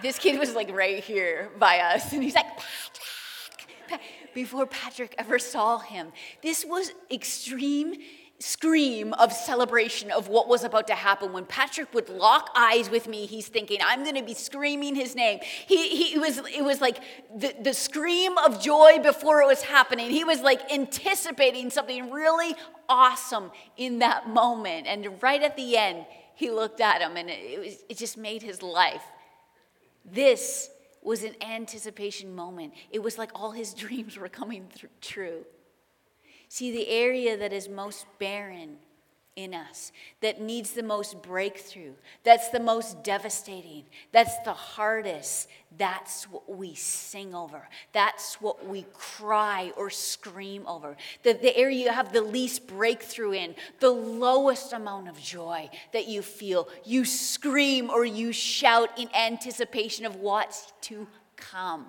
This 0.02 0.18
kid 0.18 0.38
was 0.38 0.54
like 0.54 0.70
right 0.74 1.02
here 1.02 1.50
by 1.58 1.78
us, 1.78 2.12
and 2.12 2.22
he's 2.22 2.34
like, 2.34 2.46
Patrick, 3.88 4.00
before 4.34 4.66
Patrick 4.66 5.14
ever 5.18 5.38
saw 5.38 5.78
him. 5.78 6.12
This 6.42 6.64
was 6.64 6.92
extreme 7.10 7.94
scream 8.40 9.12
of 9.14 9.32
celebration 9.32 10.10
of 10.10 10.28
what 10.28 10.48
was 10.48 10.64
about 10.64 10.86
to 10.86 10.94
happen. 10.94 11.32
When 11.32 11.44
Patrick 11.44 11.92
would 11.92 12.08
lock 12.08 12.48
eyes 12.56 12.88
with 12.88 13.06
me, 13.06 13.26
he's 13.26 13.48
thinking, 13.48 13.78
I'm 13.84 14.02
going 14.02 14.14
to 14.14 14.22
be 14.22 14.32
screaming 14.32 14.94
his 14.94 15.14
name. 15.14 15.40
He, 15.66 16.04
he 16.04 16.18
was, 16.18 16.38
it 16.38 16.64
was 16.64 16.80
like 16.80 17.00
the, 17.36 17.54
the 17.60 17.74
scream 17.74 18.38
of 18.38 18.60
joy 18.60 18.98
before 19.02 19.42
it 19.42 19.46
was 19.46 19.60
happening. 19.62 20.10
He 20.10 20.24
was 20.24 20.40
like 20.40 20.72
anticipating 20.72 21.68
something 21.68 22.10
really 22.10 22.54
awesome 22.88 23.50
in 23.76 23.98
that 23.98 24.30
moment. 24.30 24.86
And 24.86 25.22
right 25.22 25.42
at 25.42 25.56
the 25.56 25.76
end, 25.76 26.06
he 26.34 26.50
looked 26.50 26.80
at 26.80 27.02
him 27.02 27.18
and 27.18 27.28
it, 27.28 27.60
was, 27.60 27.84
it 27.90 27.98
just 27.98 28.16
made 28.16 28.42
his 28.42 28.62
life. 28.62 29.02
This 30.04 30.70
was 31.02 31.24
an 31.24 31.34
anticipation 31.40 32.34
moment. 32.34 32.74
It 32.90 33.02
was 33.02 33.18
like 33.18 33.30
all 33.34 33.52
his 33.52 33.74
dreams 33.84 34.16
were 34.16 34.28
coming 34.28 34.68
th- 34.74 34.92
true. 35.00 35.44
See, 36.48 36.72
the 36.72 36.88
area 36.88 37.36
that 37.36 37.52
is 37.52 37.68
most 37.68 38.06
barren 38.18 38.78
in 39.36 39.54
us, 39.54 39.92
that 40.20 40.40
needs 40.40 40.72
the 40.72 40.82
most 40.82 41.22
breakthrough, 41.22 41.92
that's 42.24 42.50
the 42.50 42.60
most 42.60 43.02
devastating, 43.02 43.84
that's 44.12 44.38
the 44.44 44.52
hardest, 44.52 45.48
that's 45.78 46.24
what 46.24 46.48
we 46.50 46.74
sing 46.74 47.34
over. 47.34 47.68
That's 47.92 48.40
what 48.40 48.66
we 48.66 48.86
cry 48.92 49.72
or 49.76 49.88
scream 49.88 50.66
over. 50.66 50.96
The, 51.22 51.34
the 51.34 51.56
area 51.56 51.84
you 51.84 51.90
have 51.90 52.12
the 52.12 52.22
least 52.22 52.66
breakthrough 52.66 53.32
in, 53.32 53.54
the 53.78 53.90
lowest 53.90 54.72
amount 54.72 55.08
of 55.08 55.20
joy 55.20 55.70
that 55.92 56.08
you 56.08 56.22
feel, 56.22 56.68
you 56.84 57.04
scream 57.04 57.88
or 57.88 58.04
you 58.04 58.32
shout 58.32 58.98
in 58.98 59.08
anticipation 59.14 60.06
of 60.06 60.16
what's 60.16 60.72
to 60.82 61.06
come. 61.36 61.86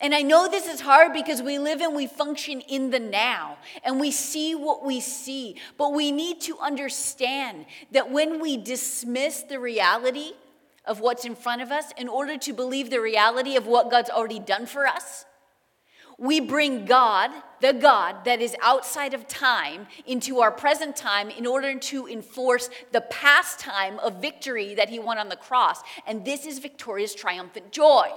And 0.00 0.14
I 0.14 0.22
know 0.22 0.48
this 0.48 0.66
is 0.66 0.80
hard 0.80 1.12
because 1.12 1.42
we 1.42 1.58
live 1.58 1.82
and 1.82 1.94
we 1.94 2.06
function 2.06 2.62
in 2.62 2.90
the 2.90 2.98
now 2.98 3.58
and 3.84 4.00
we 4.00 4.10
see 4.10 4.54
what 4.54 4.84
we 4.84 4.98
see. 5.00 5.56
But 5.76 5.92
we 5.92 6.10
need 6.10 6.40
to 6.42 6.58
understand 6.58 7.66
that 7.92 8.10
when 8.10 8.40
we 8.40 8.56
dismiss 8.56 9.42
the 9.42 9.60
reality 9.60 10.32
of 10.86 11.00
what's 11.00 11.26
in 11.26 11.34
front 11.34 11.60
of 11.60 11.70
us 11.70 11.92
in 11.98 12.08
order 12.08 12.38
to 12.38 12.52
believe 12.54 12.88
the 12.88 13.00
reality 13.00 13.56
of 13.56 13.66
what 13.66 13.90
God's 13.90 14.08
already 14.08 14.38
done 14.38 14.64
for 14.64 14.86
us, 14.86 15.26
we 16.16 16.40
bring 16.40 16.84
God, 16.84 17.30
the 17.60 17.72
God 17.72 18.24
that 18.24 18.40
is 18.42 18.54
outside 18.62 19.14
of 19.14 19.26
time, 19.26 19.86
into 20.06 20.40
our 20.40 20.50
present 20.50 20.94
time 20.94 21.30
in 21.30 21.46
order 21.46 21.78
to 21.78 22.06
enforce 22.06 22.68
the 22.92 23.00
past 23.02 23.58
time 23.58 23.98
of 24.00 24.20
victory 24.20 24.74
that 24.74 24.90
He 24.90 24.98
won 24.98 25.16
on 25.16 25.30
the 25.30 25.36
cross. 25.36 25.80
And 26.06 26.24
this 26.24 26.44
is 26.44 26.58
victorious, 26.58 27.14
triumphant 27.14 27.72
joy. 27.72 28.10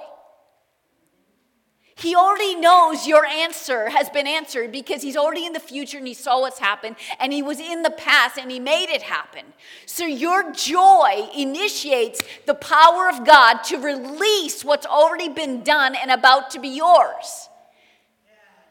He 1.96 2.16
already 2.16 2.56
knows 2.56 3.06
your 3.06 3.26
answer 3.26 3.90
has 3.90 4.10
been 4.10 4.26
answered 4.26 4.72
because 4.72 5.04
he's 5.04 5.16
already 5.16 5.46
in 5.46 5.54
the 5.54 5.60
future 5.60 6.00
and 6.00 6.08
he 6.08 6.16
saw 6.16 6.42
what's 6.42 6.58
happened 6.58 6.96
and 7.20 7.32
he 7.32 7.44
was 7.44 7.60
in 7.60 7.84
the 7.84 7.92
past 7.92 8.38
and 8.40 8.50
he 8.50 8.60
made 8.60 8.90
it 8.90 9.04
happen. 9.04 9.46
So 9.86 10.06
your 10.06 10.52
joy 10.54 11.30
initiates 11.36 12.22
the 12.48 12.56
power 12.56 13.10
of 13.10 13.26
God 13.26 13.64
to 13.66 13.78
release 13.78 14.66
what's 14.66 14.88
already 14.88 15.30
been 15.30 15.64
done 15.64 15.96
and 15.96 16.10
about 16.10 16.50
to 16.52 16.60
be 16.60 16.70
yours. 16.70 17.50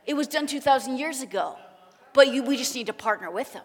It 0.04 0.14
was 0.14 0.26
done 0.26 0.48
2,000 0.48 0.98
years 0.98 1.22
ago, 1.22 1.56
but 2.12 2.32
you, 2.32 2.42
we 2.42 2.56
just 2.56 2.74
need 2.74 2.88
to 2.88 2.92
partner 2.92 3.30
with 3.30 3.52
him. 3.52 3.62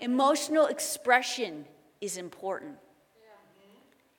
Emotional 0.00 0.66
expression 0.66 1.64
is 2.00 2.16
important. 2.16 2.76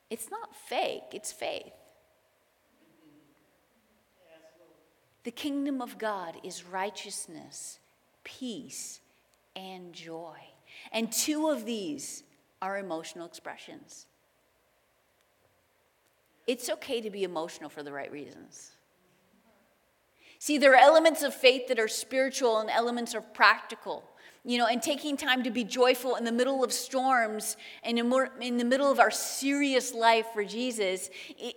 It's 0.10 0.32
not 0.32 0.56
fake, 0.56 1.04
it's 1.12 1.34
faith. 1.34 1.74
The 5.26 5.32
kingdom 5.32 5.82
of 5.82 5.98
God 5.98 6.38
is 6.44 6.64
righteousness, 6.64 7.80
peace, 8.24 9.02
and 9.56 9.92
joy. 9.92 10.38
And 10.92 11.12
two 11.12 11.50
of 11.50 11.66
these 11.66 12.24
are 12.62 12.78
emotional 12.78 13.26
expressions. 13.26 14.06
It's 16.48 16.70
okay 16.70 17.02
to 17.02 17.10
be 17.10 17.24
emotional 17.24 17.70
for 17.70 17.82
the 17.82 17.92
right 17.92 18.12
reasons. 18.12 18.72
See, 20.38 20.60
there 20.60 20.74
are 20.74 20.76
elements 20.76 21.24
of 21.24 21.34
faith 21.34 21.70
that 21.70 21.80
are 21.80 21.88
spiritual 21.88 22.60
and 22.60 22.70
elements 22.70 23.16
are 23.16 23.22
practical. 23.22 24.04
You 24.48 24.60
know, 24.60 24.68
and 24.68 24.80
taking 24.80 25.18
time 25.18 25.42
to 25.42 25.50
be 25.50 25.64
joyful 25.64 26.18
in 26.18 26.24
the 26.24 26.32
middle 26.32 26.64
of 26.64 26.72
storms 26.72 27.58
and 27.82 27.98
in 27.98 28.58
the 28.60 28.64
middle 28.64 28.92
of 28.92 29.00
our 29.00 29.10
serious 29.10 29.92
life 29.92 30.28
for 30.36 30.46
Jesus, 30.46 31.10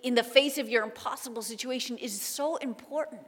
in 0.02 0.14
the 0.14 0.22
face 0.22 0.56
of 0.56 0.70
your 0.70 0.84
impossible 0.84 1.42
situation, 1.42 1.98
is 1.98 2.18
so 2.18 2.56
important. 2.56 3.20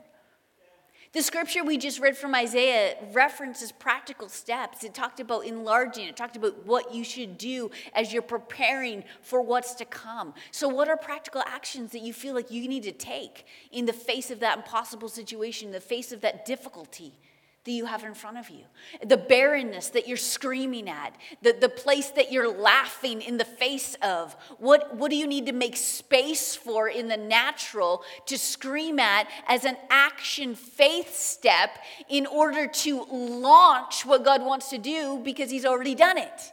The 1.12 1.23
scripture 1.23 1.64
we 1.64 1.77
just 1.77 1.99
read 1.99 2.16
from 2.16 2.37
Isaiah 2.37 2.94
references 3.12 3.73
practical 3.73 4.29
steps. 4.29 4.85
It 4.85 4.94
talked 4.94 5.18
about 5.18 5.44
enlarging, 5.44 6.07
it 6.07 6.16
talked 6.16 6.37
about 6.37 6.64
what 6.64 6.94
you 6.94 7.03
should 7.03 7.37
do 7.37 7.73
as 7.94 8.12
you're 8.12 8.23
preparing 8.23 9.03
for 9.20 9.42
what's 9.42 9.75
to 9.75 9.85
come. 9.85 10.35
So, 10.53 10.68
what 10.68 10.88
are 10.88 10.96
practical 10.96 11.42
actions 11.44 11.90
that 11.92 12.03
you 12.03 12.12
feel 12.12 12.33
like 12.33 12.53
you 12.53 12.68
need 12.68 12.85
to 12.85 12.92
take 12.92 13.44
in 13.73 13.87
the 13.87 13.92
face 13.92 14.31
of 14.31 14.38
that 14.38 14.59
impossible 14.59 15.09
situation, 15.09 15.66
in 15.66 15.73
the 15.73 15.81
face 15.81 16.12
of 16.12 16.20
that 16.20 16.44
difficulty? 16.44 17.18
That 17.64 17.73
you 17.73 17.85
have 17.85 18.05
in 18.05 18.14
front 18.14 18.38
of 18.38 18.49
you, 18.49 18.64
the 19.05 19.18
barrenness 19.18 19.88
that 19.90 20.09
you're 20.09 20.16
screaming 20.16 20.88
at, 20.88 21.14
the, 21.42 21.53
the 21.53 21.68
place 21.68 22.09
that 22.11 22.33
you're 22.33 22.51
laughing 22.51 23.20
in 23.20 23.37
the 23.37 23.44
face 23.44 23.96
of. 24.03 24.35
What, 24.59 24.96
what 24.96 25.11
do 25.11 25.16
you 25.16 25.27
need 25.27 25.44
to 25.46 25.53
make 25.53 25.77
space 25.77 26.57
for 26.57 26.88
in 26.88 27.09
the 27.09 27.18
natural 27.18 28.03
to 28.27 28.38
scream 28.38 28.99
at 28.99 29.29
as 29.46 29.66
an 29.66 29.77
action 29.90 30.55
faith 30.55 31.14
step 31.14 31.79
in 32.09 32.27
order 32.27 32.66
to 32.66 33.05
launch 33.11 34.07
what 34.07 34.25
God 34.25 34.42
wants 34.42 34.70
to 34.70 34.79
do 34.79 35.20
because 35.23 35.51
He's 35.51 35.66
already 35.66 35.94
done 35.94 36.16
it? 36.16 36.53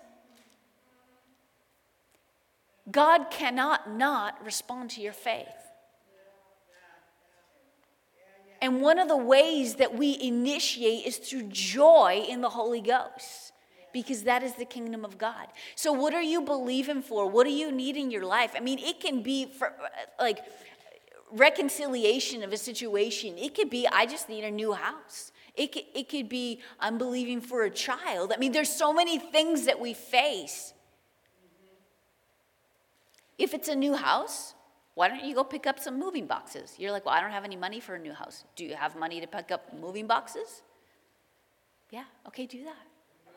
God 2.91 3.31
cannot 3.31 3.91
not 3.91 4.43
respond 4.45 4.89
to 4.91 5.01
your 5.01 5.13
faith. 5.13 5.47
And 8.61 8.81
one 8.81 8.99
of 8.99 9.07
the 9.07 9.17
ways 9.17 9.75
that 9.75 9.95
we 9.95 10.17
initiate 10.21 11.05
is 11.05 11.17
through 11.17 11.43
joy 11.43 12.25
in 12.27 12.41
the 12.41 12.49
Holy 12.49 12.81
Ghost 12.81 13.53
because 13.93 14.23
that 14.23 14.43
is 14.43 14.53
the 14.53 14.65
kingdom 14.65 15.05
of 15.05 15.17
God. 15.17 15.47
So, 15.75 15.93
what 15.93 16.13
are 16.13 16.21
you 16.21 16.41
believing 16.41 17.01
for? 17.01 17.29
What 17.29 17.45
do 17.45 17.51
you 17.51 17.71
need 17.71 17.97
in 17.97 18.11
your 18.11 18.25
life? 18.25 18.53
I 18.55 18.59
mean, 18.59 18.79
it 18.79 18.99
can 18.99 19.23
be 19.23 19.45
for 19.45 19.73
like 20.19 20.39
reconciliation 21.31 22.43
of 22.43 22.53
a 22.53 22.57
situation, 22.57 23.37
it 23.37 23.55
could 23.55 23.69
be, 23.69 23.87
I 23.87 24.05
just 24.05 24.29
need 24.29 24.43
a 24.43 24.51
new 24.51 24.73
house. 24.73 25.31
It 25.55 25.71
could, 25.71 25.83
it 25.95 26.07
could 26.09 26.29
be, 26.29 26.61
I'm 26.79 26.97
believing 26.97 27.41
for 27.41 27.63
a 27.63 27.69
child. 27.69 28.31
I 28.33 28.37
mean, 28.37 28.51
there's 28.51 28.71
so 28.71 28.93
many 28.93 29.17
things 29.17 29.65
that 29.65 29.79
we 29.79 29.93
face. 29.93 30.73
If 33.37 33.53
it's 33.53 33.67
a 33.67 33.75
new 33.75 33.95
house, 33.95 34.53
why 34.97 35.07
don't 35.07 35.23
you 35.23 35.35
go 35.35 35.43
pick 35.43 35.67
up 35.67 35.77
some 35.77 35.99
moving 35.99 36.25
boxes? 36.25 36.73
You're 36.79 36.91
like, 36.91 37.05
well, 37.05 37.13
I 37.13 37.21
don't 37.21 37.29
have 37.29 37.43
any 37.43 37.55
money 37.55 37.79
for 37.79 37.93
a 37.93 37.99
new 37.99 38.13
house. 38.13 38.45
Do 38.55 38.65
you 38.65 38.73
have 38.73 38.95
money 38.95 39.21
to 39.21 39.27
pick 39.27 39.51
up 39.51 39.71
moving 39.79 40.07
boxes? 40.07 40.63
Yeah, 41.91 42.05
okay, 42.27 42.47
do 42.47 42.63
that. 42.63 42.83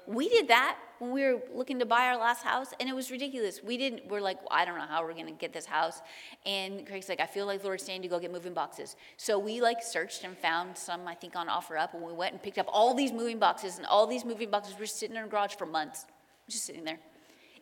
We 0.06 0.30
did 0.30 0.48
that 0.48 0.78
when 1.00 1.10
we 1.10 1.22
were 1.22 1.42
looking 1.54 1.78
to 1.80 1.84
buy 1.84 2.06
our 2.06 2.16
last 2.16 2.44
house, 2.44 2.72
and 2.80 2.88
it 2.88 2.94
was 2.94 3.10
ridiculous. 3.10 3.62
We 3.62 3.76
didn't, 3.76 4.08
we're 4.08 4.22
like, 4.22 4.38
well, 4.40 4.48
I 4.52 4.64
don't 4.64 4.78
know 4.78 4.86
how 4.86 5.04
we're 5.04 5.12
gonna 5.12 5.32
get 5.32 5.52
this 5.52 5.66
house. 5.66 6.00
And 6.46 6.86
Craig's 6.86 7.10
like, 7.10 7.20
I 7.20 7.26
feel 7.26 7.44
like 7.44 7.62
Lord's 7.62 7.84
saying 7.84 8.00
to 8.00 8.08
go 8.08 8.18
get 8.18 8.32
moving 8.32 8.54
boxes. 8.54 8.96
So 9.18 9.38
we 9.38 9.60
like 9.60 9.82
searched 9.82 10.24
and 10.24 10.38
found 10.38 10.78
some, 10.78 11.06
I 11.06 11.14
think, 11.14 11.36
on 11.36 11.48
OfferUp, 11.48 11.92
and 11.92 12.02
we 12.02 12.14
went 12.14 12.32
and 12.32 12.42
picked 12.42 12.56
up 12.56 12.68
all 12.70 12.94
these 12.94 13.12
moving 13.12 13.38
boxes, 13.38 13.76
and 13.76 13.84
all 13.84 14.06
these 14.06 14.24
moving 14.24 14.50
boxes 14.50 14.78
were 14.78 14.86
sitting 14.86 15.14
in 15.14 15.22
our 15.22 15.28
garage 15.28 15.56
for 15.56 15.66
months, 15.66 16.06
just 16.48 16.64
sitting 16.64 16.84
there. 16.84 17.00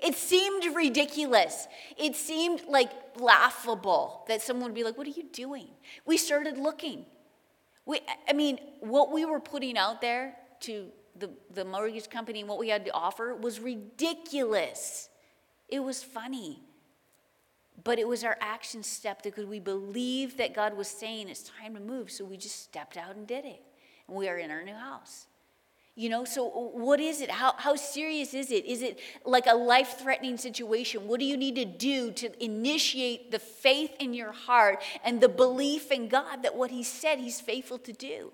It 0.00 0.14
seemed 0.14 0.76
ridiculous. 0.76 1.66
It 1.96 2.14
seemed 2.14 2.62
like 2.68 2.90
laughable 3.16 4.24
that 4.28 4.42
someone 4.42 4.70
would 4.70 4.74
be 4.74 4.84
like, 4.84 4.96
What 4.96 5.06
are 5.06 5.10
you 5.10 5.24
doing? 5.32 5.68
We 6.06 6.16
started 6.16 6.56
looking. 6.56 7.06
We, 7.84 8.00
I 8.28 8.34
mean, 8.34 8.58
what 8.80 9.10
we 9.10 9.24
were 9.24 9.40
putting 9.40 9.78
out 9.78 10.00
there 10.00 10.36
to 10.60 10.88
the, 11.16 11.30
the 11.52 11.64
mortgage 11.64 12.10
company 12.10 12.40
and 12.40 12.48
what 12.48 12.58
we 12.58 12.68
had 12.68 12.84
to 12.84 12.92
offer 12.92 13.34
was 13.34 13.60
ridiculous. 13.60 15.08
It 15.68 15.80
was 15.80 16.02
funny. 16.02 16.62
But 17.84 17.98
it 17.98 18.06
was 18.06 18.24
our 18.24 18.36
action 18.40 18.82
step 18.82 19.22
that 19.22 19.34
could 19.34 19.48
we 19.48 19.60
believe 19.60 20.36
that 20.36 20.54
God 20.54 20.76
was 20.76 20.88
saying 20.88 21.28
it's 21.28 21.50
time 21.60 21.74
to 21.74 21.80
move. 21.80 22.10
So 22.10 22.24
we 22.24 22.36
just 22.36 22.62
stepped 22.62 22.96
out 22.96 23.16
and 23.16 23.26
did 23.26 23.44
it. 23.44 23.62
And 24.06 24.16
we 24.16 24.28
are 24.28 24.36
in 24.36 24.50
our 24.50 24.62
new 24.62 24.74
house. 24.74 25.26
You 25.98 26.08
know, 26.08 26.24
so 26.24 26.44
what 26.46 27.00
is 27.00 27.20
it? 27.20 27.28
How, 27.28 27.54
how 27.56 27.74
serious 27.74 28.32
is 28.32 28.52
it? 28.52 28.64
Is 28.66 28.82
it 28.82 29.00
like 29.24 29.48
a 29.48 29.56
life 29.56 29.96
threatening 29.98 30.36
situation? 30.36 31.08
What 31.08 31.18
do 31.18 31.26
you 31.26 31.36
need 31.36 31.56
to 31.56 31.64
do 31.64 32.12
to 32.12 32.44
initiate 32.44 33.32
the 33.32 33.40
faith 33.40 33.96
in 33.98 34.14
your 34.14 34.30
heart 34.30 34.80
and 35.02 35.20
the 35.20 35.28
belief 35.28 35.90
in 35.90 36.06
God 36.06 36.44
that 36.44 36.54
what 36.54 36.70
He 36.70 36.84
said 36.84 37.18
He's 37.18 37.40
faithful 37.40 37.78
to 37.78 37.92
do? 37.92 38.32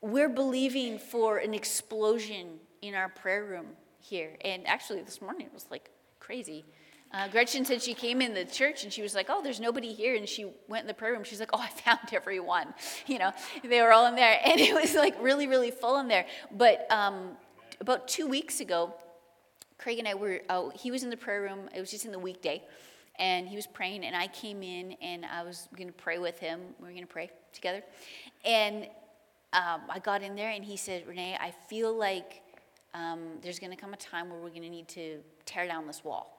We're 0.00 0.28
believing 0.28 1.00
for 1.00 1.38
an 1.38 1.54
explosion 1.54 2.60
in 2.80 2.94
our 2.94 3.08
prayer 3.08 3.44
room 3.44 3.70
here. 3.98 4.36
And 4.44 4.64
actually, 4.64 5.02
this 5.02 5.20
morning 5.20 5.46
it 5.46 5.52
was 5.52 5.66
like 5.72 5.90
crazy. 6.20 6.64
Uh, 7.14 7.28
Gretchen 7.28 7.64
said 7.64 7.80
she 7.80 7.94
came 7.94 8.20
in 8.20 8.34
the 8.34 8.44
church 8.44 8.82
and 8.82 8.92
she 8.92 9.00
was 9.00 9.14
like, 9.14 9.26
"Oh, 9.28 9.40
there's 9.40 9.60
nobody 9.60 9.92
here," 9.92 10.16
and 10.16 10.28
she 10.28 10.46
went 10.66 10.82
in 10.82 10.88
the 10.88 10.94
prayer 10.94 11.12
room. 11.12 11.22
She's 11.22 11.38
like, 11.38 11.50
"Oh, 11.52 11.60
I 11.60 11.68
found 11.84 12.12
everyone." 12.12 12.74
You 13.06 13.18
know, 13.18 13.32
they 13.62 13.82
were 13.82 13.92
all 13.92 14.06
in 14.06 14.16
there, 14.16 14.40
and 14.44 14.60
it 14.60 14.74
was 14.74 14.94
like 14.94 15.14
really, 15.22 15.46
really 15.46 15.70
full 15.70 15.98
in 15.98 16.08
there. 16.08 16.26
But 16.50 16.90
um, 16.90 17.36
about 17.80 18.08
two 18.08 18.26
weeks 18.26 18.60
ago, 18.60 18.94
Craig 19.78 19.98
and 19.98 20.08
I 20.08 20.14
were. 20.14 20.40
Oh, 20.48 20.72
he 20.74 20.90
was 20.90 21.04
in 21.04 21.10
the 21.10 21.16
prayer 21.16 21.42
room. 21.42 21.68
It 21.74 21.80
was 21.80 21.90
just 21.90 22.04
in 22.04 22.12
the 22.12 22.18
weekday, 22.18 22.64
and 23.18 23.46
he 23.46 23.54
was 23.54 23.66
praying, 23.66 24.04
and 24.04 24.16
I 24.16 24.26
came 24.26 24.62
in 24.62 24.92
and 25.00 25.24
I 25.24 25.44
was 25.44 25.68
going 25.76 25.86
to 25.86 25.92
pray 25.92 26.18
with 26.18 26.38
him. 26.40 26.60
We 26.80 26.86
were 26.86 26.92
going 26.92 27.06
to 27.06 27.12
pray 27.12 27.30
together, 27.52 27.82
and 28.44 28.88
um, 29.52 29.82
I 29.88 30.00
got 30.02 30.22
in 30.22 30.34
there, 30.34 30.50
and 30.50 30.64
he 30.64 30.76
said, 30.76 31.06
"Renee, 31.06 31.36
I 31.40 31.52
feel 31.68 31.96
like." 31.96 32.40
Um, 32.94 33.40
there's 33.42 33.58
going 33.58 33.72
to 33.72 33.76
come 33.76 33.92
a 33.92 33.96
time 33.96 34.30
where 34.30 34.38
we're 34.38 34.50
going 34.50 34.62
to 34.62 34.70
need 34.70 34.86
to 34.90 35.18
tear 35.46 35.66
down 35.66 35.88
this 35.88 36.04
wall 36.04 36.33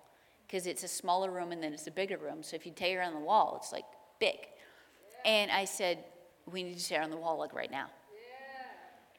because 0.47 0.67
it's 0.67 0.84
a 0.84 0.88
smaller 0.88 1.31
room 1.31 1.51
and 1.51 1.62
then 1.62 1.73
it's 1.73 1.88
a 1.88 1.91
bigger 1.91 2.17
room. 2.17 2.43
So 2.43 2.55
if 2.55 2.65
you 2.65 2.71
tear 2.71 3.01
on 3.01 3.13
the 3.13 3.19
wall, 3.19 3.58
it's 3.62 3.71
like 3.71 3.86
big. 4.19 4.38
And 5.25 5.51
I 5.51 5.65
said, 5.65 6.03
we 6.45 6.63
need 6.63 6.77
to 6.77 6.88
tear 6.88 7.01
on 7.01 7.10
the 7.10 7.17
wall 7.17 7.39
like 7.39 7.53
right 7.53 7.71
now. 7.71 7.88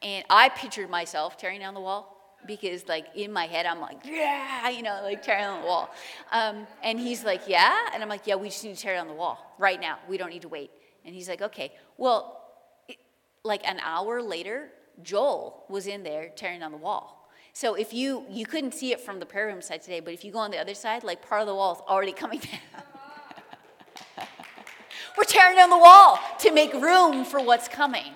And 0.01 0.23
I 0.29 0.49
pictured 0.49 0.89
myself 0.89 1.37
tearing 1.37 1.59
down 1.59 1.73
the 1.73 1.79
wall 1.79 2.13
because 2.45 2.87
like 2.87 3.07
in 3.15 3.33
my 3.33 3.47
head 3.47 3.65
I'm 3.65 3.81
like 3.81 3.97
yeah 4.05 4.69
you 4.69 4.83
know 4.83 4.99
like 5.01 5.23
tearing 5.23 5.45
on 5.45 5.61
the 5.61 5.67
wall. 5.67 5.89
Um, 6.31 6.67
and 6.83 6.99
he's 6.99 7.25
like 7.25 7.41
yeah? 7.47 7.75
And 7.93 8.03
I'm 8.03 8.09
like 8.09 8.27
yeah 8.27 8.35
we 8.35 8.49
just 8.49 8.63
need 8.63 8.75
to 8.75 8.81
tear 8.81 8.93
down 8.95 9.07
the 9.07 9.13
wall 9.13 9.55
right 9.57 9.81
now. 9.81 9.97
We 10.07 10.17
don't 10.17 10.29
need 10.29 10.43
to 10.43 10.47
wait. 10.47 10.69
And 11.03 11.15
he's 11.15 11.27
like 11.27 11.41
okay. 11.41 11.73
Well 11.97 12.45
it, 12.87 12.97
like 13.43 13.67
an 13.67 13.79
hour 13.79 14.21
later 14.21 14.69
Joel 15.01 15.65
was 15.67 15.87
in 15.87 16.03
there 16.03 16.29
tearing 16.35 16.59
down 16.59 16.71
the 16.71 16.77
wall 16.77 17.16
so 17.57 17.73
if 17.73 17.91
you, 17.91 18.23
you 18.29 18.45
couldn't 18.45 18.75
see 18.75 18.91
it 18.91 19.01
from 19.01 19.19
the 19.19 19.25
prayer 19.25 19.47
room 19.47 19.63
side 19.63 19.81
today, 19.81 19.99
but 19.99 20.13
if 20.13 20.23
you 20.23 20.31
go 20.31 20.37
on 20.37 20.51
the 20.51 20.59
other 20.59 20.75
side, 20.75 21.03
like 21.03 21.27
part 21.27 21.41
of 21.41 21.47
the 21.47 21.55
wall 21.55 21.73
is 21.73 21.81
already 21.89 22.11
coming 22.11 22.39
down. 22.39 22.83
We're 25.17 25.23
tearing 25.23 25.55
down 25.55 25.71
the 25.71 25.77
wall 25.79 26.19
to 26.41 26.51
make 26.51 26.71
room 26.71 27.25
for 27.25 27.41
what's 27.41 27.67
coming. 27.67 28.13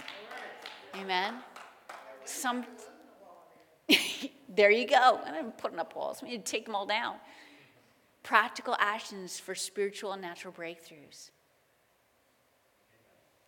Amen. 0.93 1.33
Some, 2.23 2.67
there 4.47 4.69
you 4.69 4.85
go. 4.85 5.19
I'm 5.25 5.53
putting 5.53 5.79
up 5.79 5.95
walls. 5.95 6.21
We 6.21 6.29
need 6.29 6.45
to 6.45 6.51
take 6.51 6.67
them 6.67 6.75
all 6.75 6.85
down. 6.85 7.15
Practical 8.21 8.75
actions 8.77 9.39
for 9.39 9.55
spiritual 9.55 10.11
and 10.11 10.21
natural 10.21 10.53
breakthroughs. 10.53 11.31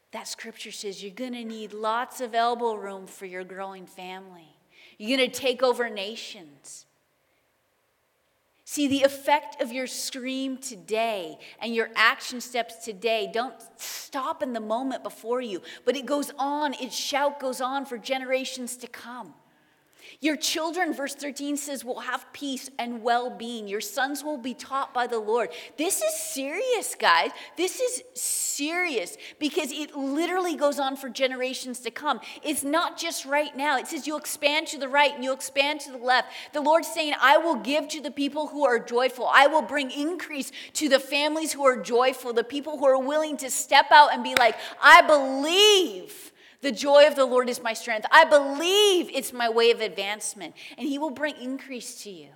That 0.10 0.28
scripture 0.28 0.72
says 0.72 1.04
you're 1.04 1.14
going 1.14 1.34
to 1.34 1.46
need 1.46 1.72
lots 1.72 2.20
of 2.20 2.34
elbow 2.34 2.74
room 2.74 3.06
for 3.06 3.28
your 3.28 3.44
growing 3.44 3.86
family. 3.86 4.58
You're 5.06 5.18
going 5.18 5.30
to 5.30 5.38
take 5.38 5.62
over 5.62 5.90
nations. 5.90 6.86
See, 8.64 8.88
the 8.88 9.04
effect 9.04 9.62
of 9.62 9.70
your 9.74 9.86
scream 9.86 10.58
today 10.58 11.40
and 11.60 11.76
your 11.76 11.90
action 11.94 12.40
steps 12.40 12.86
today 12.86 13.30
don't 13.32 13.54
stop 13.76 14.42
in 14.42 14.54
the 14.54 14.62
moment 14.62 15.04
before 15.04 15.42
you, 15.42 15.62
but 15.84 15.98
it 15.98 16.06
goes 16.06 16.32
on, 16.40 16.74
its 16.76 16.96
shout 16.96 17.42
goes 17.42 17.60
on 17.60 17.86
for 17.86 17.98
generations 17.98 18.78
to 18.78 18.88
come. 18.88 19.34
Your 20.22 20.36
children, 20.36 20.94
verse 20.94 21.16
13 21.16 21.58
says, 21.58 21.84
will 21.84 22.02
have 22.02 22.32
peace 22.34 22.70
and 22.80 23.02
well 23.04 23.30
being. 23.30 23.68
Your 23.68 23.82
sons 23.82 24.24
will 24.24 24.38
be 24.38 24.54
taught 24.54 24.94
by 24.94 25.08
the 25.08 25.20
Lord. 25.20 25.50
This 25.78 26.02
is 26.02 26.16
serious, 26.16 26.96
guys. 26.96 27.32
This 27.58 27.80
is 27.80 28.04
serious 28.14 29.18
because 29.40 29.72
it 29.72 29.96
literally 29.96 30.56
goes 30.56 30.80
on 30.80 30.96
for 30.96 31.10
generations 31.10 31.80
to 31.82 31.92
come. 31.92 32.20
It's 32.44 32.64
not 32.64 32.98
just 32.98 33.26
right 33.26 33.56
now. 33.56 33.78
It 33.78 33.88
says 33.88 34.08
you'll 34.08 34.18
expand 34.18 34.68
to 34.68 34.80
the 34.80 34.88
right 34.88 35.14
and 35.14 35.24
you'll 35.24 35.36
expand 35.36 35.82
to 35.82 35.92
the 35.92 35.98
left. 35.98 36.32
The 36.54 36.62
Lord's 36.62 36.88
saying, 36.88 37.14
I 37.20 37.38
will 37.38 37.56
give 37.56 37.88
to 37.90 38.02
the 38.02 38.12
people 38.12 38.48
who 38.48 38.66
are 38.66 38.80
joyful. 38.80 39.30
I 39.32 39.48
will 39.48 39.62
bring 39.62 39.92
increase 39.92 40.52
to 40.74 40.90
the 40.90 41.00
families 41.00 41.54
who 41.54 41.66
are 41.66 41.78
joyful, 41.78 42.34
the 42.34 42.44
people 42.44 42.78
who 42.78 42.86
are 42.86 43.00
willing 43.00 43.38
to 43.38 43.50
step 43.50 43.88
out 43.92 44.14
and 44.14 44.24
be 44.24 44.36
like, 44.36 44.56
I 44.82 45.02
believe. 45.02 46.33
The 46.64 46.72
joy 46.72 47.06
of 47.08 47.18
the 47.18 47.26
Lord 47.26 47.50
is 47.50 47.62
my 47.62 47.74
strength. 47.74 48.08
I 48.10 48.24
believe 48.24 49.10
it's 49.14 49.34
my 49.34 49.50
way 49.50 49.70
of 49.72 49.82
advancement, 49.82 50.56
and 50.78 50.88
He 50.88 50.98
will 50.98 51.10
bring 51.10 51.36
increase 51.36 52.02
to 52.04 52.10
you 52.10 52.30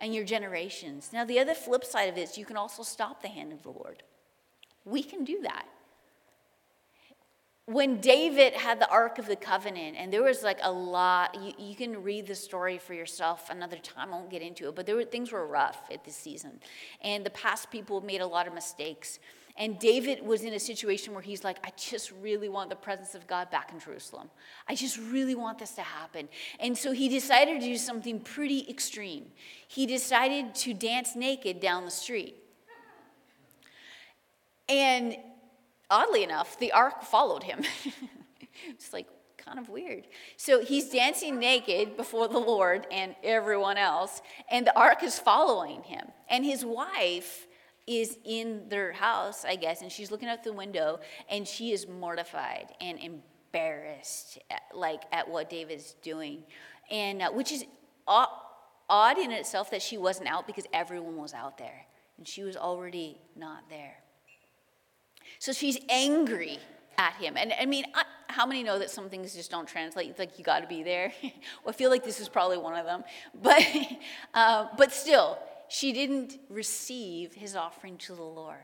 and 0.00 0.12
your 0.12 0.24
generations. 0.24 1.10
Now, 1.12 1.24
the 1.24 1.38
other 1.38 1.54
flip 1.54 1.84
side 1.84 2.08
of 2.08 2.18
it 2.18 2.22
is 2.22 2.36
you 2.36 2.44
can 2.44 2.56
also 2.56 2.82
stop 2.82 3.22
the 3.22 3.28
hand 3.28 3.52
of 3.52 3.62
the 3.62 3.70
Lord. 3.70 4.02
We 4.84 5.04
can 5.04 5.24
do 5.24 5.42
that. 5.42 5.66
When 7.66 8.00
David 8.00 8.52
had 8.54 8.80
the 8.80 8.88
Ark 8.88 9.20
of 9.20 9.26
the 9.26 9.36
Covenant, 9.36 9.96
and 9.96 10.12
there 10.12 10.24
was 10.24 10.42
like 10.42 10.58
a 10.62 10.70
lot, 10.70 11.36
you, 11.40 11.52
you 11.58 11.76
can 11.76 12.02
read 12.02 12.26
the 12.26 12.34
story 12.34 12.78
for 12.78 12.94
yourself 12.94 13.48
another 13.48 13.76
time, 13.76 14.12
I 14.12 14.16
won't 14.16 14.30
get 14.30 14.42
into 14.42 14.68
it, 14.68 14.74
but 14.74 14.86
there 14.86 14.96
were, 14.96 15.04
things 15.04 15.30
were 15.30 15.46
rough 15.46 15.82
at 15.92 16.04
this 16.04 16.16
season. 16.16 16.58
And 17.00 17.24
the 17.24 17.30
past 17.30 17.70
people 17.70 18.00
made 18.00 18.20
a 18.20 18.26
lot 18.26 18.48
of 18.48 18.54
mistakes. 18.54 19.20
And 19.58 19.78
David 19.78 20.24
was 20.24 20.42
in 20.42 20.52
a 20.52 20.60
situation 20.60 21.14
where 21.14 21.22
he's 21.22 21.42
like, 21.42 21.58
I 21.64 21.72
just 21.76 22.12
really 22.20 22.48
want 22.48 22.68
the 22.68 22.76
presence 22.76 23.14
of 23.14 23.26
God 23.26 23.50
back 23.50 23.72
in 23.72 23.80
Jerusalem. 23.80 24.30
I 24.68 24.74
just 24.74 24.98
really 24.98 25.34
want 25.34 25.58
this 25.58 25.72
to 25.72 25.82
happen. 25.82 26.28
And 26.60 26.76
so 26.76 26.92
he 26.92 27.08
decided 27.08 27.60
to 27.60 27.66
do 27.66 27.76
something 27.78 28.20
pretty 28.20 28.68
extreme. 28.68 29.26
He 29.66 29.86
decided 29.86 30.54
to 30.56 30.74
dance 30.74 31.16
naked 31.16 31.60
down 31.60 31.86
the 31.86 31.90
street. 31.90 32.36
And 34.68 35.16
oddly 35.88 36.22
enough, 36.22 36.58
the 36.58 36.72
ark 36.72 37.02
followed 37.02 37.42
him. 37.42 37.62
it's 38.68 38.92
like 38.92 39.06
kind 39.36 39.58
of 39.58 39.68
weird. 39.68 40.06
So 40.36 40.62
he's 40.62 40.90
dancing 40.90 41.38
naked 41.38 41.96
before 41.96 42.28
the 42.28 42.38
Lord 42.38 42.86
and 42.90 43.14
everyone 43.22 43.78
else, 43.78 44.20
and 44.50 44.66
the 44.66 44.76
ark 44.76 45.02
is 45.02 45.18
following 45.18 45.82
him. 45.84 46.08
And 46.28 46.44
his 46.44 46.64
wife 46.64 47.45
is 47.86 48.18
in 48.24 48.68
their 48.68 48.92
house, 48.92 49.44
I 49.44 49.56
guess, 49.56 49.82
and 49.82 49.90
she's 49.90 50.10
looking 50.10 50.28
out 50.28 50.42
the 50.42 50.52
window 50.52 51.00
and 51.28 51.46
she 51.46 51.72
is 51.72 51.86
mortified 51.86 52.74
and 52.80 52.98
embarrassed, 52.98 54.38
at, 54.50 54.62
like 54.74 55.02
at 55.12 55.28
what 55.28 55.48
David's 55.48 55.94
doing, 56.02 56.42
and 56.90 57.22
uh, 57.22 57.30
which 57.30 57.52
is 57.52 57.64
odd, 58.06 58.28
odd 58.88 59.18
in 59.18 59.30
itself 59.30 59.70
that 59.70 59.82
she 59.82 59.98
wasn't 59.98 60.28
out 60.28 60.46
because 60.46 60.64
everyone 60.72 61.16
was 61.16 61.32
out 61.32 61.58
there 61.58 61.86
and 62.18 62.26
she 62.26 62.42
was 62.42 62.56
already 62.56 63.20
not 63.36 63.68
there. 63.70 63.96
So 65.38 65.52
she's 65.52 65.78
angry 65.88 66.58
at 66.98 67.12
him, 67.14 67.36
and 67.36 67.52
I 67.60 67.66
mean, 67.66 67.84
I, 67.94 68.04
how 68.28 68.46
many 68.46 68.62
know 68.62 68.78
that 68.78 68.90
some 68.90 69.08
things 69.08 69.34
just 69.34 69.50
don't 69.50 69.68
translate? 69.68 70.08
It's 70.08 70.18
like 70.18 70.38
you 70.38 70.44
got 70.44 70.60
to 70.60 70.66
be 70.66 70.82
there. 70.82 71.12
well, 71.22 71.32
I 71.68 71.72
feel 71.72 71.90
like 71.90 72.04
this 72.04 72.20
is 72.20 72.28
probably 72.28 72.58
one 72.58 72.74
of 72.74 72.86
them, 72.86 73.04
but 73.42 73.64
uh, 74.34 74.68
but 74.76 74.92
still 74.92 75.38
she 75.68 75.92
didn't 75.92 76.38
receive 76.48 77.34
his 77.34 77.56
offering 77.56 77.96
to 77.98 78.14
the 78.14 78.22
Lord. 78.22 78.58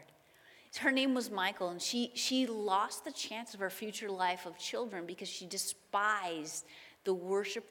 Her 0.79 0.91
name 0.91 1.15
was 1.15 1.31
Michael, 1.31 1.69
and 1.69 1.83
she, 1.83 2.13
she 2.15 2.47
lost 2.47 3.05
the 3.05 3.13
chance 3.13 3.53
of 3.53 3.61
her 3.61 3.71
future 3.71 4.09
life 4.09 4.47
of 4.47 4.59
children 4.59 5.05
because 5.05 5.29
she 5.29 5.47
despised 5.47 6.65
the 7.05 7.13
worship 7.13 7.67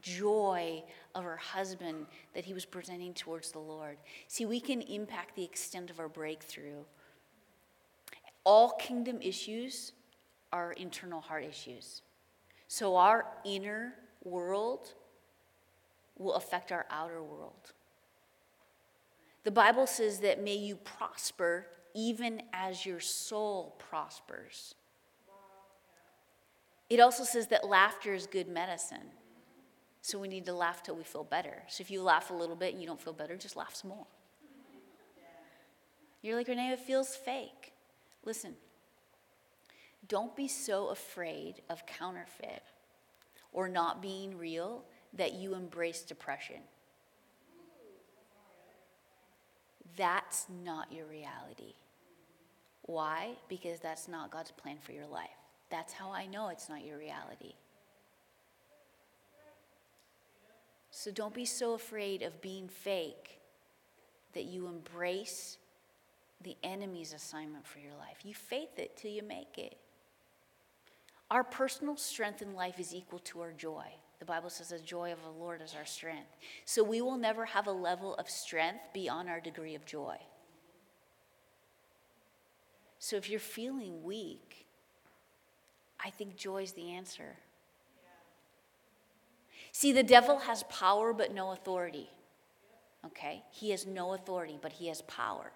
joy 0.00 0.82
of 1.14 1.24
her 1.24 1.36
husband 1.36 2.06
that 2.34 2.44
he 2.44 2.54
was 2.54 2.64
presenting 2.64 3.14
towards 3.14 3.52
the 3.52 3.58
Lord. 3.58 3.98
See, 4.26 4.46
we 4.46 4.60
can 4.60 4.80
impact 4.82 5.36
the 5.36 5.44
extent 5.44 5.90
of 5.90 6.00
our 6.00 6.08
breakthrough. 6.08 6.84
All 8.44 8.70
kingdom 8.70 9.20
issues 9.20 9.92
are 10.52 10.72
internal 10.72 11.20
heart 11.20 11.44
issues. 11.44 12.02
So 12.68 12.96
our 12.96 13.26
inner 13.44 13.94
world 14.24 14.94
will 16.18 16.34
affect 16.34 16.72
our 16.72 16.86
outer 16.90 17.22
world. 17.22 17.72
The 19.44 19.50
Bible 19.50 19.86
says 19.86 20.20
that 20.20 20.42
may 20.42 20.54
you 20.54 20.76
prosper 20.76 21.66
even 21.94 22.42
as 22.52 22.86
your 22.86 23.00
soul 23.00 23.76
prospers. 23.78 24.74
It 26.88 27.00
also 27.00 27.24
says 27.24 27.48
that 27.48 27.66
laughter 27.66 28.14
is 28.14 28.26
good 28.26 28.48
medicine. 28.48 29.10
So 30.02 30.18
we 30.18 30.28
need 30.28 30.46
to 30.46 30.52
laugh 30.52 30.82
till 30.82 30.96
we 30.96 31.04
feel 31.04 31.24
better. 31.24 31.62
So 31.68 31.80
if 31.80 31.90
you 31.90 32.02
laugh 32.02 32.30
a 32.30 32.34
little 32.34 32.56
bit 32.56 32.72
and 32.72 32.82
you 32.82 32.88
don't 32.88 33.00
feel 33.00 33.12
better, 33.12 33.36
just 33.36 33.56
laugh 33.56 33.74
some 33.74 33.90
more. 33.90 34.06
You're 36.22 36.36
like, 36.36 36.48
Renee, 36.48 36.70
it 36.70 36.80
feels 36.80 37.16
fake. 37.16 37.72
Listen, 38.24 38.54
don't 40.06 40.36
be 40.36 40.48
so 40.48 40.88
afraid 40.88 41.62
of 41.68 41.84
counterfeit 41.86 42.62
or 43.52 43.68
not 43.68 44.00
being 44.00 44.36
real 44.38 44.84
that 45.14 45.34
you 45.34 45.54
embrace 45.54 46.02
depression. 46.02 46.60
That's 49.96 50.46
not 50.64 50.92
your 50.92 51.06
reality. 51.06 51.74
Why? 52.82 53.32
Because 53.48 53.80
that's 53.80 54.08
not 54.08 54.30
God's 54.30 54.50
plan 54.50 54.78
for 54.80 54.92
your 54.92 55.06
life. 55.06 55.28
That's 55.70 55.92
how 55.92 56.10
I 56.10 56.26
know 56.26 56.48
it's 56.48 56.68
not 56.68 56.84
your 56.84 56.98
reality. 56.98 57.54
So 60.90 61.10
don't 61.10 61.32
be 61.32 61.46
so 61.46 61.74
afraid 61.74 62.22
of 62.22 62.42
being 62.42 62.68
fake 62.68 63.40
that 64.34 64.44
you 64.44 64.66
embrace 64.66 65.56
the 66.42 66.56
enemy's 66.62 67.12
assignment 67.12 67.66
for 67.66 67.78
your 67.78 67.94
life. 67.94 68.18
You 68.24 68.34
faith 68.34 68.78
it 68.78 68.96
till 68.96 69.10
you 69.10 69.22
make 69.22 69.56
it. 69.56 69.76
Our 71.30 71.44
personal 71.44 71.96
strength 71.96 72.42
in 72.42 72.54
life 72.54 72.78
is 72.78 72.94
equal 72.94 73.20
to 73.20 73.40
our 73.40 73.52
joy. 73.52 73.86
The 74.22 74.26
Bible 74.26 74.50
says 74.50 74.68
the 74.68 74.78
joy 74.78 75.10
of 75.10 75.20
the 75.24 75.42
Lord 75.42 75.60
is 75.60 75.74
our 75.76 75.84
strength. 75.84 76.36
So 76.64 76.84
we 76.84 77.00
will 77.00 77.16
never 77.16 77.44
have 77.44 77.66
a 77.66 77.72
level 77.72 78.14
of 78.14 78.30
strength 78.30 78.84
beyond 78.94 79.28
our 79.28 79.40
degree 79.40 79.74
of 79.74 79.84
joy. 79.84 80.16
So 83.00 83.16
if 83.16 83.28
you're 83.28 83.40
feeling 83.40 84.04
weak, 84.04 84.68
I 85.98 86.10
think 86.10 86.36
joy 86.36 86.62
is 86.62 86.70
the 86.70 86.92
answer. 86.92 87.34
See, 89.72 89.90
the 89.90 90.04
devil 90.04 90.38
has 90.38 90.62
power 90.68 91.12
but 91.12 91.34
no 91.34 91.50
authority. 91.50 92.08
Okay? 93.04 93.42
He 93.50 93.70
has 93.70 93.88
no 93.88 94.14
authority, 94.14 94.56
but 94.62 94.70
he 94.70 94.86
has 94.86 95.02
power. 95.02 95.50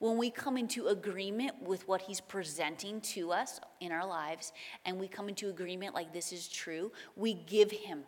When 0.00 0.16
we 0.16 0.30
come 0.30 0.56
into 0.56 0.88
agreement 0.88 1.62
with 1.62 1.86
what 1.86 2.00
he's 2.00 2.22
presenting 2.22 3.02
to 3.02 3.32
us 3.32 3.60
in 3.80 3.92
our 3.92 4.06
lives, 4.06 4.52
and 4.86 4.98
we 4.98 5.06
come 5.06 5.28
into 5.28 5.50
agreement 5.50 5.94
like 5.94 6.12
this 6.12 6.32
is 6.32 6.48
true, 6.48 6.90
we 7.16 7.34
give 7.34 7.70
him 7.70 8.04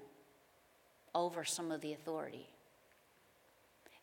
over 1.15 1.45
some 1.45 1.71
of 1.71 1.83
the 1.83 1.93
authority. 1.93 2.49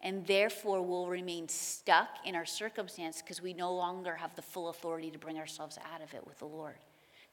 And 0.01 0.25
therefore, 0.27 0.83
we'll 0.83 1.07
remain 1.07 1.49
stuck 1.49 2.09
in 2.25 2.35
our 2.35 2.45
circumstance 2.45 3.23
because 3.23 3.41
we 3.41 3.53
no 3.53 3.73
longer 3.73 4.15
have 4.15 4.35
the 4.35 4.43
full 4.43 4.69
authority 4.69 5.09
to 5.09 5.17
bring 5.17 5.39
ourselves 5.39 5.79
out 5.91 6.03
of 6.03 6.13
it 6.13 6.25
with 6.27 6.37
the 6.37 6.45
Lord 6.45 6.75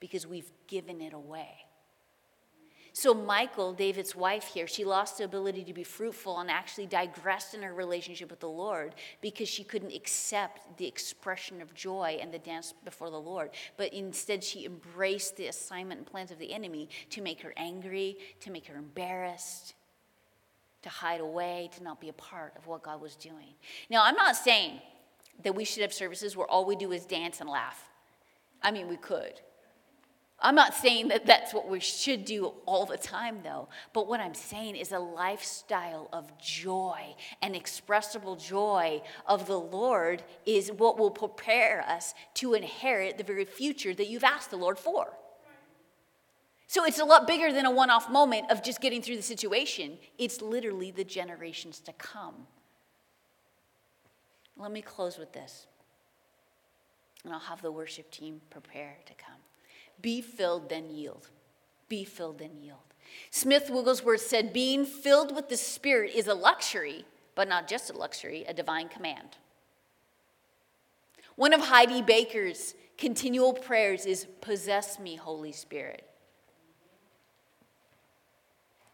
because 0.01 0.27
we've 0.27 0.51
given 0.69 1.03
it 1.03 1.13
away. 1.13 1.66
So, 2.99 3.13
Michael, 3.13 3.75
David's 3.75 4.17
wife 4.17 4.45
here, 4.45 4.67
she 4.67 4.83
lost 4.83 5.19
the 5.19 5.25
ability 5.25 5.65
to 5.65 5.75
be 5.75 5.85
fruitful 5.85 6.39
and 6.39 6.51
actually 6.51 6.87
digressed 6.87 7.53
in 7.53 7.61
her 7.61 7.75
relationship 7.75 8.31
with 8.31 8.41
the 8.41 8.49
Lord 8.49 8.95
because 9.21 9.51
she 9.51 9.65
couldn't 9.65 9.93
accept 9.93 10.79
the 10.79 10.87
expression 10.87 11.61
of 11.61 11.75
joy 11.75 12.17
and 12.23 12.33
the 12.33 12.39
dance 12.39 12.73
before 12.87 13.11
the 13.11 13.21
Lord. 13.21 13.51
But 13.77 13.93
instead, 13.93 14.43
she 14.43 14.65
embraced 14.65 15.37
the 15.37 15.49
assignment 15.49 15.99
and 15.99 16.07
plans 16.07 16.31
of 16.31 16.39
the 16.39 16.55
enemy 16.55 16.89
to 17.11 17.21
make 17.21 17.43
her 17.43 17.53
angry, 17.59 18.17
to 18.41 18.51
make 18.51 18.67
her 18.67 18.77
embarrassed, 18.77 19.75
to 20.81 20.89
hide 20.89 21.21
away, 21.21 21.69
to 21.77 21.83
not 21.83 22.01
be 22.01 22.09
a 22.09 22.15
part 22.15 22.55
of 22.57 22.67
what 22.67 22.83
God 22.83 23.03
was 23.03 23.15
doing. 23.15 23.57
Now, 23.91 24.05
I'm 24.05 24.17
not 24.17 24.37
saying 24.37 24.81
that 25.43 25.55
we 25.55 25.67
should 25.67 25.83
have 25.83 25.93
services 25.93 26.35
where 26.35 26.47
all 26.47 26.65
we 26.65 26.77
do 26.77 26.93
is 26.93 27.05
dance 27.05 27.43
and 27.43 27.51
laugh. 27.51 27.91
I 28.63 28.71
mean, 28.71 28.89
we 28.89 28.97
could. 28.97 29.43
I'm 30.39 30.55
not 30.55 30.75
saying 30.75 31.09
that 31.09 31.25
that's 31.25 31.55
what 31.55 31.69
we 31.69 31.81
should 31.81 32.27
do 32.27 32.53
all 32.67 32.85
the 32.85 32.99
time, 32.99 33.39
though. 33.43 33.69
But 33.95 34.07
what 34.07 34.21
I'm 34.21 34.35
saying 34.35 34.77
is 34.77 34.93
a 34.93 34.99
lifestyle 34.99 36.09
of 36.13 36.39
joy 36.39 37.15
and 37.41 37.57
expressible 37.57 38.37
joy 38.37 39.01
of 39.27 39.47
the 39.47 39.59
Lord 39.59 40.23
is 40.45 40.71
what 40.71 40.99
will 40.99 41.11
prepare 41.11 41.83
us 41.89 42.13
to 42.35 42.53
inherit 42.53 43.17
the 43.17 43.25
very 43.25 43.47
future 43.47 43.95
that 43.95 44.09
you've 44.09 44.25
asked 44.25 44.51
the 44.51 44.59
Lord 44.59 44.79
for. 44.79 45.15
So 46.69 46.85
it's 46.85 46.99
a 46.99 47.05
lot 47.05 47.27
bigger 47.27 47.53
than 47.53 47.65
a 47.65 47.71
one 47.71 47.91
off 47.91 48.11
moment 48.11 48.51
of 48.51 48.63
just 48.63 48.81
getting 48.81 49.01
through 49.01 49.17
the 49.17 49.23
situation. 49.23 49.97
It's 50.19 50.43
literally 50.43 50.91
the 50.91 51.05
generations 51.05 51.81
to 51.81 51.93
come. 51.95 52.47
Let 54.59 54.73
me 54.73 54.83
close 54.83 55.17
with 55.17 55.33
this, 55.33 55.67
and 57.25 57.33
I'll 57.33 57.39
have 57.39 57.63
the 57.63 57.71
worship 57.71 58.11
team 58.11 58.41
prepare 58.51 58.97
to 59.07 59.15
come. 59.15 59.46
Be 60.01 60.21
filled, 60.21 60.69
then 60.69 60.91
yield. 60.91 61.29
Be 61.89 62.05
filled, 62.05 62.39
then 62.39 62.57
yield. 62.61 62.79
Smith 63.31 63.71
Wigglesworth 63.71 64.21
said, 64.21 64.53
Being 64.53 64.85
filled 64.85 65.35
with 65.35 65.49
the 65.49 65.57
Spirit 65.57 66.15
is 66.15 66.27
a 66.27 66.35
luxury, 66.35 67.05
but 67.35 67.49
not 67.49 67.69
just 67.69 67.91
a 67.91 67.97
luxury, 67.97 68.45
a 68.47 68.55
divine 68.55 68.89
command. 68.89 69.37
One 71.37 71.53
of 71.53 71.61
Heidi 71.61 72.03
Baker's 72.03 72.75
continual 72.99 73.53
prayers 73.53 74.07
is, 74.07 74.27
Possess 74.41 74.99
me, 74.99 75.17
Holy 75.17 75.53
Spirit. 75.53 76.03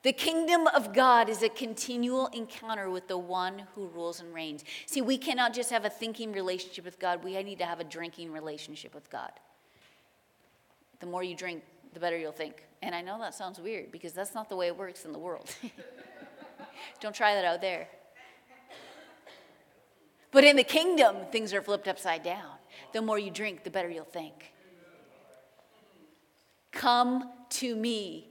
The 0.02 0.12
kingdom 0.12 0.66
of 0.66 0.92
God 0.92 1.28
is 1.28 1.44
a 1.44 1.48
continual 1.48 2.26
encounter 2.28 2.90
with 2.90 3.06
the 3.06 3.18
one 3.18 3.62
who 3.76 3.86
rules 3.86 4.20
and 4.20 4.34
reigns. 4.34 4.64
See, 4.86 5.00
we 5.00 5.16
cannot 5.16 5.54
just 5.54 5.70
have 5.70 5.84
a 5.84 5.90
thinking 5.90 6.32
relationship 6.32 6.84
with 6.84 6.98
God, 6.98 7.22
we 7.22 7.40
need 7.44 7.60
to 7.60 7.66
have 7.66 7.78
a 7.78 7.84
drinking 7.84 8.32
relationship 8.32 8.94
with 8.94 9.08
God 9.10 9.30
the 11.02 11.08
more 11.08 11.24
you 11.24 11.34
drink, 11.34 11.64
the 11.94 12.00
better 12.00 12.16
you'll 12.16 12.30
think. 12.30 12.64
And 12.80 12.94
I 12.94 13.02
know 13.02 13.18
that 13.18 13.34
sounds 13.34 13.58
weird 13.58 13.90
because 13.90 14.12
that's 14.12 14.36
not 14.36 14.48
the 14.48 14.54
way 14.54 14.68
it 14.68 14.78
works 14.78 15.04
in 15.04 15.12
the 15.12 15.18
world. 15.18 15.52
Don't 17.00 17.14
try 17.14 17.34
that 17.34 17.44
out 17.44 17.60
there. 17.60 17.88
But 20.30 20.44
in 20.44 20.54
the 20.54 20.62
kingdom, 20.62 21.16
things 21.32 21.52
are 21.52 21.60
flipped 21.60 21.88
upside 21.88 22.22
down. 22.22 22.52
The 22.92 23.02
more 23.02 23.18
you 23.18 23.32
drink, 23.32 23.64
the 23.64 23.70
better 23.70 23.90
you'll 23.90 24.04
think. 24.04 24.52
Come 26.70 27.28
to 27.50 27.74
me 27.74 28.28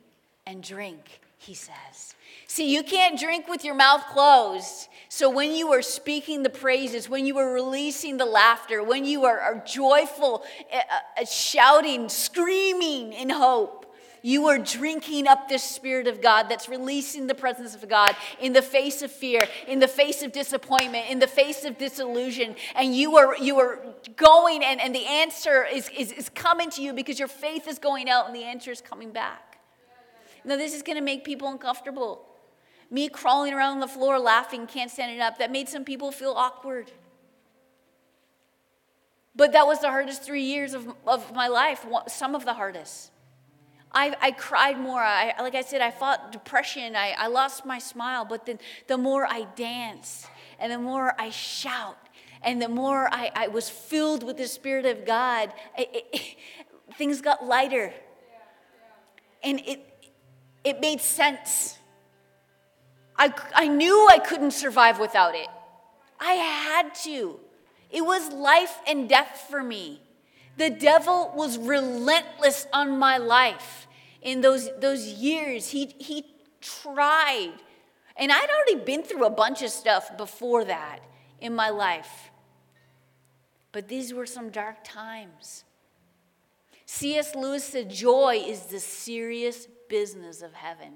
and 0.47 0.63
drink, 0.63 1.19
he 1.37 1.53
says. 1.53 2.15
See, 2.51 2.69
you 2.69 2.83
can't 2.83 3.17
drink 3.17 3.47
with 3.47 3.63
your 3.63 3.75
mouth 3.75 4.05
closed. 4.07 4.89
So 5.07 5.29
when 5.29 5.55
you 5.55 5.71
are 5.71 5.81
speaking 5.81 6.43
the 6.43 6.49
praises, 6.49 7.07
when 7.07 7.25
you 7.25 7.37
are 7.37 7.53
releasing 7.53 8.17
the 8.17 8.25
laughter, 8.25 8.83
when 8.83 9.05
you 9.05 9.23
are, 9.23 9.39
are 9.39 9.63
joyful, 9.65 10.43
uh, 10.69 10.79
uh, 11.17 11.23
shouting, 11.23 12.09
screaming 12.09 13.13
in 13.13 13.29
hope, 13.29 13.95
you 14.21 14.47
are 14.47 14.57
drinking 14.57 15.27
up 15.27 15.47
this 15.47 15.63
Spirit 15.63 16.07
of 16.07 16.21
God 16.21 16.49
that's 16.49 16.67
releasing 16.67 17.25
the 17.25 17.33
presence 17.33 17.73
of 17.73 17.87
God 17.87 18.17
in 18.41 18.51
the 18.51 18.61
face 18.61 19.01
of 19.01 19.13
fear, 19.13 19.39
in 19.65 19.79
the 19.79 19.87
face 19.87 20.21
of 20.21 20.33
disappointment, 20.33 21.09
in 21.09 21.19
the 21.19 21.27
face 21.27 21.63
of 21.63 21.77
disillusion. 21.77 22.57
And 22.75 22.93
you 22.93 23.15
are, 23.15 23.37
you 23.37 23.59
are 23.59 23.79
going, 24.17 24.61
and, 24.61 24.81
and 24.81 24.93
the 24.93 25.05
answer 25.05 25.65
is, 25.71 25.89
is, 25.97 26.11
is 26.11 26.27
coming 26.27 26.69
to 26.71 26.81
you 26.81 26.91
because 26.91 27.17
your 27.17 27.29
faith 27.29 27.65
is 27.69 27.79
going 27.79 28.09
out 28.09 28.27
and 28.27 28.35
the 28.35 28.43
answer 28.43 28.71
is 28.71 28.81
coming 28.81 29.11
back. 29.11 29.59
Now, 30.43 30.57
this 30.57 30.73
is 30.73 30.83
going 30.83 30.97
to 30.97 31.01
make 31.01 31.23
people 31.23 31.47
uncomfortable. 31.47 32.27
Me 32.91 33.09
crawling 33.09 33.53
around 33.53 33.79
the 33.79 33.87
floor 33.87 34.19
laughing, 34.19 34.67
can't 34.67 34.91
stand 34.91 35.11
it 35.11 35.21
up, 35.21 35.39
that 35.39 35.49
made 35.51 35.67
some 35.67 35.83
people 35.83 36.11
feel 36.11 36.33
awkward. 36.33 36.91
But 39.35 39.53
that 39.53 39.65
was 39.65 39.79
the 39.79 39.89
hardest 39.89 40.21
three 40.21 40.43
years 40.43 40.73
of, 40.73 40.93
of 41.07 41.33
my 41.33 41.47
life, 41.47 41.85
some 42.07 42.35
of 42.35 42.45
the 42.45 42.53
hardest. 42.53 43.11
I, 43.93 44.15
I 44.21 44.31
cried 44.31 44.79
more. 44.79 45.01
I, 45.01 45.33
like 45.39 45.55
I 45.55 45.61
said, 45.61 45.81
I 45.81 45.91
fought 45.91 46.31
depression. 46.31 46.95
I, 46.95 47.13
I 47.17 47.27
lost 47.27 47.65
my 47.65 47.79
smile. 47.79 48.25
But 48.25 48.45
then 48.45 48.59
the 48.87 48.97
more 48.97 49.25
I 49.25 49.47
dance 49.55 50.27
and 50.59 50.71
the 50.71 50.79
more 50.79 51.13
I 51.19 51.29
shout 51.29 51.97
and 52.41 52.61
the 52.61 52.69
more 52.69 53.09
I, 53.11 53.31
I 53.35 53.47
was 53.47 53.69
filled 53.69 54.23
with 54.23 54.37
the 54.37 54.47
Spirit 54.47 54.85
of 54.85 55.05
God, 55.05 55.53
it, 55.77 56.05
it, 56.13 56.37
things 56.97 57.21
got 57.21 57.45
lighter. 57.45 57.93
And 59.43 59.59
it, 59.61 60.11
it 60.63 60.79
made 60.79 61.01
sense. 61.01 61.77
I, 63.21 63.31
I 63.53 63.67
knew 63.67 64.07
I 64.09 64.17
couldn't 64.17 64.49
survive 64.49 64.97
without 64.97 65.35
it. 65.35 65.47
I 66.19 66.33
had 66.33 66.95
to. 67.03 67.39
It 67.91 68.01
was 68.01 68.33
life 68.33 68.79
and 68.87 69.07
death 69.07 69.45
for 69.47 69.61
me. 69.61 70.01
The 70.57 70.71
devil 70.71 71.31
was 71.35 71.59
relentless 71.59 72.65
on 72.73 72.97
my 72.97 73.19
life 73.19 73.85
in 74.23 74.41
those, 74.41 74.71
those 74.79 75.05
years. 75.05 75.69
He, 75.69 75.93
he 75.99 76.25
tried. 76.61 77.53
And 78.17 78.31
I'd 78.31 78.49
already 78.49 78.83
been 78.83 79.03
through 79.03 79.25
a 79.25 79.29
bunch 79.29 79.61
of 79.61 79.69
stuff 79.69 80.17
before 80.17 80.65
that 80.65 81.01
in 81.39 81.53
my 81.53 81.69
life. 81.69 82.31
But 83.71 83.87
these 83.87 84.15
were 84.15 84.25
some 84.25 84.49
dark 84.49 84.77
times. 84.83 85.63
C.S. 86.87 87.35
Lewis 87.35 87.65
said, 87.65 87.91
Joy 87.91 88.43
is 88.47 88.61
the 88.61 88.79
serious 88.79 89.67
business 89.87 90.41
of 90.41 90.53
heaven. 90.53 90.93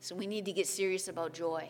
So 0.00 0.14
we 0.14 0.26
need 0.26 0.44
to 0.44 0.52
get 0.52 0.66
serious 0.66 1.08
about 1.08 1.32
joy. 1.32 1.68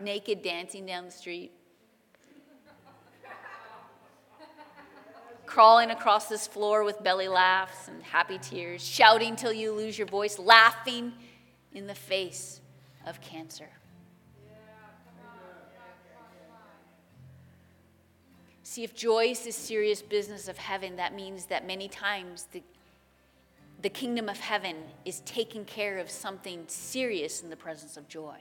Naked 0.00 0.42
dancing 0.42 0.86
down 0.86 1.06
the 1.06 1.10
street. 1.10 1.52
Crawling 5.46 5.90
across 5.90 6.28
this 6.28 6.46
floor 6.46 6.82
with 6.82 7.02
belly 7.02 7.28
laughs 7.28 7.88
and 7.88 8.02
happy 8.02 8.38
tears, 8.38 8.84
shouting 8.84 9.36
till 9.36 9.52
you 9.52 9.72
lose 9.72 9.96
your 9.96 10.06
voice, 10.08 10.38
laughing 10.38 11.12
in 11.72 11.86
the 11.86 11.94
face 11.94 12.60
of 13.06 13.20
cancer. 13.20 13.68
See, 18.64 18.82
if 18.82 18.94
joy 18.94 19.26
is 19.26 19.44
the 19.44 19.52
serious 19.52 20.02
business 20.02 20.48
of 20.48 20.58
heaven, 20.58 20.96
that 20.96 21.14
means 21.14 21.46
that 21.46 21.64
many 21.64 21.86
times 21.86 22.48
the 22.50 22.62
the 23.84 23.90
kingdom 23.90 24.30
of 24.30 24.40
heaven 24.40 24.76
is 25.04 25.20
taking 25.26 25.62
care 25.66 25.98
of 25.98 26.08
something 26.08 26.64
serious 26.68 27.42
in 27.42 27.50
the 27.50 27.56
presence 27.56 27.98
of 27.98 28.08
joy. 28.08 28.38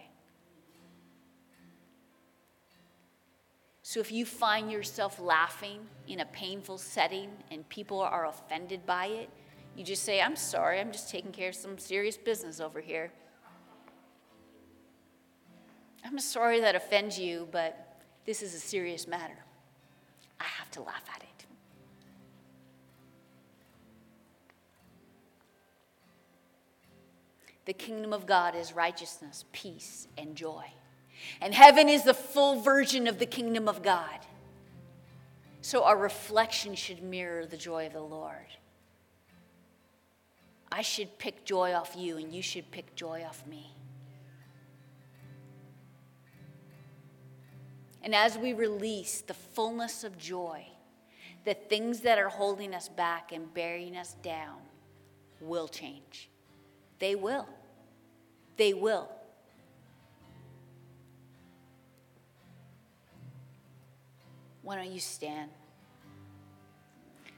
So 3.82 4.00
if 4.00 4.10
you 4.10 4.26
find 4.26 4.72
yourself 4.72 5.20
laughing 5.20 5.82
in 6.08 6.22
a 6.22 6.26
painful 6.28 6.78
setting 6.78 7.30
and 7.52 7.68
people 7.68 8.00
are 8.00 8.26
offended 8.26 8.86
by 8.86 9.08
it, 9.08 9.30
you 9.76 9.84
just 9.84 10.04
say, 10.04 10.22
I'm 10.22 10.38
sorry, 10.38 10.80
I'm 10.80 10.94
just 10.94 11.10
taking 11.10 11.34
care 11.34 11.50
of 11.50 11.56
some 11.56 11.78
serious 11.78 12.16
business 12.16 12.62
over 12.62 12.80
here. 12.80 13.12
I'm 16.06 16.20
sorry 16.20 16.62
that 16.62 16.74
offends 16.74 17.20
you, 17.20 17.50
but 17.52 18.02
this 18.26 18.42
is 18.42 18.56
a 18.56 18.60
serious 18.62 19.10
matter. 19.10 19.44
I 20.40 20.46
have 20.46 20.72
to 20.72 20.82
laugh 20.82 21.04
at 21.14 21.22
it. 21.22 21.33
The 27.66 27.74
kingdom 27.74 28.12
of 28.14 28.26
God 28.26 28.56
is 28.56 28.74
righteousness, 28.74 29.46
peace, 29.52 30.08
and 30.18 30.36
joy. 30.36 30.66
And 31.40 31.54
heaven 31.54 31.88
is 31.88 32.04
the 32.04 32.14
full 32.14 32.60
version 32.60 33.08
of 33.08 33.20
the 33.20 33.26
kingdom 33.26 33.70
of 33.70 33.82
God. 33.82 34.20
So 35.62 35.84
our 35.84 35.98
reflection 35.98 36.76
should 36.76 37.02
mirror 37.02 37.46
the 37.46 37.56
joy 37.56 37.88
of 37.88 37.94
the 37.94 38.02
Lord. 38.02 38.48
I 40.70 40.82
should 40.82 41.18
pick 41.20 41.46
joy 41.46 41.74
off 41.74 41.96
you, 41.96 42.18
and 42.18 42.34
you 42.34 42.42
should 42.42 42.70
pick 42.72 42.96
joy 42.96 43.24
off 43.24 43.46
me. 43.48 43.74
And 48.02 48.14
as 48.14 48.38
we 48.38 48.52
release 48.52 49.22
the 49.22 49.34
fullness 49.34 50.04
of 50.04 50.18
joy, 50.18 50.66
the 51.46 51.54
things 51.54 52.02
that 52.02 52.18
are 52.18 52.30
holding 52.30 52.74
us 52.74 52.90
back 52.90 53.32
and 53.32 53.54
bearing 53.54 53.96
us 53.96 54.16
down 54.22 54.58
will 55.40 55.70
change. 55.70 56.30
They 57.00 57.16
will. 57.16 57.48
They 58.58 58.74
will. 58.74 59.10
Why 64.62 64.78
don't 64.78 64.92
you 64.92 65.00
stand? 65.00 65.50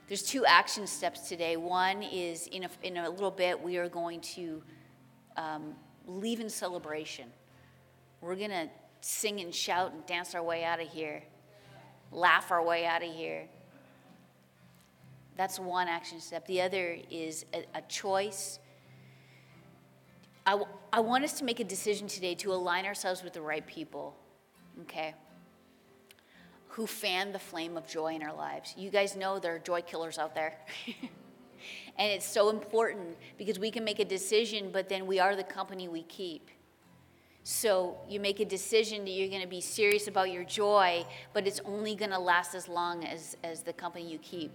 There's 0.08 0.22
two 0.22 0.46
action 0.46 0.86
steps 0.86 1.28
today. 1.28 1.58
One 1.58 2.04
is 2.04 2.46
in 2.48 2.66
a, 2.66 2.70
in 2.84 2.98
a 2.98 3.10
little 3.10 3.32
bit, 3.32 3.60
we 3.60 3.78
are 3.78 3.90
going 3.90 4.22
to 4.22 4.62
um, 5.36 5.74
leave 6.06 6.40
in 6.40 6.50
celebration. 6.50 7.26
We're 8.22 8.36
going 8.36 8.52
to 8.52 8.70
sing 9.02 9.40
and 9.40 9.54
shout 9.54 9.94
and 9.94 10.06
dance 10.06 10.36
our 10.36 10.44
way 10.44 10.64
out 10.64 10.80
of 10.80 10.88
here, 10.88 11.24
laugh 12.12 12.52
our 12.52 12.64
way 12.64 12.86
out 12.86 13.04
of 13.04 13.12
here. 13.12 13.48
That's 15.36 15.60
one 15.60 15.88
action 15.88 16.22
step. 16.22 16.46
The 16.46 16.62
other 16.62 16.98
is 17.10 17.46
a, 17.54 17.66
a 17.74 17.82
choice. 17.82 18.60
I, 20.46 20.52
w- 20.52 20.72
I 20.94 21.00
want 21.00 21.24
us 21.24 21.34
to 21.40 21.44
make 21.44 21.60
a 21.60 21.64
decision 21.64 22.08
today 22.08 22.36
to 22.36 22.54
align 22.54 22.86
ourselves 22.86 23.24
with 23.24 23.34
the 23.34 23.42
right 23.42 23.66
people, 23.66 24.16
okay? 24.82 25.16
Who 26.70 26.86
fan 26.86 27.32
the 27.32 27.40
flame 27.40 27.78
of 27.78 27.88
joy 27.88 28.14
in 28.14 28.22
our 28.22 28.34
lives. 28.34 28.74
You 28.78 28.90
guys 28.90 29.16
know 29.16 29.40
there 29.40 29.56
are 29.56 29.60
joy 29.60 29.82
killers 29.82 30.20
out 30.20 30.36
there. 30.36 30.54
and 31.98 32.12
it's 32.12 32.28
so 32.28 32.50
important 32.50 33.18
because 33.38 33.58
we 33.58 33.72
can 33.72 33.84
make 33.84 34.00
a 34.00 34.06
decision, 34.06 34.70
but 34.72 34.88
then 34.88 35.08
we 35.08 35.20
are 35.20 35.36
the 35.36 35.44
company 35.44 35.88
we 35.88 36.04
keep. 36.04 36.50
So 37.44 37.98
you 38.08 38.20
make 38.20 38.40
a 38.40 38.46
decision 38.46 39.04
that 39.06 39.12
you're 39.12 39.30
going 39.30 39.42
to 39.42 39.48
be 39.48 39.62
serious 39.62 40.08
about 40.08 40.32
your 40.32 40.44
joy, 40.44 41.06
but 41.34 41.48
it's 41.48 41.62
only 41.66 41.96
going 41.96 42.12
to 42.12 42.20
last 42.20 42.56
as 42.56 42.68
long 42.68 43.04
as, 43.04 43.38
as 43.44 43.62
the 43.62 43.74
company 43.74 44.12
you 44.12 44.20
keep 44.20 44.52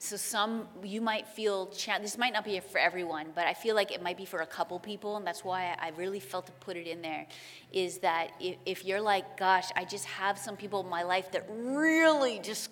so 0.00 0.16
some 0.16 0.68
you 0.82 1.00
might 1.00 1.26
feel 1.26 1.66
cha- 1.66 1.98
this 1.98 2.16
might 2.16 2.32
not 2.32 2.44
be 2.44 2.60
for 2.60 2.78
everyone 2.78 3.26
but 3.34 3.46
i 3.46 3.54
feel 3.54 3.74
like 3.74 3.90
it 3.90 4.00
might 4.00 4.16
be 4.16 4.24
for 4.24 4.40
a 4.40 4.46
couple 4.46 4.78
people 4.78 5.16
and 5.16 5.26
that's 5.26 5.44
why 5.44 5.76
i 5.80 5.90
really 5.96 6.20
felt 6.20 6.46
to 6.46 6.52
put 6.52 6.76
it 6.76 6.86
in 6.86 7.02
there 7.02 7.26
is 7.72 7.98
that 7.98 8.30
if, 8.40 8.56
if 8.64 8.84
you're 8.84 9.00
like 9.00 9.36
gosh 9.36 9.70
i 9.74 9.84
just 9.84 10.04
have 10.04 10.38
some 10.38 10.56
people 10.56 10.80
in 10.80 10.88
my 10.88 11.02
life 11.02 11.32
that 11.32 11.44
really 11.50 12.38
just 12.38 12.70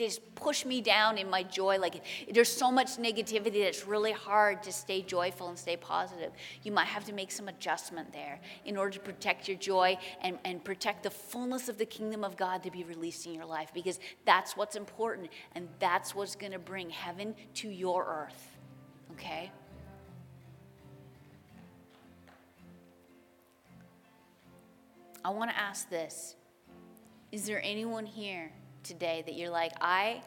just 0.00 0.34
push 0.34 0.64
me 0.64 0.80
down 0.80 1.18
in 1.18 1.28
my 1.28 1.42
joy. 1.42 1.78
Like 1.78 2.02
there's 2.32 2.50
so 2.50 2.70
much 2.72 2.96
negativity 2.96 3.60
that 3.60 3.68
it's 3.68 3.86
really 3.86 4.12
hard 4.12 4.62
to 4.64 4.72
stay 4.72 5.02
joyful 5.02 5.48
and 5.48 5.58
stay 5.58 5.76
positive. 5.76 6.32
You 6.62 6.72
might 6.72 6.86
have 6.86 7.04
to 7.04 7.12
make 7.12 7.30
some 7.30 7.48
adjustment 7.48 8.12
there 8.12 8.40
in 8.64 8.76
order 8.76 8.92
to 8.92 9.00
protect 9.00 9.46
your 9.46 9.58
joy 9.58 9.98
and, 10.22 10.38
and 10.44 10.64
protect 10.64 11.02
the 11.02 11.10
fullness 11.10 11.68
of 11.68 11.78
the 11.78 11.84
kingdom 11.84 12.24
of 12.24 12.36
God 12.36 12.62
to 12.62 12.70
be 12.70 12.84
released 12.84 13.26
in 13.26 13.34
your 13.34 13.44
life 13.44 13.72
because 13.74 14.00
that's 14.24 14.56
what's 14.56 14.76
important 14.76 15.28
and 15.54 15.68
that's 15.78 16.14
what's 16.14 16.34
going 16.34 16.52
to 16.52 16.58
bring 16.58 16.90
heaven 16.90 17.34
to 17.54 17.68
your 17.68 18.04
earth. 18.06 18.56
Okay? 19.12 19.52
I 25.22 25.30
want 25.30 25.50
to 25.50 25.56
ask 25.58 25.90
this 25.90 26.36
Is 27.30 27.44
there 27.44 27.60
anyone 27.62 28.06
here 28.06 28.52
today 28.82 29.22
that 29.26 29.34
you're 29.34 29.50
like, 29.50 29.72
I 29.80 30.22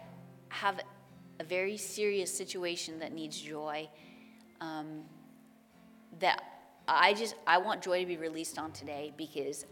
have 0.49 0.79
a 1.39 1.43
very 1.43 1.77
serious 1.77 2.35
situation 2.35 2.99
that 2.99 3.11
needs 3.11 3.39
joy. 3.39 3.89
Um, 4.61 5.03
that 6.19 6.43
I 6.87 7.13
just 7.13 7.35
I 7.47 7.57
want 7.57 7.81
joy 7.81 8.01
to 8.01 8.05
be 8.05 8.17
released 8.17 8.59
on 8.59 8.71
today 8.71 9.13
because, 9.17 9.65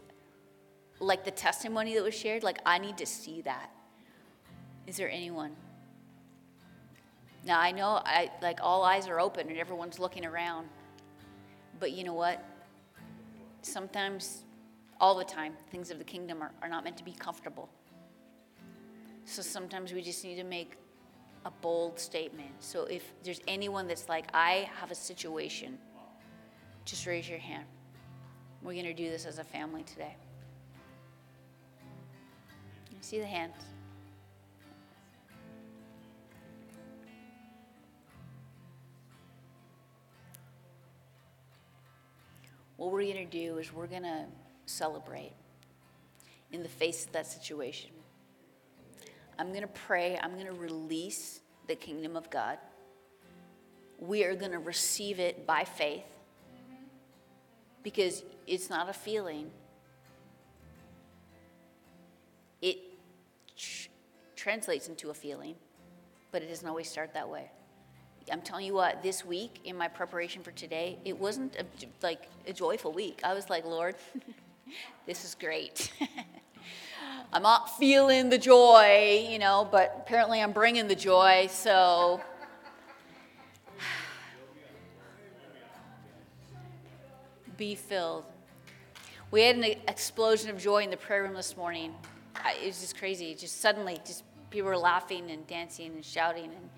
like 0.98 1.24
the 1.24 1.30
testimony 1.30 1.94
that 1.94 2.02
was 2.02 2.14
shared, 2.14 2.42
like 2.42 2.58
I 2.66 2.78
need 2.78 2.98
to 2.98 3.06
see 3.06 3.42
that. 3.42 3.70
Is 4.86 4.96
there 4.96 5.10
anyone? 5.10 5.54
Now 7.44 7.60
I 7.60 7.72
know 7.72 8.02
I 8.04 8.30
like 8.40 8.58
all 8.62 8.82
eyes 8.82 9.08
are 9.08 9.20
open 9.20 9.48
and 9.48 9.58
everyone's 9.58 9.98
looking 9.98 10.24
around, 10.24 10.68
but 11.80 11.92
you 11.92 12.04
know 12.04 12.14
what? 12.14 12.44
Sometimes, 13.62 14.42
all 15.00 15.16
the 15.16 15.24
time, 15.24 15.54
things 15.70 15.90
of 15.90 15.98
the 15.98 16.04
kingdom 16.04 16.42
are, 16.42 16.50
are 16.62 16.68
not 16.68 16.82
meant 16.82 16.96
to 16.96 17.04
be 17.04 17.12
comfortable. 17.12 17.68
So 19.24 19.42
sometimes 19.42 19.92
we 19.92 20.02
just 20.02 20.24
need 20.24 20.36
to 20.36 20.44
make 20.44 20.76
a 21.44 21.50
bold 21.50 21.98
statement. 21.98 22.50
So 22.60 22.84
if 22.84 23.02
there's 23.22 23.40
anyone 23.48 23.86
that's 23.86 24.08
like, 24.08 24.26
I 24.34 24.68
have 24.78 24.90
a 24.90 24.94
situation, 24.94 25.78
just 26.84 27.06
raise 27.06 27.28
your 27.28 27.38
hand. 27.38 27.64
We're 28.62 28.74
going 28.74 28.84
to 28.84 28.94
do 28.94 29.10
this 29.10 29.26
as 29.26 29.38
a 29.38 29.44
family 29.44 29.82
today. 29.82 30.14
You 32.90 32.98
see 33.00 33.18
the 33.18 33.26
hands. 33.26 33.54
What 42.76 42.90
we're 42.90 43.02
going 43.02 43.14
to 43.14 43.24
do 43.24 43.58
is 43.58 43.72
we're 43.72 43.86
going 43.86 44.02
to 44.02 44.24
celebrate 44.66 45.32
in 46.52 46.62
the 46.62 46.68
face 46.68 47.06
of 47.06 47.12
that 47.12 47.26
situation. 47.26 47.90
I'm 49.38 49.48
going 49.48 49.62
to 49.62 49.66
pray, 49.66 50.18
I'm 50.22 50.34
going 50.34 50.46
to 50.46 50.52
release 50.52 51.40
the 51.66 51.74
kingdom 51.74 52.16
of 52.16 52.30
God. 52.30 52.58
We 53.98 54.24
are 54.24 54.34
going 54.34 54.52
to 54.52 54.58
receive 54.58 55.20
it 55.20 55.46
by 55.46 55.64
faith 55.64 56.04
because 57.82 58.22
it's 58.46 58.68
not 58.68 58.88
a 58.88 58.92
feeling. 58.92 59.50
It 62.60 62.78
tr- 63.56 63.88
translates 64.36 64.88
into 64.88 65.10
a 65.10 65.14
feeling, 65.14 65.54
but 66.30 66.42
it 66.42 66.48
doesn't 66.48 66.68
always 66.68 66.88
start 66.88 67.14
that 67.14 67.28
way. 67.28 67.50
I'm 68.30 68.42
telling 68.42 68.66
you 68.66 68.74
what, 68.74 69.02
this 69.02 69.24
week 69.24 69.60
in 69.64 69.76
my 69.76 69.88
preparation 69.88 70.42
for 70.42 70.52
today, 70.52 70.98
it 71.04 71.18
wasn't 71.18 71.56
a, 71.56 71.64
like 72.02 72.28
a 72.46 72.52
joyful 72.52 72.92
week. 72.92 73.20
I 73.24 73.34
was 73.34 73.50
like, 73.50 73.64
Lord, 73.64 73.96
this 75.06 75.24
is 75.24 75.34
great. 75.34 75.92
I'm 77.32 77.42
not 77.42 77.76
feeling 77.78 78.30
the 78.30 78.38
joy, 78.38 79.26
you 79.28 79.38
know, 79.38 79.68
but 79.70 79.94
apparently 79.98 80.40
I'm 80.40 80.52
bringing 80.52 80.88
the 80.88 80.94
joy, 80.94 81.48
so. 81.50 82.20
Be 87.56 87.74
filled. 87.74 88.24
We 89.30 89.42
had 89.42 89.56
an 89.56 89.64
explosion 89.64 90.50
of 90.50 90.58
joy 90.58 90.82
in 90.84 90.90
the 90.90 90.96
prayer 90.96 91.22
room 91.22 91.34
this 91.34 91.56
morning. 91.56 91.94
It 92.60 92.66
was 92.66 92.80
just 92.80 92.98
crazy. 92.98 93.34
Just 93.34 93.60
suddenly, 93.60 94.00
just 94.04 94.24
people 94.50 94.68
were 94.68 94.76
laughing 94.76 95.30
and 95.30 95.46
dancing 95.46 95.92
and 95.92 96.04
shouting 96.04 96.44
and 96.44 96.70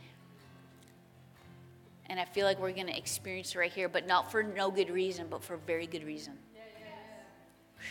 and 2.10 2.20
I 2.20 2.26
feel 2.26 2.44
like 2.44 2.60
we're 2.60 2.72
going 2.72 2.88
to 2.88 2.96
experience 2.96 3.54
it 3.54 3.58
right 3.58 3.72
here, 3.72 3.88
but 3.88 4.06
not 4.06 4.30
for 4.30 4.42
no 4.42 4.70
good 4.70 4.90
reason, 4.90 5.26
but 5.30 5.42
for 5.42 5.56
very 5.56 5.86
good 5.86 6.04
reason 6.04 6.34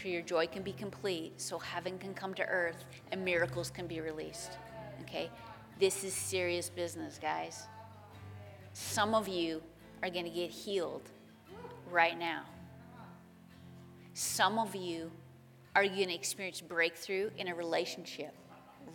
so 0.02 0.08
your 0.10 0.22
joy 0.22 0.48
can 0.48 0.64
be 0.64 0.74
complete, 0.74 1.40
so 1.40 1.60
heaven 1.60 1.98
can 1.98 2.14
come 2.14 2.34
to 2.36 2.44
earth 2.46 2.86
and 3.12 3.24
miracles 3.24 3.70
can 3.70 3.88
be 3.88 4.02
released. 4.02 4.58
Okay? 5.02 5.30
This 5.80 6.04
is 6.04 6.14
serious 6.14 6.70
business, 6.70 7.20
guys. 7.22 7.68
Some 8.74 9.14
of 9.14 9.28
you 9.28 9.62
are 10.02 10.10
going 10.10 10.26
to 10.26 10.32
get 10.32 10.50
healed 10.50 11.10
right 11.92 12.18
now. 12.18 12.44
Some 14.14 14.60
of 14.60 14.76
you 14.76 15.12
are 15.76 15.86
going 15.86 16.08
to 16.08 16.14
experience 16.14 16.62
breakthrough 16.62 17.30
in 17.38 17.48
a 17.48 17.56
relationship 17.56 18.34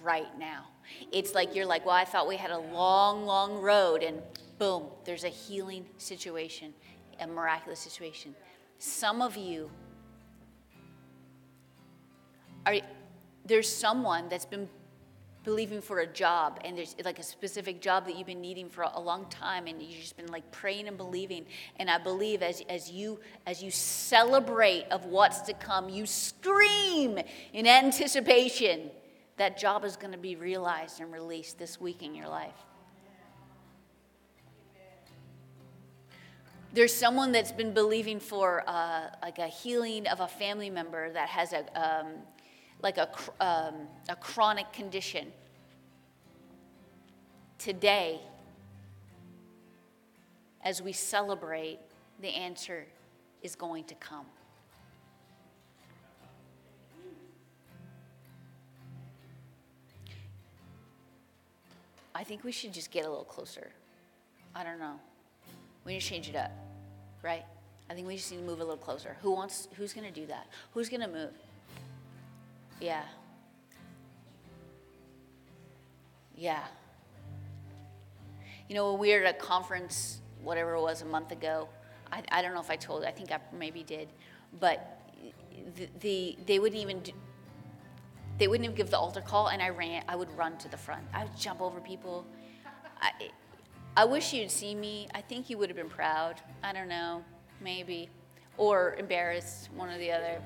right 0.02 0.38
now. 0.38 0.66
It's 1.12 1.34
like 1.34 1.54
you're 1.54 1.66
like, 1.66 1.84
well, 1.84 1.94
I 1.94 2.04
thought 2.04 2.28
we 2.28 2.36
had 2.36 2.50
a 2.50 2.58
long, 2.58 3.26
long 3.26 3.60
road, 3.60 4.02
and 4.02 4.22
boom, 4.58 4.84
there's 5.04 5.24
a 5.24 5.28
healing 5.28 5.86
situation, 5.96 6.72
a 7.20 7.26
miraculous 7.26 7.80
situation. 7.80 8.34
Some 8.78 9.20
of 9.22 9.36
you 9.36 9.70
are, 12.68 12.80
there's 13.44 13.68
someone 13.68 14.28
that's 14.28 14.44
been 14.44 14.68
believing 15.44 15.80
for 15.80 16.00
a 16.00 16.06
job 16.06 16.60
and 16.64 16.76
there's 16.76 16.94
like 17.04 17.18
a 17.18 17.22
specific 17.22 17.80
job 17.80 18.04
that 18.04 18.16
you've 18.16 18.26
been 18.26 18.40
needing 18.40 18.68
for 18.68 18.82
a 18.82 19.00
long 19.00 19.24
time 19.30 19.66
and 19.66 19.80
you've 19.80 20.00
just 20.00 20.16
been 20.16 20.26
like 20.26 20.50
praying 20.50 20.88
and 20.88 20.98
believing. 20.98 21.46
And 21.76 21.88
i 21.88 21.96
believe 21.96 22.42
as, 22.42 22.62
as 22.68 22.90
you 22.90 23.18
as 23.46 23.62
you 23.62 23.70
celebrate 23.70 24.84
of 24.90 25.06
what's 25.06 25.40
to 25.42 25.54
come 25.54 25.88
you 25.88 26.04
scream 26.04 27.18
in 27.54 27.66
anticipation 27.66 28.90
that 29.38 29.56
job 29.56 29.84
is 29.84 29.96
going 29.96 30.12
to 30.12 30.18
be 30.18 30.36
realized 30.36 31.00
and 31.00 31.12
released 31.12 31.58
this 31.58 31.80
week 31.80 32.02
in 32.02 32.14
your 32.14 32.28
life. 32.28 32.52
There's 36.74 36.94
someone 36.94 37.32
that's 37.32 37.52
been 37.52 37.72
believing 37.72 38.20
for 38.20 38.62
uh, 38.66 39.06
like 39.22 39.38
a 39.38 39.46
healing 39.46 40.06
of 40.06 40.20
a 40.20 40.28
family 40.28 40.68
member 40.68 41.10
that 41.12 41.28
has 41.30 41.54
a 41.54 41.64
um, 41.74 42.08
like 42.82 42.98
a, 42.98 43.08
um, 43.40 43.74
a 44.08 44.16
chronic 44.16 44.72
condition. 44.72 45.32
Today, 47.58 48.20
as 50.62 50.80
we 50.80 50.92
celebrate, 50.92 51.78
the 52.20 52.28
answer 52.28 52.86
is 53.42 53.54
going 53.54 53.84
to 53.84 53.94
come. 53.96 54.26
I 62.14 62.24
think 62.24 62.42
we 62.42 62.50
should 62.50 62.72
just 62.72 62.90
get 62.90 63.04
a 63.04 63.08
little 63.08 63.24
closer. 63.24 63.70
I 64.54 64.64
don't 64.64 64.80
know. 64.80 64.98
We 65.84 65.92
need 65.92 66.00
to 66.00 66.06
change 66.06 66.28
it 66.28 66.34
up, 66.34 66.50
right? 67.22 67.44
I 67.88 67.94
think 67.94 68.08
we 68.08 68.16
just 68.16 68.30
need 68.32 68.38
to 68.38 68.42
move 68.44 68.58
a 68.58 68.64
little 68.64 68.76
closer. 68.76 69.16
Who 69.22 69.30
wants? 69.30 69.68
Who's 69.76 69.92
going 69.92 70.06
to 70.06 70.12
do 70.12 70.26
that? 70.26 70.48
Who's 70.74 70.88
going 70.88 71.00
to 71.00 71.08
move? 71.08 71.30
Yeah. 72.80 73.02
Yeah. 76.36 76.64
You 78.68 78.74
know, 78.74 78.92
when 78.92 79.00
we 79.00 79.12
were 79.12 79.24
at 79.24 79.34
a 79.34 79.38
conference, 79.38 80.20
whatever 80.42 80.74
it 80.74 80.82
was, 80.82 81.02
a 81.02 81.06
month 81.06 81.32
ago, 81.32 81.68
I, 82.12 82.22
I 82.30 82.42
don't 82.42 82.54
know 82.54 82.60
if 82.60 82.70
I 82.70 82.76
told, 82.76 83.04
I 83.04 83.10
think 83.10 83.32
I 83.32 83.38
maybe 83.56 83.82
did, 83.82 84.08
but 84.60 85.00
the, 85.76 85.88
the 86.00 86.38
they 86.46 86.58
wouldn't 86.58 86.80
even 86.80 87.00
do, 87.00 87.12
they 88.38 88.46
wouldn't 88.46 88.64
even 88.64 88.76
give 88.76 88.90
the 88.90 88.98
altar 88.98 89.20
call, 89.20 89.48
and 89.48 89.60
I 89.60 89.70
ran. 89.70 90.04
I 90.08 90.14
would 90.14 90.30
run 90.36 90.56
to 90.58 90.68
the 90.68 90.76
front. 90.76 91.02
I 91.12 91.24
would 91.24 91.36
jump 91.36 91.60
over 91.60 91.80
people. 91.80 92.24
I, 93.00 93.30
I 93.96 94.04
wish 94.04 94.32
you'd 94.32 94.50
seen 94.50 94.78
me. 94.80 95.08
I 95.14 95.20
think 95.20 95.50
you 95.50 95.58
would 95.58 95.68
have 95.68 95.76
been 95.76 95.88
proud. 95.88 96.40
I 96.62 96.72
don't 96.72 96.88
know, 96.88 97.24
maybe, 97.60 98.08
or 98.56 98.94
embarrassed, 98.96 99.70
one 99.74 99.88
or 99.88 99.98
the 99.98 100.12
other. 100.12 100.40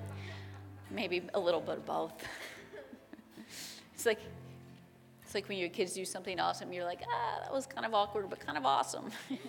Maybe 0.93 1.23
a 1.35 1.41
little 1.41 1.61
bit 1.61 1.79
of 1.79 1.87
both. 1.87 2.13
it's 3.95 4.07
like 4.07 4.21
it's 5.33 5.35
like 5.35 5.49
when 5.49 5.57
your 5.57 5.71
kids 5.71 5.95
do 5.95 6.05
something 6.05 6.39
awesome, 6.39 6.75
you're 6.75 6.85
like, 6.85 7.01
ah, 7.11 7.41
that 7.43 7.51
was 7.51 7.65
kind 7.65 7.87
of 7.87 7.95
awkward, 7.95 8.29
but 8.29 8.39
kind 8.39 8.59
of 8.59 8.67
awesome. 8.67 9.11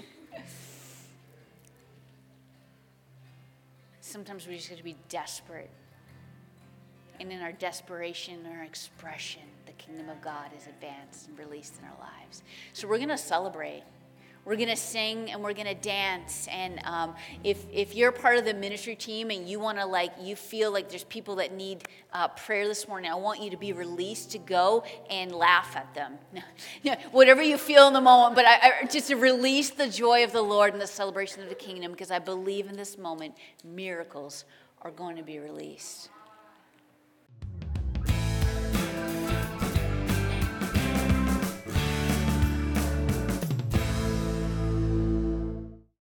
Sometimes 3.99 4.47
we 4.47 4.55
just 4.55 4.69
have 4.69 4.77
to 4.77 4.83
be 4.83 4.95
desperate. 5.09 5.69
And 7.19 7.33
in 7.33 7.41
our 7.41 7.51
desperation, 7.51 8.45
our 8.49 8.63
expression, 8.63 9.41
the 9.65 9.73
kingdom 9.73 10.07
of 10.07 10.21
God 10.21 10.51
is 10.57 10.67
advanced 10.67 11.27
and 11.27 11.37
released 11.37 11.73
in 11.79 11.85
our 11.85 11.97
lives. 11.99 12.43
So 12.71 12.87
we're 12.87 12.95
going 12.97 13.09
to 13.09 13.17
celebrate. 13.17 13.83
We're 14.45 14.57
going 14.57 14.69
to 14.69 14.75
sing 14.75 15.31
and 15.31 15.41
we're 15.41 15.53
going 15.53 15.67
to 15.67 15.73
dance. 15.73 16.47
And 16.51 16.81
um, 16.83 17.15
if, 17.43 17.65
if 17.71 17.95
you're 17.95 18.11
part 18.11 18.37
of 18.37 18.43
the 18.43 18.53
ministry 18.53 18.95
team 18.95 19.29
and 19.29 19.47
you 19.47 19.59
want 19.59 19.77
to, 19.77 19.85
like, 19.85 20.11
you 20.21 20.35
feel 20.35 20.71
like 20.71 20.89
there's 20.89 21.05
people 21.05 21.35
that 21.37 21.53
need 21.53 21.87
uh, 22.11 22.27
prayer 22.27 22.67
this 22.67 22.87
morning, 22.87 23.09
I 23.09 23.15
want 23.15 23.41
you 23.41 23.49
to 23.51 23.57
be 23.57 23.71
released 23.71 24.31
to 24.31 24.39
go 24.39 24.83
and 25.09 25.31
laugh 25.31 25.77
at 25.77 25.93
them. 25.93 26.17
Whatever 27.11 27.41
you 27.41 27.57
feel 27.57 27.87
in 27.87 27.93
the 27.93 28.01
moment, 28.01 28.35
but 28.35 28.45
I, 28.45 28.81
I, 28.81 28.85
just 28.87 29.07
to 29.07 29.15
release 29.15 29.69
the 29.69 29.87
joy 29.87 30.25
of 30.25 30.33
the 30.33 30.41
Lord 30.41 30.73
and 30.73 30.81
the 30.81 30.87
celebration 30.87 31.41
of 31.41 31.47
the 31.47 31.55
kingdom 31.55 31.93
because 31.93 32.11
I 32.11 32.19
believe 32.19 32.67
in 32.67 32.75
this 32.75 32.97
moment 32.97 33.35
miracles 33.63 34.43
are 34.81 34.91
going 34.91 35.15
to 35.15 35.23
be 35.23 35.39
released. 35.39 36.09